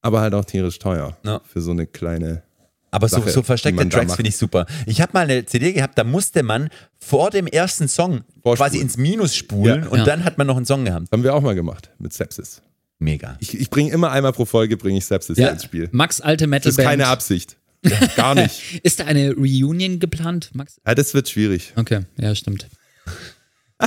[0.06, 1.42] aber halt auch tierisch teuer Ja.
[1.52, 2.44] für so eine kleine.
[2.92, 4.66] Aber so, Sache, so die versteckte Tracks finde ich super.
[4.86, 8.56] Ich habe mal eine CD gehabt, da musste man vor dem ersten Song Vorspulen.
[8.56, 9.90] quasi ins Minus spulen Ja.
[9.90, 10.06] und Ja.
[10.06, 11.12] dann hat man noch einen Song gehabt.
[11.12, 12.62] Haben wir auch mal gemacht mit Sepsis.
[13.00, 13.36] Mega.
[13.42, 15.90] Ich, ich bringe immer einmal pro Folge bringe ich Sepsis ja, ins Spiel.
[15.92, 16.88] Max alte Das Metal ist Band.
[16.90, 17.58] keine Absicht.
[18.16, 18.80] Gar nicht.
[18.84, 20.80] Ist da eine Reunion geplant, Max?
[20.88, 21.74] Ja, das wird schwierig.
[21.76, 22.68] Okay, ja, stimmt.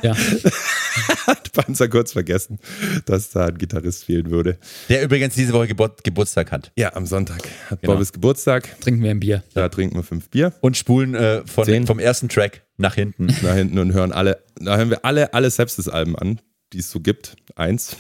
[0.03, 0.15] Ja,
[1.27, 2.59] Hat Panzer kurz vergessen,
[3.07, 4.59] dass da ein Gitarrist fehlen würde.
[4.89, 6.73] Der übrigens diese Woche Geburt, Geburtstag hat.
[6.77, 7.95] Ja, am Sonntag hat Genau.
[7.95, 8.81] Bobbys Geburtstag.
[8.81, 9.43] trinken wir ein Bier.
[9.55, 11.87] Da trinken wir fünf Bier Und spulen äh, von, Zehn.
[11.87, 13.27] vom ersten Track nach hinten.
[13.43, 16.41] nach hinten und hören alle, da hören wir alle, alle Sepsis-Alben an,
[16.73, 17.37] die es so gibt.
[17.57, 17.97] Eins.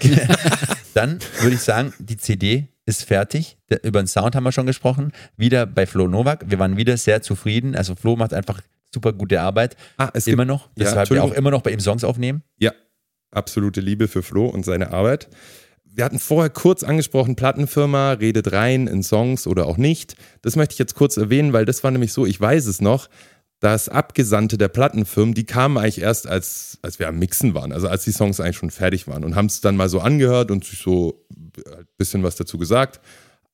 [0.94, 3.58] Dann würde ich sagen, die CD ist fertig.
[3.82, 5.12] Über den Sound haben wir schon gesprochen.
[5.36, 6.44] Wieder bei Flo Novak.
[6.50, 7.74] Wir waren wieder sehr zufrieden.
[7.76, 8.60] Also Flo macht einfach
[8.92, 9.76] super gute Arbeit.
[9.96, 10.66] Ah, es immer gibt, noch.
[10.66, 11.30] Ja, Deshalb wir Entschuldigung.
[11.30, 12.42] auch immer noch bei ihm Songs aufnehmen.
[12.58, 12.72] Ja,
[13.30, 15.28] absolute Liebe für Flo und seine Arbeit.
[15.92, 20.14] Wir hatten vorher kurz angesprochen, Plattenfirma redet rein in Songs oder auch nicht.
[20.42, 23.08] Das möchte ich jetzt kurz erwähnen, weil das war nämlich so, ich weiß es noch,
[23.58, 27.88] dass Abgesandte der Plattenfirmen, die kamen eigentlich erst, als, als wir am Mixen waren, also
[27.88, 30.64] als die Songs eigentlich schon fertig waren und haben es dann mal so angehört und
[30.64, 33.00] sich so ein bisschen was dazu gesagt.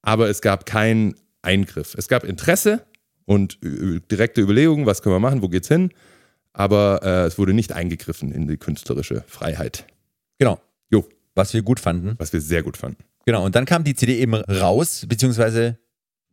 [0.02, 1.94] Aber es gab keinen Eingriff.
[1.96, 2.86] Es gab Interesse
[3.26, 5.90] und äh, direkte Überlegungen, was können wir machen, wo geht's hin.
[6.52, 9.86] Aber äh, es wurde nicht eingegriffen in die künstlerische Freiheit.
[10.38, 10.58] Genau.
[10.90, 11.04] Jo,
[11.34, 12.14] Was wir gut fanden.
[12.18, 13.04] was wir sehr gut fanden.
[13.26, 13.44] Genau.
[13.44, 15.78] Und dann kam die CD eben raus, beziehungsweise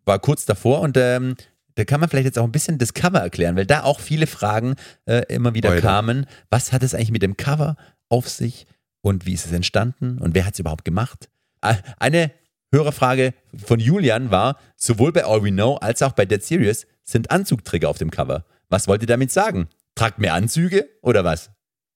[0.06, 1.36] war kurz davor und ähm,
[1.76, 4.28] da kann man vielleicht jetzt auch ein bisschen das Cover erklären, weil da auch viele
[4.28, 4.76] Fragen
[5.06, 5.82] äh, immer wieder Heute.
[5.82, 6.28] kamen.
[6.52, 7.76] Was hat es eigentlich mit dem Cover
[8.10, 8.68] auf sich
[9.02, 11.30] und wie ist es entstanden und wer hat es überhaupt gemacht?
[11.62, 12.32] Äh, Eine
[12.74, 17.32] Hörerfrage von Julian war, sowohl bei All We Know als auch bei Dead Serious sind
[17.32, 18.46] Anzugträger auf dem Cover.
[18.70, 19.68] Was wollt ihr damit sagen?
[19.96, 21.52] Tragt mehr Anzüge oder was?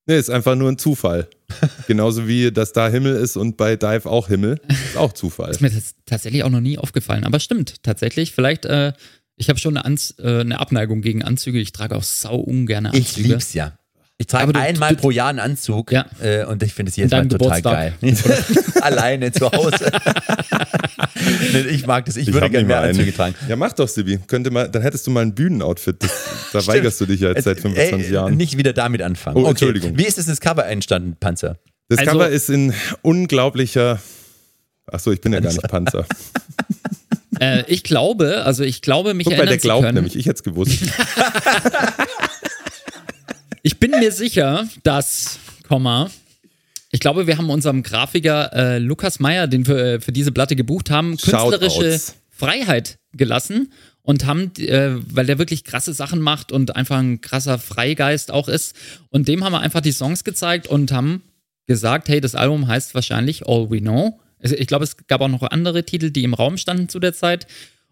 [0.06, 1.28] Nee, ist einfach nur ein Zufall.
[1.86, 4.60] Genauso wie, dass da Himmel ist und bei Dive auch Himmel.
[4.68, 5.50] Ist auch Zufall.
[5.50, 7.24] Ist mir das tatsächlich auch noch nie aufgefallen.
[7.24, 8.32] Aber stimmt, tatsächlich.
[8.32, 8.92] Vielleicht, äh,
[9.36, 11.58] ich habe schon eine, äh, eine Abneigung gegen Anzüge.
[11.58, 13.28] Ich trage auch sau ungerne Ich Anzüge.
[13.28, 13.77] lieb's ja.
[14.20, 16.04] Ich trage du- einmal du- pro Jahr einen Anzug Ja.
[16.20, 17.94] äh, und ich finde es jedes Mal total geil.
[18.00, 18.82] Geburtstag.
[18.84, 19.90] Alleine zu Hause.
[21.52, 22.16] Nee, ich mag das.
[22.16, 22.98] Ich, würde hab gerne mehr mal einen.
[22.98, 23.34] Anzüge tragen.
[23.48, 24.18] Ja, mach doch, Sibi.
[24.26, 26.02] Könnte mal, dann hättest du mal ein Bühnenoutfit.
[26.02, 26.10] Das,
[26.52, 28.36] da weigerst du dich ja jetzt seit 25 Ey, Jahren.
[28.36, 29.36] Nicht wieder damit anfangen.
[29.36, 29.50] Oh, okay.
[29.50, 29.98] Entschuldigung.
[29.98, 31.58] Wie ist es das Cover entstanden, Panzer?
[31.88, 34.00] Das Also- Cover ist in unglaublicher.
[34.86, 36.06] Achso, ich bin ja gar nicht Panzer.
[37.40, 39.94] Äh, ich glaube, also ich glaube, mich Guck erinnern der zu glaubt können.
[39.96, 40.16] nämlich.
[40.16, 40.78] Ich hätte es gewusst.
[43.62, 46.10] Ich bin mir sicher, dass, Komma,
[46.90, 50.90] ich glaube, wir haben unserem Grafiker äh, Lukas Meyer, den wir für diese Platte gebucht
[50.90, 52.16] haben, künstlerische Shoutouts.
[52.30, 57.58] Freiheit gelassen und haben, äh, weil der wirklich krasse Sachen macht und einfach ein krasser
[57.58, 58.74] Freigeist auch ist.
[59.10, 61.22] Und dem haben wir einfach die Songs gezeigt und haben
[61.66, 64.18] gesagt, hey, das Album heißt wahrscheinlich All We Know.
[64.40, 67.46] Ich glaube, es gab auch noch andere Titel, die im Raum standen zu der Zeit.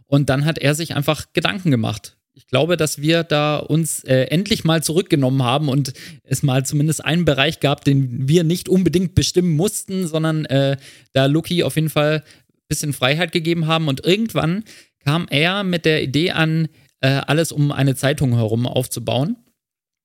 [0.07, 2.16] Und dann hat er sich einfach Gedanken gemacht.
[2.37, 7.03] Ich glaube, dass wir da uns äh, endlich mal zurückgenommen haben und es mal zumindest
[7.03, 10.77] einen Bereich gab, den wir nicht unbedingt bestimmen mussten, sondern äh,
[11.15, 13.89] da Lucky auf jeden Fall ein bisschen Freiheit gegeben haben.
[13.89, 14.65] Und irgendwann
[15.03, 16.69] kam er mit der Idee an,
[17.01, 19.37] äh, alles um eine Zeitung herum aufzubauen.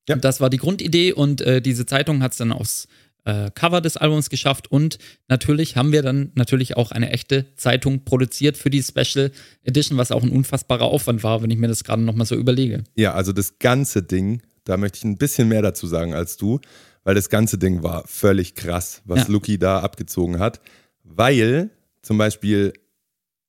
[0.08, 0.14] Ja.
[0.14, 2.88] Und das war die Grundidee und äh, diese Zeitung hat es dann aufs
[3.24, 4.98] äh, Cover des Albums geschafft und
[5.28, 9.30] natürlich haben wir dann natürlich auch eine echte Zeitung produziert für die Special
[9.62, 12.84] Edition, was auch ein unfassbarer Aufwand war, wenn ich mir das gerade nochmal so überlege.
[12.96, 16.60] Ja, also das ganze Ding, da möchte ich ein bisschen mehr dazu sagen als du,
[17.04, 19.26] weil das ganze Ding war völlig krass, was Ja.
[19.28, 20.60] Lucky da abgezogen hat.
[21.04, 21.70] Weil
[22.02, 22.72] zum Beispiel,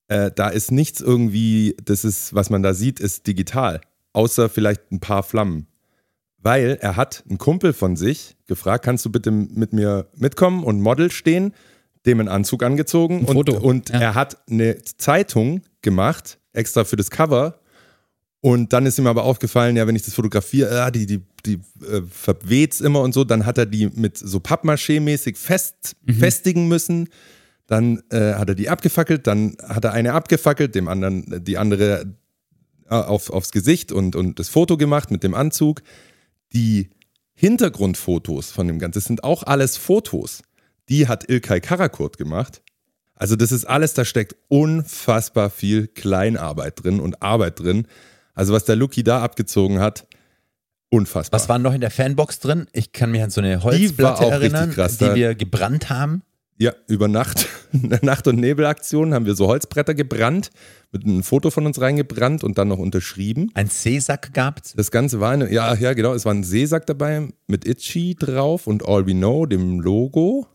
[0.07, 3.81] äh, da ist nichts irgendwie, das ist, was man da sieht, ist digital.
[4.13, 5.67] Außer vielleicht ein paar Flammen.
[6.43, 10.81] Weil er hat einen Kumpel von sich gefragt, kannst du bitte mit mir mitkommen und
[10.81, 11.53] Model stehen,
[12.05, 13.99] dem einen Anzug angezogen Ein und, und ja.
[13.99, 17.59] er hat eine Zeitung gemacht, extra für das Cover
[18.45, 21.61] und dann ist ihm aber aufgefallen, ja, wenn ich das fotografiere, ah, die, die, die
[21.89, 27.07] äh, verweht's immer und so, dann hat er die mit so Pappmaché-mäßig fest, festigen müssen.
[27.67, 31.57] Dann äh, hat er die abgefackelt, dann hat er eine abgefackelt, dem anderen äh, die
[31.57, 32.13] andere
[32.89, 35.81] äh, auf, aufs Gesicht und, und das Foto gemacht mit dem Anzug.
[36.53, 36.89] Die
[37.33, 40.43] Hintergrundfotos von dem Ganzen, das sind auch alles Fotos.
[40.89, 42.61] Die hat Ilkay Karakurt gemacht.
[43.15, 47.87] Also das ist alles, da steckt unfassbar viel Kleinarbeit drin und Arbeit drin.
[48.33, 50.07] Also was der Lucky da abgezogen hat,
[50.89, 51.39] unfassbar.
[51.39, 52.67] Was war noch in der Fanbox drin?
[52.73, 56.23] Ich kann mich an so eine Holzplatte erinnern, krass, die wir gebrannt haben.
[56.57, 57.47] Ja, über Nacht,
[58.01, 60.51] Nacht- und Nebelaktion haben wir so Holzbretter gebrannt,
[60.91, 63.49] mit einem Foto von uns reingebrannt und dann noch unterschrieben.
[63.55, 64.73] Ein Seesack gehabt.
[64.77, 68.67] Das Ganze war eine, ja, ja, genau, es war ein Seesack dabei mit Itchy drauf
[68.67, 70.47] und All We Know, dem Logo.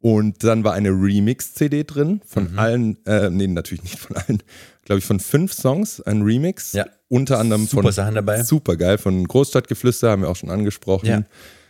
[0.00, 2.58] Und dann war eine Remix-CD drin von Mhm.
[2.58, 4.42] allen, äh, nee, natürlich nicht von allen,
[4.84, 6.74] glaube ich, von fünf Songs, ein Remix.
[6.74, 6.84] Ja.
[7.08, 8.42] Unter anderem Super von Sachen dabei.
[8.42, 11.06] Super geil, von Großstadtgeflüster haben wir auch schon angesprochen.
[11.06, 11.16] Ja.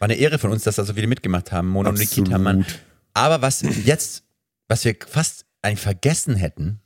[0.01, 1.69] War eine Ehre von uns, dass da so viele mitgemacht haben.
[1.69, 2.27] Mona und Absolut.
[2.29, 2.67] Nikita Mann.
[3.15, 4.25] Aber was jetzt,
[4.69, 6.81] was wir fast eigentlich vergessen hätten,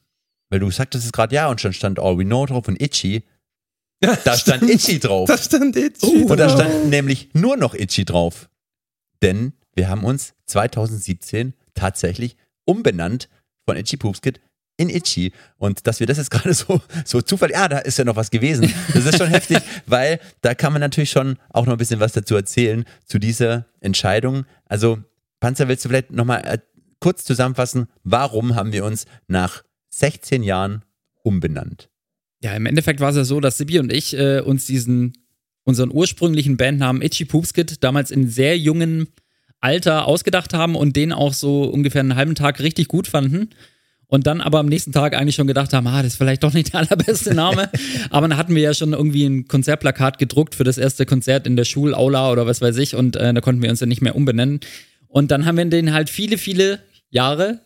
[0.51, 3.25] weil du sagtest es gerade, ja, und schon stand All We Know drauf und Itchy.
[4.01, 5.29] Da stand Itchy drauf.
[5.29, 6.61] Da stand Itchy Und da drauf.
[6.61, 8.49] stand nämlich nur noch Itchy drauf.
[9.23, 13.29] Denn wir haben uns 2017 tatsächlich umbenannt
[13.67, 14.41] von Itchy Poopskit
[14.77, 15.33] in Itchy.
[15.57, 18.31] Und dass wir das jetzt gerade so, so zufällig, ja, da ist ja noch was
[18.31, 18.73] gewesen.
[18.95, 22.13] Das ist schon heftig, weil da kann man natürlich schon auch noch ein bisschen was
[22.13, 24.47] dazu erzählen, zu dieser Entscheidung.
[24.67, 24.99] Also,
[25.41, 26.59] Panzer, willst du vielleicht nochmal äh,
[27.01, 30.85] kurz zusammenfassen, warum haben wir uns nach 16 Jahren
[31.23, 31.89] umbenannt?
[32.41, 35.13] Ja, im Endeffekt war es ja so, dass Sibi und ich äh, uns diesen,
[35.65, 39.09] unseren ursprünglichen Bandnamen Itchy Poopskit damals in sehr jungen
[39.61, 43.51] Alter ausgedacht haben und den auch so ungefähr einen halben Tag richtig gut fanden.
[44.11, 46.55] Und dann aber am nächsten Tag eigentlich schon gedacht haben, ah, das ist vielleicht doch
[46.55, 47.69] nicht der allerbeste Name.
[48.11, 51.57] aber dann hatten wir ja schon irgendwie ein Konzertplakat gedruckt für das erste Konzert in
[51.57, 52.95] der Schulaula oder was weiß ich.
[52.95, 54.61] Und äh, da konnten wir uns ja nicht mehr umbenennen.
[55.09, 56.81] Und dann haben wir den halt viele, viele
[57.11, 57.61] Jahre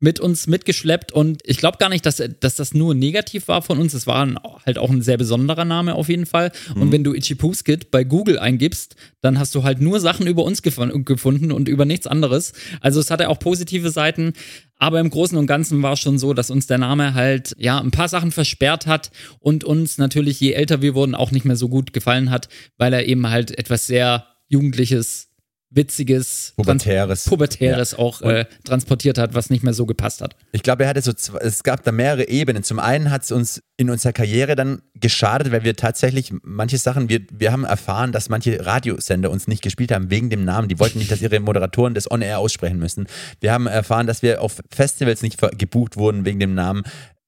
[0.00, 3.78] mit uns mitgeschleppt und ich glaube gar nicht, dass, dass das nur negativ war von
[3.78, 3.94] uns.
[3.94, 6.52] Es war ein, halt auch ein sehr besonderer Name auf jeden Fall.
[6.74, 10.44] Und wenn du Itchy Poopskit bei Google eingibst, dann hast du halt nur Sachen über
[10.44, 12.52] uns gefo- gefunden und über nichts anderes.
[12.82, 14.34] Also es hatte auch positive Seiten,
[14.76, 17.80] aber im Großen und Ganzen war es schon so, dass uns der Name halt ja
[17.80, 21.56] ein paar Sachen versperrt hat und uns natürlich, je älter wir wurden, auch nicht mehr
[21.56, 25.28] so gut gefallen hat, weil er eben halt etwas sehr Jugendliches,
[25.74, 27.24] Witziges, Pubertäres.
[27.24, 30.36] Pubertäres auch äh, transportiert hat, was nicht mehr so gepasst hat.
[30.52, 32.62] Ich glaube, er hatte so, zwei, es gab da mehrere Ebenen.
[32.62, 37.08] Zum einen hat es uns in unserer Karriere dann geschadet, weil wir tatsächlich manche Sachen,
[37.08, 40.68] wir, wir haben erfahren, dass manche Radiosender uns nicht gespielt haben wegen dem Namen.
[40.68, 43.06] Die wollten nicht, dass ihre Moderatoren das On-Air aussprechen müssen.
[43.40, 46.84] Wir haben erfahren, dass wir auf Festivals nicht gebucht wurden wegen dem Namen.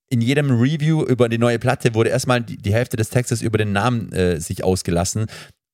[0.09, 3.57] In jedem Review über die neue Platte wurde erstmal die, die Hälfte des Textes über
[3.57, 5.25] den Namen äh, sich ausgelassen.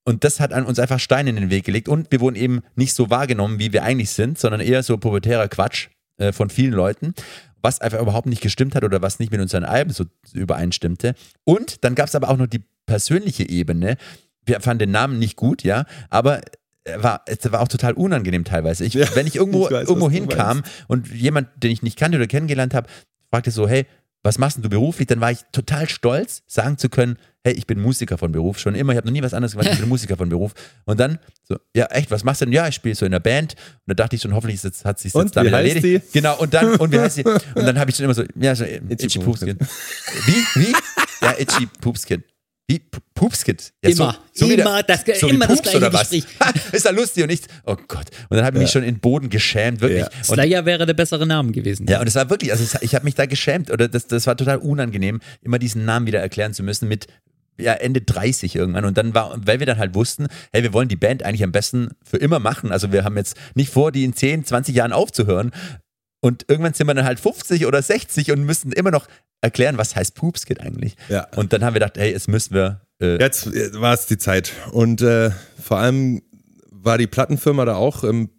[0.06, 1.88] Und das hat an uns einfach Steine in den Weg gelegt.
[1.88, 5.48] Und wir wurden eben nicht so wahrgenommen, wie wir eigentlich sind, sondern eher so pubertärer
[5.48, 5.88] Quatsch
[6.18, 7.14] äh, von vielen Leuten,
[7.62, 11.16] was einfach überhaupt nicht gestimmt hat oder was nicht mit unseren Alben so übereinstimmte.
[11.46, 13.98] Und dann gab es aber auch noch die persönliche Ebene.
[14.46, 16.42] Wir fanden den Namen nicht gut, ja, aber
[16.84, 18.84] er war, es war auch total unangenehm teilweise.
[18.84, 22.18] Ich, Ja, wenn ich irgendwo, ich weiß, irgendwo hinkam und jemand, den ich nicht kannte
[22.18, 22.90] oder kennengelernt habe,
[23.32, 23.86] fragte so, hey,
[24.24, 25.08] was machst denn du beruflich?
[25.08, 28.74] Dann war ich total stolz, sagen zu können, hey, ich bin Musiker von Beruf, schon
[28.74, 30.54] immer, ich habe noch nie was anderes gemacht, ich bin Musiker von Beruf.
[30.86, 32.54] Und dann so, ja, echt, was machst du denn?
[32.54, 33.54] Ja, ich spiele so in der Band.
[33.54, 35.76] Und da dachte ich schon, hoffentlich ist jetzt, hat sich Und jetzt damit wie heißt
[35.76, 36.14] erledigt.
[36.14, 37.24] Genau, und dann, und wie heißt sie?
[37.56, 39.58] Und dann habe ich schon immer so, ja, so, äh, Itchy Itchy Poopskin.
[39.60, 40.62] Wie?
[40.62, 40.74] Wie?
[41.22, 42.24] Ja, Itchy Poopskin.
[42.68, 42.80] Wie?
[42.80, 43.74] P- Poopskit?
[43.84, 44.18] Ja, Immer.
[44.36, 46.10] wie Immer das- wie immer das Pups gleiche oder was?
[46.10, 46.26] Gespräch.
[46.72, 48.08] ist ja lustig und nicht, oh Gott.
[48.30, 50.02] Und dann habe ich mich schon in den Boden geschämt, wirklich.
[50.02, 50.08] Ja.
[50.30, 51.86] Und Slayer wäre der bessere Name gewesen.
[51.88, 54.28] ja, und es war wirklich, also es- ich habe mich da geschämt oder das, das
[54.28, 57.08] war total unangenehm, immer diesen Namen wieder erklären zu müssen mit
[57.60, 58.84] ja, Ende 30 irgendwann.
[58.86, 61.52] Und dann war, weil wir dann halt wussten, hey, wir wollen die Band eigentlich am
[61.52, 62.72] besten für immer machen.
[62.72, 65.52] Also wir haben jetzt nicht vor, die in 10, 20 Jahren aufzuhören.
[66.24, 69.08] Und irgendwann sind wir dann halt 50 oder 60 und müssen immer noch
[69.42, 70.96] erklären, was heißt Poopskit eigentlich.
[71.10, 71.28] Ja.
[71.36, 72.80] Und dann haben wir gedacht, hey, jetzt müssen wir.
[73.02, 74.54] Äh, Jetzt war es die Zeit.
[74.72, 76.22] Und äh, vor allem
[76.72, 78.30] war die Plattenfirma da auch ähm,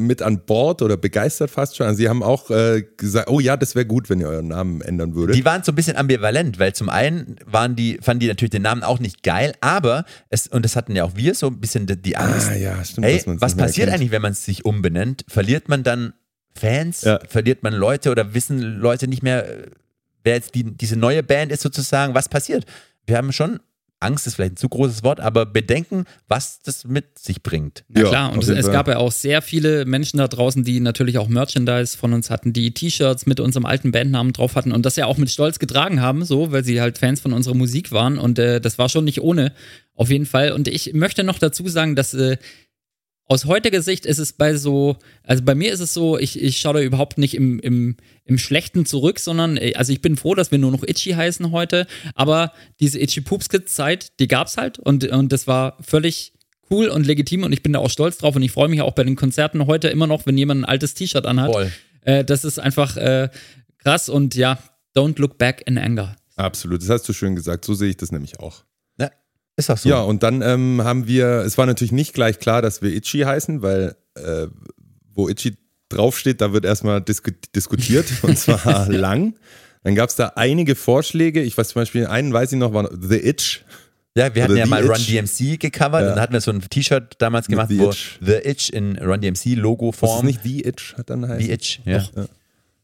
[0.00, 1.86] mit an Bord oder begeistert fast schon.
[1.86, 4.80] Also sie haben auch äh, gesagt, oh ja, das wäre gut, wenn ihr euren Namen
[4.80, 5.36] ändern würdet.
[5.36, 8.62] Die waren so ein bisschen ambivalent, weil zum einen waren die, fanden die natürlich den
[8.62, 11.86] Namen auch nicht geil, aber es, und das hatten ja auch wir so ein bisschen
[11.86, 12.48] die, die Angst.
[12.48, 13.06] ah ja, stimmt.
[13.06, 13.94] Hey, was passiert erkennt.
[13.94, 15.24] eigentlich, wenn man es sich umbenennt?
[15.28, 16.14] Verliert man dann
[16.56, 17.02] Fans?
[17.02, 17.20] Ja.
[17.28, 19.66] Verliert man Leute oder wissen Leute nicht mehr, äh,
[20.22, 22.14] wer jetzt die, diese neue Band ist sozusagen?
[22.14, 22.64] Was passiert?
[23.06, 23.60] Wir haben schon,
[24.00, 27.84] Angst ist vielleicht ein zu großes Wort, aber Bedenken, was das mit sich bringt.
[27.88, 30.80] Na Ja, klar, und es, es gab ja auch sehr viele Menschen da draußen, die
[30.80, 34.84] natürlich auch Merchandise von uns hatten, die T-Shirts mit unserem alten Bandnamen drauf hatten und
[34.84, 37.92] das ja auch mit Stolz getragen haben, so, weil sie halt Fans von unserer Musik
[37.92, 39.52] waren und äh, das war schon nicht ohne,
[39.94, 40.52] auf jeden Fall.
[40.52, 42.36] Und ich möchte noch dazu sagen, dass äh,
[43.26, 46.58] aus heutiger Sicht ist es bei so, also bei mir ist es so, ich, ich
[46.58, 50.34] schaue da überhaupt nicht im, im, im Schlechten zurück, sondern, äh, also ich bin froh,
[50.34, 54.56] dass wir nur noch Itchy heißen heute, aber diese Itchy Poops Kids Zeit, die gab's
[54.56, 56.34] halt und, und das war völlig
[56.70, 58.92] cool und legitim und ich bin da auch stolz drauf und ich freue mich auch
[58.92, 61.50] bei den Konzerten heute immer noch, wenn jemand ein altes T-Shirt anhat.
[62.02, 63.30] Äh, das ist einfach äh,
[63.78, 64.58] krass und ja,
[64.94, 66.16] don't look back in anger.
[66.36, 67.64] Absolut, das hast du schön gesagt.
[67.64, 68.64] So sehe ich das nämlich auch.
[69.56, 69.88] Ja, ist auch so.
[69.88, 73.20] Ja, und dann ähm, haben wir, es war natürlich nicht gleich klar, dass wir Itchy
[73.20, 74.46] heißen, weil äh,
[75.12, 75.56] wo Itchy
[75.88, 79.34] draufsteht, da wird erstmal disku diskutiert und zwar lang.
[79.84, 81.42] Dann gab es da einige Vorschläge.
[81.42, 83.62] Ich weiß zum Beispiel, einen weiß ich noch, war The Itch.
[84.16, 85.08] Ja, wir hatten Oder ja mal Run Itch.
[85.08, 86.08] DMC gecovert Ja.
[86.10, 88.18] und da hatten wir so ein T-Shirt damals gemacht, The wo Itch.
[88.20, 91.44] The Itch in Run DMC Logo Was ist nicht The Itch hat dann heißt?
[91.44, 91.98] The Itch, ja.
[92.14, 92.26] Ja.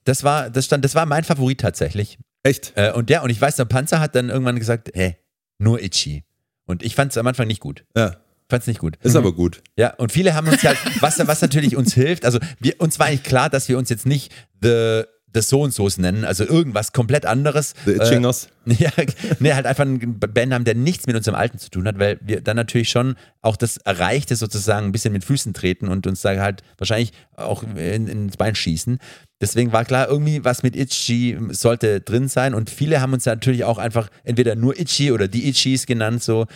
[0.04, 2.18] Das war, das stand, das war mein Favorit tatsächlich.
[2.42, 2.72] Echt?
[2.74, 5.16] Äh, und der, und ich weiß, der Panzer hat dann irgendwann gesagt, hä,
[5.58, 6.24] nur Itchy.
[6.70, 7.84] Und ich fand es am Anfang nicht gut.
[7.96, 8.16] Ja.
[8.48, 8.96] Fand es nicht gut.
[9.02, 9.62] Ist aber gut.
[9.76, 13.06] Ja, und viele haben uns halt, was, was natürlich uns hilft, also wir, uns war
[13.06, 16.92] eigentlich klar, dass wir uns jetzt nicht The, the So und So's nennen, also irgendwas
[16.92, 17.74] komplett anderes.
[17.84, 18.48] The Itchingers.
[18.66, 18.90] Äh, ja,
[19.38, 22.18] nee, halt einfach einen Band haben, der nichts mit unserem Alten zu tun hat, weil
[22.22, 26.22] wir dann natürlich schon auch das Erreichte sozusagen ein bisschen mit Füßen treten und uns
[26.22, 28.98] da halt wahrscheinlich auch in, ins Bein schießen.
[29.40, 33.64] Deswegen war klar, irgendwie was mit Itchy sollte drin sein und viele haben uns natürlich
[33.64, 36.46] auch einfach entweder nur Itchy oder die Itchies genannt, so.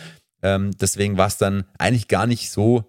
[0.43, 2.85] Ähm, deswegen war es dann eigentlich gar nicht so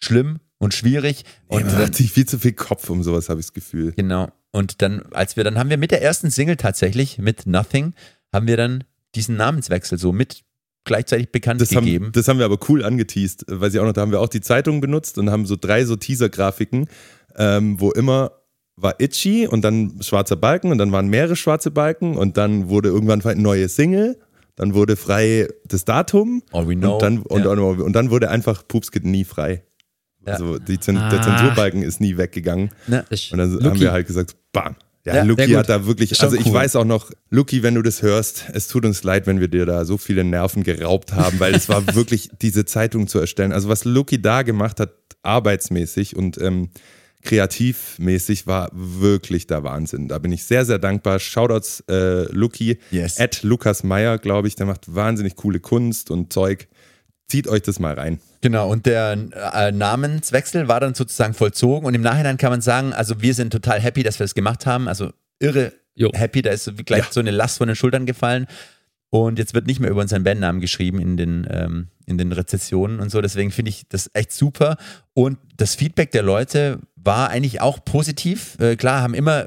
[0.00, 1.24] schlimm und schwierig.
[1.48, 3.92] Und dann, hat sich viel zu viel Kopf um sowas, habe ich das Gefühl.
[3.92, 4.30] genau.
[4.50, 7.92] Und dann, als wir dann haben wir mit der ersten Single tatsächlich, mit Nothing,
[8.32, 8.84] haben wir dann
[9.16, 10.44] diesen Namenswechsel so mit
[10.84, 12.12] gleichzeitig bekannt Das haben, gegeben.
[12.12, 14.40] das haben wir aber cool angeteased, weil sie auch noch, da haben wir auch die
[14.40, 16.88] Zeitung benutzt und haben so drei so Teaser-Grafiken,
[17.36, 18.30] ähm, wo immer
[18.76, 22.88] war Itchy und dann schwarzer Balken und dann waren mehrere schwarze Balken und dann wurde
[22.88, 24.18] irgendwann eine neue Single,
[24.56, 26.94] dann wurde frei das Datum All we know.
[26.94, 27.50] und dann, und, ja.
[27.50, 29.62] und, dann wurde einfach Pupskit nie frei.
[30.26, 30.34] Ja.
[30.34, 31.22] Also die Zent der Ah.
[31.22, 32.70] Zensurbalken ist nie weggegangen.
[32.86, 33.04] Ne?
[33.10, 33.64] Das Und dann Luki.
[33.68, 34.74] haben wir halt gesagt, bam.
[35.04, 36.54] Ja, Ja, Luki hat da wirklich, also ich cool.
[36.54, 39.66] weiß auch noch, Luki, wenn du das hörst, es tut uns leid, wenn wir dir
[39.66, 43.52] da so viele Nerven geraubt haben, weil es war wirklich, diese Zeitung zu erstellen.
[43.52, 46.70] Also was Luki da gemacht hat, arbeitsmäßig und ähm,
[47.24, 50.08] kreativmäßig, war wirklich der Wahnsinn.
[50.08, 51.18] Da bin ich sehr, sehr dankbar.
[51.18, 53.18] Shoutouts äh, Luki, Yes.
[53.18, 56.68] at Lukas Meyer, glaube ich, der macht wahnsinnig coole Kunst und Zeug.
[57.26, 58.20] Zieht euch das mal rein.
[58.42, 59.16] Genau, und der
[59.54, 63.50] äh, Namenswechsel war dann sozusagen vollzogen und im Nachhinein kann man sagen, also wir sind
[63.50, 66.10] total happy, dass wir das gemacht haben, also irre Jo.
[66.12, 67.08] happy, da ist so gleich Ja.
[67.10, 68.46] so eine Last von den Schultern gefallen
[69.08, 73.00] und jetzt wird nicht mehr über unseren Bandnamen geschrieben in den, ähm, in den Rezessionen
[73.00, 74.76] und so, deswegen finde ich das echt super
[75.14, 79.46] und das Feedback der Leute war eigentlich auch positiv, äh, klar, haben immer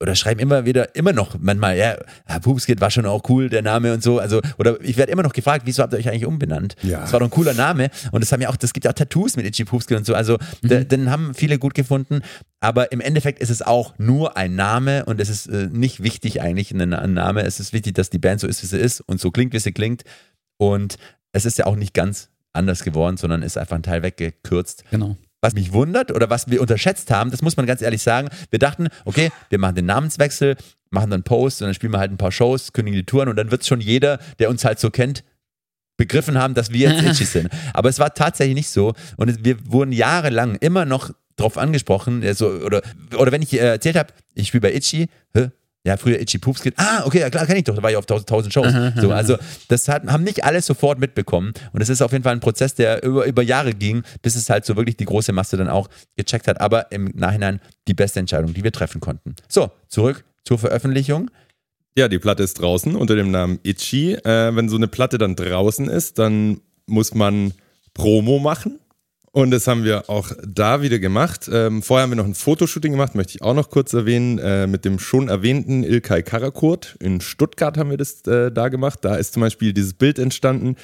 [0.00, 3.62] oder schreiben immer wieder, immer noch manchmal, ja, ah, Pupskit war schon auch cool, der
[3.62, 4.20] Name und so.
[4.20, 6.76] Also, oder ich werde immer noch gefragt, wieso habt ihr euch eigentlich umbenannt?
[6.84, 7.00] Ja.
[7.00, 7.90] Das war doch ein cooler Name.
[8.12, 10.14] Und das haben ja auch, das gibt ja auch Tattoos mit Itchy Pupskit und so.
[10.14, 12.20] Also, da- den haben viele gut gefunden.
[12.60, 16.42] Aber im Endeffekt ist es auch nur ein Name und es ist äh, nicht wichtig
[16.42, 17.42] eigentlich ein, ein Name.
[17.42, 19.58] Es ist wichtig, dass die Band so ist, wie sie ist und so klingt, wie
[19.58, 20.04] sie klingt.
[20.58, 20.96] Und
[21.32, 24.84] es ist ja auch nicht ganz anders geworden, sondern ist einfach ein Teil weggekürzt.
[24.92, 25.16] Genau.
[25.40, 28.58] Was mich wundert oder was wir unterschätzt haben, das muss man ganz ehrlich sagen, wir
[28.58, 30.56] dachten, okay, wir machen den Namenswechsel,
[30.90, 33.36] machen dann Post und dann spielen wir halt ein paar Shows, kündigen die Touren und
[33.36, 35.22] dann wird schon jeder, der uns halt so kennt,
[35.96, 37.50] begriffen haben, dass wir jetzt Itchy sind.
[37.72, 42.34] Aber es war tatsächlich nicht so und wir wurden jahrelang immer noch drauf angesprochen, ja,
[42.34, 42.82] so, oder,
[43.16, 45.50] oder wenn ich äh, erzählt habe, ich spiele bei Itchy, hä?
[45.84, 46.74] Ja, früher Itchy Poopskit.
[46.76, 47.74] Ah, okay, ja klar, kenne ich doch.
[47.74, 48.72] Da war ich auf tausend, tausend Shows.
[49.00, 49.36] So, also,
[49.68, 51.52] das hat, haben nicht alle sofort mitbekommen.
[51.72, 54.50] Und es ist auf jeden Fall ein Prozess, der über, über Jahre ging, bis es
[54.50, 56.60] halt so wirklich die große Masse dann auch gecheckt hat.
[56.60, 59.34] Aber im Nachhinein die beste Entscheidung, die wir treffen konnten.
[59.48, 61.30] So, zurück zur Veröffentlichung.
[61.96, 64.14] Ja, die Platte ist draußen unter dem Namen Itchy.
[64.14, 67.54] Äh, wenn so eine Platte dann draußen ist, dann muss man
[67.94, 68.78] Promo machen.
[69.32, 71.48] Und das haben wir auch da wieder gemacht.
[71.52, 74.66] Ähm, vorher haben wir noch ein Fotoshooting gemacht, möchte ich auch noch kurz erwähnen, äh,
[74.66, 76.96] mit dem schon erwähnten Ilkay Karakurt.
[77.00, 79.00] In Stuttgart haben wir das äh, da gemacht.
[79.02, 80.76] Da ist zum Beispiel dieses Bild entstanden,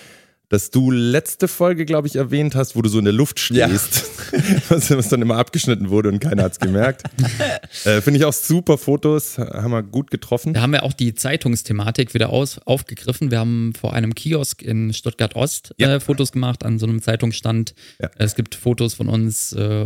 [0.50, 3.66] das du letzte Folge, glaube ich, erwähnt hast, wo du so in der Luft Ja.
[3.68, 4.04] stehst,
[4.70, 7.02] was, was dann immer abgeschnitten wurde und keiner hat es gemerkt.
[7.84, 10.52] äh, Finde ich auch super Fotos, haben wir gut getroffen.
[10.54, 13.30] Da haben wir auch die Zeitungsthematik wieder aus, aufgegriffen.
[13.30, 15.94] Wir haben vor einem Kiosk in Stuttgart Ost Ja.
[15.96, 17.74] äh, Fotos gemacht an so einem Zeitungsstand.
[18.00, 18.10] Ja.
[18.16, 19.84] Es gibt Fotos von uns, äh,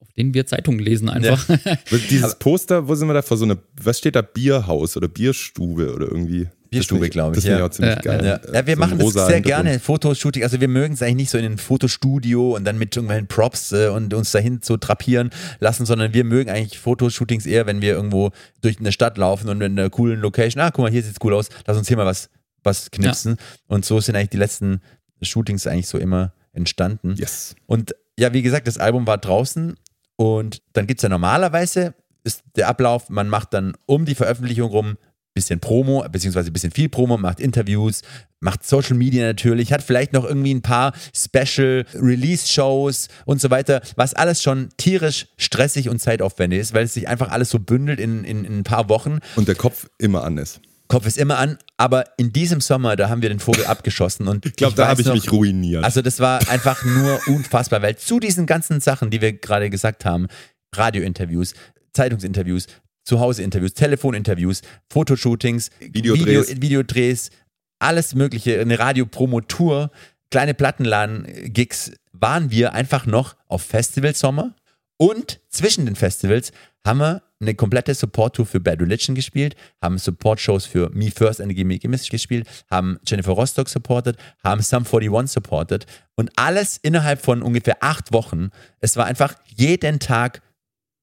[0.00, 1.46] auf denen wir Zeitungen lesen einfach.
[2.10, 4.22] Dieses Poster, wo sind wir da vor so einer, was steht da?
[4.22, 6.48] Bierhaus oder Bierstube oder irgendwie?
[6.74, 7.64] Bierstube, Das finde glaub ich, Das ja.
[7.64, 8.24] auch ziemlich Ja, geil.
[8.24, 10.42] Ja, ja wir So machen das sehr gerne, Fotoshooting.
[10.42, 13.72] Also wir mögen es eigentlich nicht so in ein Fotostudio und dann mit irgendwelchen Props
[13.72, 15.30] äh, und uns dahin so drapieren
[15.60, 18.30] lassen, sondern wir mögen eigentlich Fotoshootings eher, wenn wir irgendwo
[18.60, 21.34] durch eine Stadt laufen und in einer coolen Location, ah, guck mal, hier sieht's cool
[21.34, 22.28] aus, lass uns hier mal was,
[22.62, 23.36] was knipsen.
[23.66, 24.80] Und so sind eigentlich die letzten
[25.22, 27.14] Shootings eigentlich so immer entstanden.
[27.16, 27.54] Yes.
[27.66, 29.74] Und ja, wie gesagt, das Album war draußen
[30.16, 34.70] und dann gibt es ja normalerweise, ist der Ablauf, man macht dann um die Veröffentlichung
[34.70, 34.96] rum
[35.34, 38.02] bisschen Promo, beziehungsweise ein bisschen viel Promo, macht Interviews,
[38.40, 43.82] macht Social Media natürlich, hat vielleicht noch irgendwie ein paar Special Release-Shows und so weiter,
[43.96, 47.98] was alles schon tierisch stressig und zeitaufwendig ist, weil es sich einfach alles so bündelt
[47.98, 49.18] in, in, in ein paar Wochen.
[49.36, 50.60] Und der Kopf immer an ist.
[50.86, 54.46] Kopf ist immer an, aber in diesem Sommer, da haben wir den Vogel abgeschossen und
[54.46, 55.82] Ich glaube, da habe ich noch- mich ruiniert.
[55.82, 60.04] Also das war einfach nur unfassbar, weil zu diesen ganzen Sachen, die wir gerade gesagt
[60.04, 60.28] haben,
[60.76, 61.54] Radiointerviews,
[61.92, 62.66] Zeitungsinterviews,
[63.04, 66.48] Zuhause-Interviews, Telefoninterviews, Fotoshootings, Videodrehs.
[66.48, 67.30] Video, Videodrehs,
[67.78, 69.90] alles mögliche, eine Radiopromotour,
[70.30, 74.54] kleine Plattenladen-Gigs, waren wir einfach noch auf Festivalsommer
[74.96, 76.52] und zwischen den Festivals
[76.86, 81.54] haben wir eine komplette Support-Tour für Bad Religion gespielt, haben Support-Shows für Me First and
[81.54, 87.42] Gimme Gimmist gespielt, haben Jennifer Rostock supported, haben Sum 41 supported und alles innerhalb von
[87.42, 88.50] ungefähr acht Wochen.
[88.80, 90.42] Es war einfach jeden Tag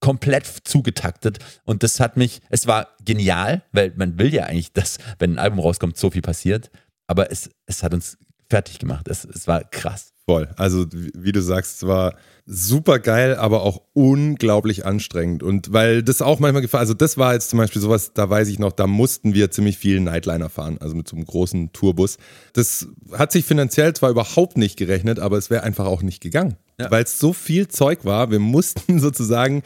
[0.02, 4.98] komplett zugetaktet und das hat mich, es war genial, weil man will ja eigentlich, dass,
[5.20, 6.70] wenn ein Album rauskommt, so viel passiert,
[7.08, 8.18] aber es, es hat uns
[8.52, 9.08] fertig gemacht.
[9.08, 10.14] Es, es war krass.
[10.26, 10.50] Voll.
[10.58, 12.16] Also, wie du sagst, es war
[12.46, 15.42] super geil, aber auch unglaublich anstrengend.
[15.42, 18.50] Und weil das auch manchmal gefallen, also das war jetzt zum Beispiel sowas, da weiß
[18.50, 22.18] ich noch, da mussten wir ziemlich viel Nightliner fahren, also mit so einem großen Tourbus.
[22.54, 26.56] Das hat sich finanziell zwar überhaupt nicht gerechnet, aber es wäre einfach auch nicht gegangen,
[26.78, 28.32] weil es so viel Zeug war.
[28.32, 29.64] Wir mussten sozusagen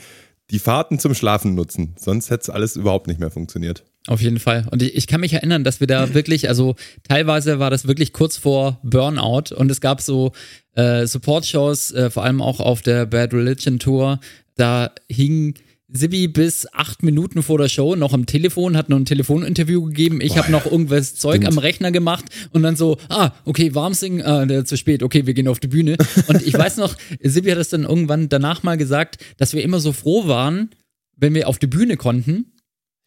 [0.52, 3.84] die Fahrten zum Schlafen nutzen, sonst hätte es alles überhaupt nicht mehr funktioniert.
[4.08, 4.68] Auf jeden Fall.
[4.70, 8.14] Und ich, ich kann mich erinnern, dass wir da wirklich, also teilweise war das wirklich
[8.14, 10.32] kurz vor Burnout und es gab so
[10.74, 14.20] äh, Support-Shows, äh, vor allem auch auf der Bad Religion Tour.
[14.56, 15.56] Da hing
[15.88, 20.20] Sibi bis acht Minuten vor der Show noch am Telefon, hat noch ein Telefoninterview gegeben.
[20.20, 24.24] Ich habe noch irgendwas Zeug am Rechner gemacht und dann so, ah, okay, warm singen,
[24.24, 25.98] ah, der zu spät, okay, wir gehen auf die Bühne.
[26.28, 29.80] Und ich weiß noch, Sibi hat es dann irgendwann danach mal gesagt, dass wir immer
[29.80, 30.72] so froh waren,
[31.18, 32.52] wenn wir auf die Bühne konnten,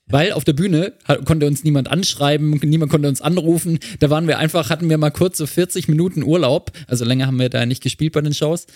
[0.06, 0.94] weil auf der Bühne
[1.24, 3.80] konnte uns niemand anschreiben, niemand konnte uns anrufen.
[3.98, 6.70] Da waren wir einfach, hatten wir mal kurz so 40 Minuten Urlaub.
[6.86, 8.66] Also länger haben wir da nicht gespielt bei den Shows.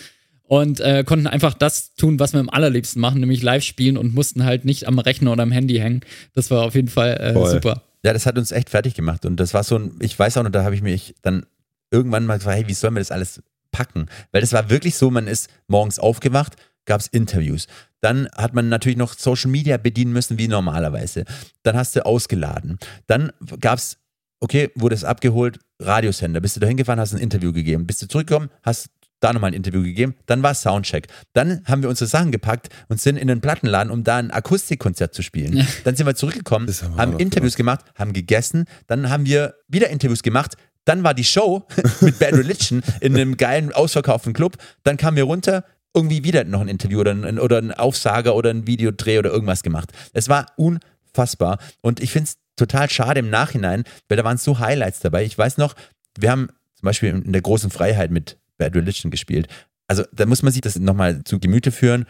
[0.46, 4.14] Und äh, konnten einfach das tun, was wir am allerliebsten machen, nämlich live spielen und
[4.14, 6.02] mussten halt nicht am Rechner oder am Handy hängen.
[6.34, 7.82] Das war auf jeden Fall äh, super.
[8.04, 9.24] Ja, das hat uns echt fertig gemacht.
[9.24, 11.46] Und das war so ein, ich weiß auch noch, da habe ich mich dann
[11.90, 14.06] irgendwann mal gefragt, hey, wie sollen wir das alles packen?
[14.32, 17.66] Weil das war wirklich so, man ist morgens aufgewacht, gab es Interviews.
[18.00, 21.24] Dann hat man natürlich noch Social Media bedienen müssen, wie normalerweise.
[21.62, 22.78] Dann hast du ausgeladen.
[23.06, 23.98] Dann gab es,
[24.40, 26.40] okay, wurde es abgeholt, Radiosender.
[26.40, 27.86] Bist du da hingefahren, hast ein Interview gegeben.
[27.86, 28.90] Bist du zurückgekommen, hast
[29.22, 30.14] da nochmal ein Interview gegeben.
[30.26, 31.06] Dann war Soundcheck.
[31.32, 35.14] Dann haben wir unsere Sachen gepackt und sind in den Plattenladen, um da ein Akustikkonzert
[35.14, 35.66] zu spielen.
[35.84, 38.64] Dann sind wir zurückgekommen, Das haben haben Interviews gemacht, haben gegessen.
[38.86, 40.56] Dann haben wir wieder Interviews gemacht.
[40.84, 41.66] Dann war die Show
[42.00, 44.56] mit Bad Religion in einem geilen, ausverkauften Club.
[44.82, 48.50] Dann kamen wir runter, irgendwie wieder noch ein Interview oder ein, oder ein Aufsager oder
[48.50, 49.92] ein Videodreh oder irgendwas gemacht.
[50.12, 51.58] Es war unfassbar.
[51.80, 55.24] Und ich finde es total schade im Nachhinein, weil da waren so Highlights dabei.
[55.24, 55.74] Ich weiß noch,
[56.18, 59.48] wir haben zum Beispiel in der großen Freiheit mit Bad Religion gespielt.
[59.88, 62.06] Also da muss man sich das nochmal zu Gemüte führen.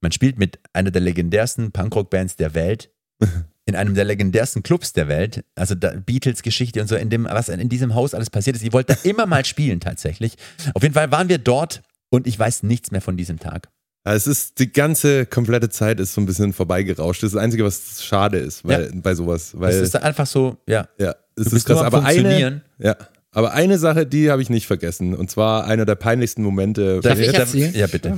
[0.00, 2.90] Man spielt mit einer der legendärsten Punkrock-Bands der Welt
[3.66, 7.68] in einem der legendärsten Clubs der Welt, also Beatles-Geschichte und so, in dem, was in
[7.68, 8.62] diesem Haus alles passiert ist.
[8.62, 10.36] Ich wollte da immer mal spielen tatsächlich.
[10.74, 13.68] Auf jeden Fall waren wir dort und ich weiß nichts mehr von diesem Tag.
[14.06, 17.22] Ja, Es ist die ganze komplette Zeit ist so ein bisschen vorbeigerauscht.
[17.22, 20.58] Das ist das Einzige, was schade ist, weil bei sowas, weil Es ist einfach so,
[20.68, 20.86] ja.
[20.98, 21.78] ja, es Du ist krass.
[21.78, 22.96] Aber eine, ja,
[23.34, 27.00] aber eine Sache, die habe ich nicht vergessen, und zwar einer der peinlichsten Momente.
[27.00, 27.74] Darf ich erzählen?
[27.74, 28.16] Ja, bitte.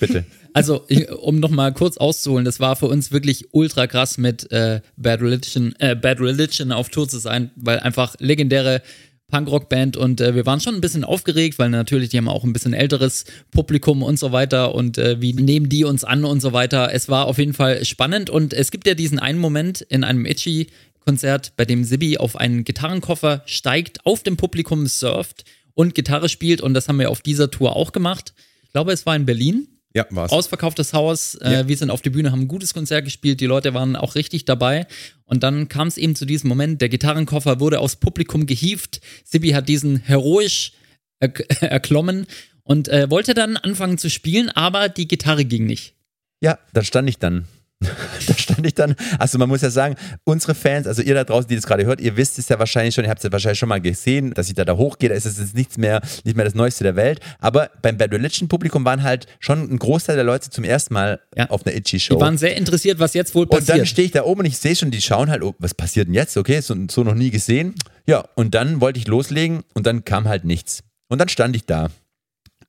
[0.00, 0.24] bitte.
[0.54, 4.50] Also, ich, um noch mal kurz auszuholen, das war für uns wirklich ultra krass mit
[4.50, 8.82] äh, Bad Religion, äh, Bad Religion auf Tour zu sein, weil einfach legendäre
[9.30, 12.54] Punkrock-Band und äh, wir waren schon ein bisschen aufgeregt, weil natürlich die haben auch ein
[12.54, 16.54] bisschen älteres Publikum und so weiter und äh, wie nehmen die uns an und so
[16.54, 16.92] weiter.
[16.92, 20.24] Es war auf jeden Fall spannend und es gibt ja diesen einen Moment in einem
[20.24, 20.68] Itchy
[21.08, 26.60] Konzert, bei dem Sibi auf einen Gitarrenkoffer steigt, auf dem Publikum surft und Gitarre spielt
[26.60, 28.34] und das haben wir auf dieser Tour auch gemacht.
[28.64, 30.30] Ich glaube, es war in Berlin Ja, war's.
[30.32, 31.36] ausverkauftes Haus.
[31.36, 33.40] Äh, Wir sind auf die Bühne, haben ein gutes Konzert gespielt.
[33.40, 34.86] Die Leute waren auch richtig dabei.
[35.24, 36.82] Und dann kam es eben zu diesem Moment.
[36.82, 39.00] Der Gitarrenkoffer wurde aufs Publikum gehievt.
[39.24, 40.72] Sibi hat diesen heroisch
[41.20, 41.32] er
[41.62, 42.26] erklommen
[42.64, 45.94] und äh, wollte dann anfangen zu spielen, aber die Gitarre ging nicht.
[46.42, 47.46] Ja, da stand ich dann.
[48.26, 48.96] da stand ich dann.
[49.20, 49.94] Also man muss ja sagen,
[50.24, 52.94] unsere Fans, also ihr da draußen, die das gerade hört, ihr wisst es ja wahrscheinlich
[52.94, 55.14] schon, ihr habt es ja wahrscheinlich schon mal gesehen, dass ich da da hochgehe, da
[55.14, 57.20] ist es jetzt nichts mehr, nicht mehr das Neueste der Welt.
[57.38, 61.20] Aber beim Bad Religion Publikum waren halt schon ein Großteil der Leute zum ersten Mal
[61.36, 61.50] Ja.
[61.50, 62.16] auf einer Itchy-Show.
[62.16, 63.88] Die waren sehr interessiert, was jetzt wohl Und dann passiert.
[63.88, 66.14] stehe ich da oben und ich sehe schon, die schauen halt, oh, was passiert denn
[66.14, 66.36] jetzt?
[66.36, 67.74] Okay, so, so noch nie gesehen.
[68.06, 70.82] Ja, und dann wollte ich loslegen und dann kam halt nichts.
[71.08, 71.90] Und dann stand ich da,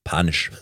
[0.03, 0.51] panisch.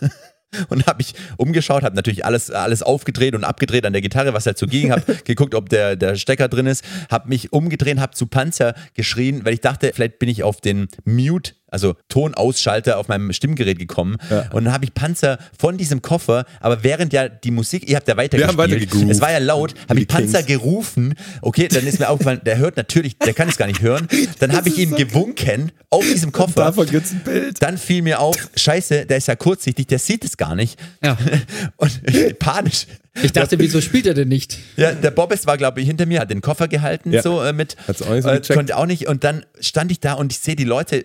[0.68, 4.46] Und habe ich umgeschaut, habe natürlich alles, alles aufgedreht und abgedreht an der Gitarre, was
[4.46, 8.14] halt so ging, habe geguckt, ob der, der Stecker drin ist, habe mich umgedreht, habe
[8.14, 13.08] zu Panzer geschrien, weil ich dachte, vielleicht bin ich auf den Mute also Tonausschalter auf
[13.08, 14.16] meinem Stimmgerät gekommen.
[14.52, 18.08] Und dann habe ich Panzer von diesem Koffer, aber während ja die Musik, ihr habt
[18.08, 19.10] ja weitergespielt, weitergegroovt.
[19.10, 20.46] es war ja laut, habe ich Panzer Kings.
[20.62, 21.14] gerufen.
[21.42, 24.08] Okay, dann ist mir aufgefallen, der hört natürlich, der kann es gar nicht hören.
[24.40, 26.64] Dann habe ich ihm gewunken auf diesem Koffer.
[26.64, 27.62] Davon gibt's ein Bild.
[27.62, 30.78] Dann fiel mir auf, scheiße, der ist ja kurzsichtig, der sieht es gar nicht.
[31.02, 31.16] Ja.
[31.76, 32.00] Und
[32.38, 32.86] panisch.
[33.22, 34.58] Ich dachte, wieso spielt er denn nicht?
[34.76, 37.22] Ja, der Bobbes war, glaube ich, hinter mir, hat den Koffer gehalten, Ja.
[37.22, 37.76] so äh, mit.
[37.88, 39.08] Hat's auch nicht so äh, konnte auch nicht.
[39.08, 41.04] Und dann stand ich da und ich sehe die Leute,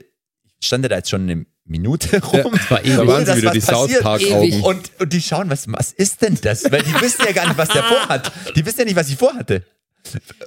[0.66, 2.52] stand da jetzt schon eine Minute rum.
[2.52, 2.98] das war ewig.
[2.98, 4.04] Da waren sie wieder die South passiert.
[4.04, 4.54] Park Ewig.
[4.56, 4.64] Augen.
[4.64, 6.70] Und, und die schauen, was, was ist denn das?
[6.72, 8.32] Weil die wissen ja gar nicht, was der vorhat.
[8.56, 9.64] Die wissen ja nicht, was ich vorhatte.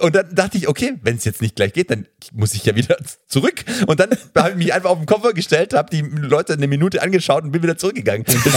[0.01, 2.75] Und dann dachte ich, okay, wenn es jetzt nicht gleich geht, dann muss ich ja
[2.77, 2.97] wieder
[3.27, 3.65] zurück.
[3.87, 7.03] Und dann habe ich mich einfach auf den Koffer gestellt, habe die Leute eine Minute
[7.03, 8.25] angeschaut und bin wieder zurückgegangen.
[8.25, 8.55] Das ist das,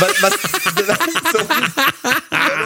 [0.00, 0.32] was, was,
[1.32, 1.38] so,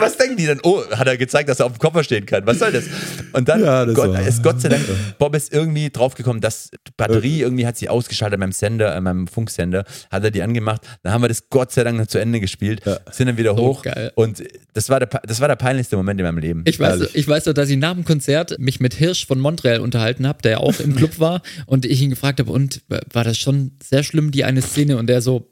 [0.01, 0.61] was denken die dann?
[0.63, 2.47] Oh, hat er gezeigt, dass er auf dem Koffer stehen kann.
[2.47, 2.85] Was soll das?
[3.33, 4.85] Und dann Ja, das Gott, war- ist Gott sei Dank
[5.19, 9.27] Bob ist irgendwie draufgekommen, dass die Batterie irgendwie hat sich ausgeschaltet beim Sender, äh, meinem
[9.27, 10.83] Funksender, hat er die angemacht.
[11.03, 13.63] Dann haben wir das Gott sei Dank noch zu Ende gespielt, sind dann wieder So
[13.63, 13.83] hoch.
[13.83, 14.13] geil.
[14.15, 14.43] Und
[14.75, 16.63] das war, der, das war der peinlichste Moment in meinem Leben.
[16.67, 17.15] Ich weiß, Ehrlich.
[17.15, 20.43] ich weiß doch, dass ich nach dem Konzert mich mit Hirsch von Montreal unterhalten habe,
[20.43, 22.83] der ja auch im Club war und ich ihn gefragt habe, und
[23.13, 24.97] war das schon sehr schlimm, die eine Szene?
[24.97, 25.51] Und der so,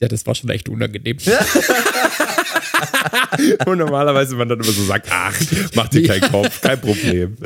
[0.00, 1.18] ja, das war schon echt unangenehm.
[3.66, 5.34] Und normalerweise man dann immer so sagt, ach,
[5.74, 7.36] mach dir keinen Kopf, kein Problem.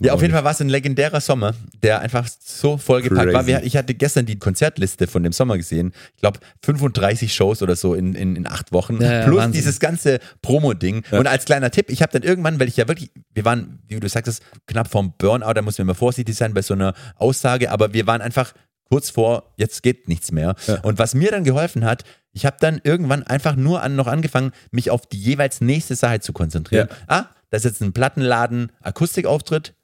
[0.00, 3.42] Ja, auf jeden Fall war es ein legendärer Sommer, der einfach so vollgepackt war.
[3.42, 3.46] Crazy.
[3.46, 5.92] Wir, ich hatte gestern die Konzertliste von dem Sommer gesehen.
[6.14, 9.00] Ich glaube, 35 Shows oder so in, in, in acht Wochen.
[9.00, 9.52] Ja, ja, Plus Wahnsinn.
[9.52, 11.02] dieses ganze Promo-Ding.
[11.10, 13.98] Und als kleiner Tipp, ich habe dann irgendwann, weil ich ja wirklich, wir waren, wie
[14.00, 17.70] du sagtest, knapp vorm Burnout, da muss man immer vorsichtig sein bei so einer Aussage,
[17.70, 18.52] aber wir waren einfach
[18.88, 20.54] kurz vor, jetzt geht nichts mehr.
[20.82, 22.04] Und was mir dann geholfen hat,
[22.36, 26.20] ich habe dann irgendwann einfach nur an, noch angefangen, mich auf die jeweils nächste Sache
[26.20, 26.88] zu konzentrieren.
[27.06, 29.74] Ah, da ist jetzt ein Plattenladen, Akustikauftritt,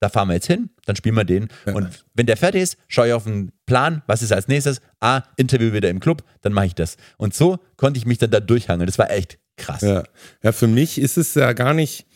[0.00, 1.48] da fahren wir jetzt hin, dann spielen wir den.
[1.66, 4.80] Und wenn der fertig ist, schaue ich auf den Plan, was ist als nächstes?
[4.98, 6.96] Ah, Interview wieder im Club, dann mache ich das.
[7.16, 8.88] Und so konnte ich mich dann da durchhangeln.
[8.88, 9.82] Das war echt krass.
[9.82, 10.02] Ja.
[10.42, 12.06] ja, für mich ist es ja gar nicht,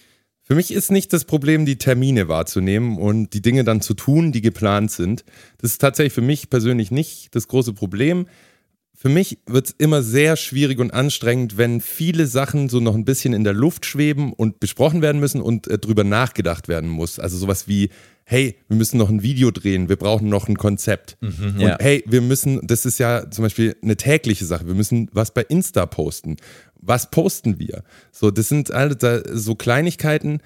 [0.43, 4.33] für mich ist nicht das Problem, die Termine wahrzunehmen und die Dinge dann zu tun,
[4.33, 5.25] die geplant sind.
[5.59, 8.27] Das ist tatsächlich für mich persönlich nicht das große Problem.
[9.05, 13.05] Für mich wird es immer sehr schwierig und anstrengend, wenn viele Sachen so noch ein
[13.05, 17.19] bisschen in der Luft schweben und besprochen werden müssen und äh, drüber nachgedacht werden muss.
[17.19, 17.91] Also sowas wie,
[18.25, 21.19] hey, wir müssen noch ein Video drehen, wir brauchen noch ein Konzept.
[21.21, 21.77] und ja.
[21.79, 25.43] hey, wir müssen, das ist ja zum Beispiel eine tägliche Sache, wir müssen was bei
[25.43, 26.39] Insta posten.
[26.77, 27.83] Was posten wir?
[28.11, 30.41] So, das sind alle da so Kleinigkeiten,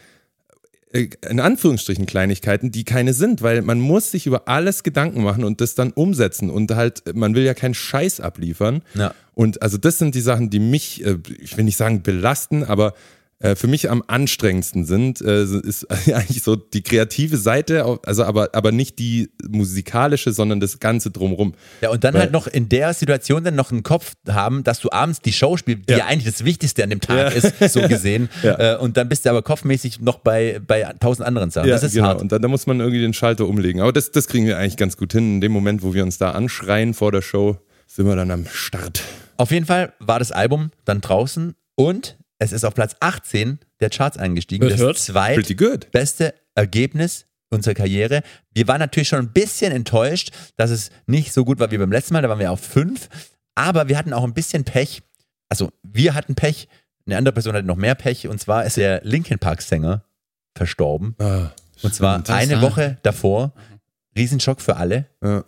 [0.92, 5.60] in Anführungsstrichen Kleinigkeiten, die keine sind, weil man muss sich über alles Gedanken machen und
[5.60, 8.82] das dann umsetzen und halt, man will ja keinen Scheiß abliefern.
[8.94, 9.14] Ja.
[9.34, 12.88] Und also das sind die Sachen, die mich, äh, ich will nicht sagen belasten, aber
[12.88, 12.92] äh,
[13.54, 18.72] für mich am anstrengendsten sind, äh, ist eigentlich so die kreative Seite, also aber, aber
[18.72, 21.54] nicht die musikalische, sondern das Ganze drumrum.
[21.80, 24.80] Ja, und dann Weil- halt noch in der Situation dann noch einen Kopf haben, dass
[24.80, 26.06] du abends die Show spielst, die ja, Ja.
[26.06, 28.28] eigentlich das Wichtigste an dem Tag ist, so gesehen.
[28.42, 28.74] Ja.
[28.74, 31.68] Äh, und dann bist du aber kopfmäßig noch bei, bei tausend anderen Sachen.
[31.68, 32.08] das ist genau.
[32.08, 32.20] hart.
[32.20, 33.80] Und dann da muss man irgendwie den Schalter umlegen.
[33.80, 35.34] Aber das, das kriegen wir eigentlich ganz gut hin.
[35.36, 37.56] In dem Moment, wo wir uns da anschreien vor der Show,
[37.86, 39.02] sind wir dann am Start.
[39.36, 43.90] Auf jeden Fall war das Album dann draußen und es ist auf Platz 18 der
[43.90, 44.62] Charts eingestiegen.
[44.64, 44.98] Hört, das hört.
[44.98, 45.90] zweit Pretty good.
[45.90, 48.22] beste Ergebnis unserer Karriere.
[48.52, 51.90] Wir waren natürlich schon ein bisschen enttäuscht, dass es nicht so gut war wie beim
[51.92, 52.22] letzten Mal.
[52.22, 53.08] Da waren wir auf fünf.
[53.54, 55.02] Aber wir hatten auch ein bisschen Pech.
[55.48, 56.68] Also wir hatten Pech.
[57.06, 58.28] Eine andere Person hatte noch mehr Pech.
[58.28, 60.04] Und zwar ist der Linkin Park Sänger
[60.56, 61.14] verstorben.
[61.18, 61.50] Ah,
[61.82, 63.52] Und zwar Das eine Woche davor.
[64.16, 65.06] Riesenschock für alle.
[65.22, 65.44] ja.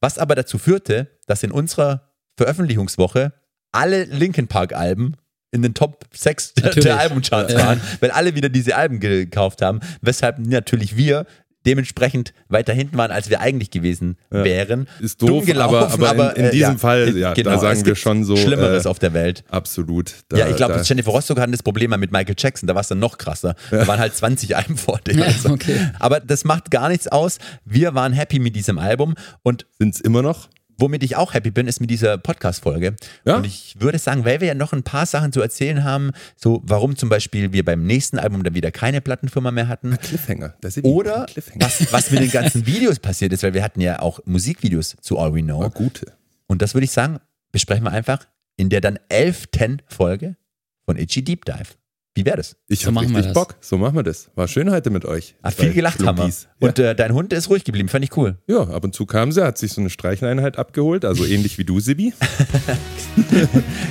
[0.00, 3.32] Was aber dazu führte, dass in unserer Veröffentlichungswoche
[3.72, 5.16] alle Linkin Park Alben
[5.50, 7.58] in den Top 6 der, der Albumcharts Ja.
[7.66, 11.26] waren, weil alle wieder diese Alben gekauft haben, weshalb natürlich wir
[11.66, 14.88] dementsprechend weiter hinten waren, als wir eigentlich gewesen wären.
[15.00, 17.94] Ist doof, gelaufen, aber- aber in- in äh, diesem Fall, ja, da sagen es wir
[17.94, 19.44] schon so, Schlimmeres äh, auf der Welt.
[19.50, 20.14] Absolut.
[20.28, 22.80] Da- ja, ich glaube, Jennifer Rostock hatte das Problem mal mit Michael Jackson, da war
[22.82, 23.54] es dann noch krasser.
[23.70, 25.18] Da waren halt 20 Alben vor dem.
[25.18, 25.50] Ja, und so.
[25.50, 25.90] okay.
[25.98, 27.38] Aber das macht gar nichts aus.
[27.66, 30.48] Wir waren happy mit diesem Album und Sind's immer noch?
[30.78, 32.94] Womit ich auch happy bin, ist mit dieser Podcast-Folge.
[33.24, 33.36] Ja.
[33.36, 36.62] Und ich würde sagen, weil wir ja noch ein paar Sachen zu erzählen haben, so
[36.64, 39.98] warum zum Beispiel wir beim nächsten Album dann wieder keine Plattenfirma mehr hatten.
[39.98, 40.54] Cliffhanger.
[40.60, 41.64] Das ist Oder Cliffhanger.
[41.64, 45.18] was, was mit den ganzen Videos passiert ist, weil wir hatten ja auch Musikvideos zu
[45.18, 45.60] All We Know.
[45.60, 46.12] War gute.
[46.46, 47.18] Und das würde ich sagen,
[47.50, 48.26] besprechen wir einfach
[48.56, 50.36] in der dann elften Folge
[50.84, 51.74] von Itchy Deep Dive.
[52.18, 52.56] Wie wäre das?
[52.66, 53.44] Ich So hab machen wir richtig das.
[53.44, 53.54] Bock.
[53.60, 54.28] So machen wir das.
[54.34, 55.36] War schön heute mit euch.
[55.40, 56.32] Ah, viel gelacht haben wir.
[56.58, 58.38] Und äh, dein Hund ist ruhig geblieben, fand ich cool.
[58.48, 61.64] Ja, ab und zu kam sie, hat sich so eine Streicheleinheit abgeholt, also ähnlich wie
[61.64, 62.12] du, Sibi.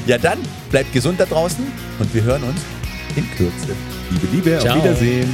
[0.08, 0.40] Ja, dann
[0.72, 1.66] bleibt gesund da draußen
[1.99, 2.60] und wir hören uns
[3.16, 3.76] in Kürze.
[4.12, 4.78] Liebe, Liebe, Ciao.
[4.78, 5.30] auf Wiedersehen.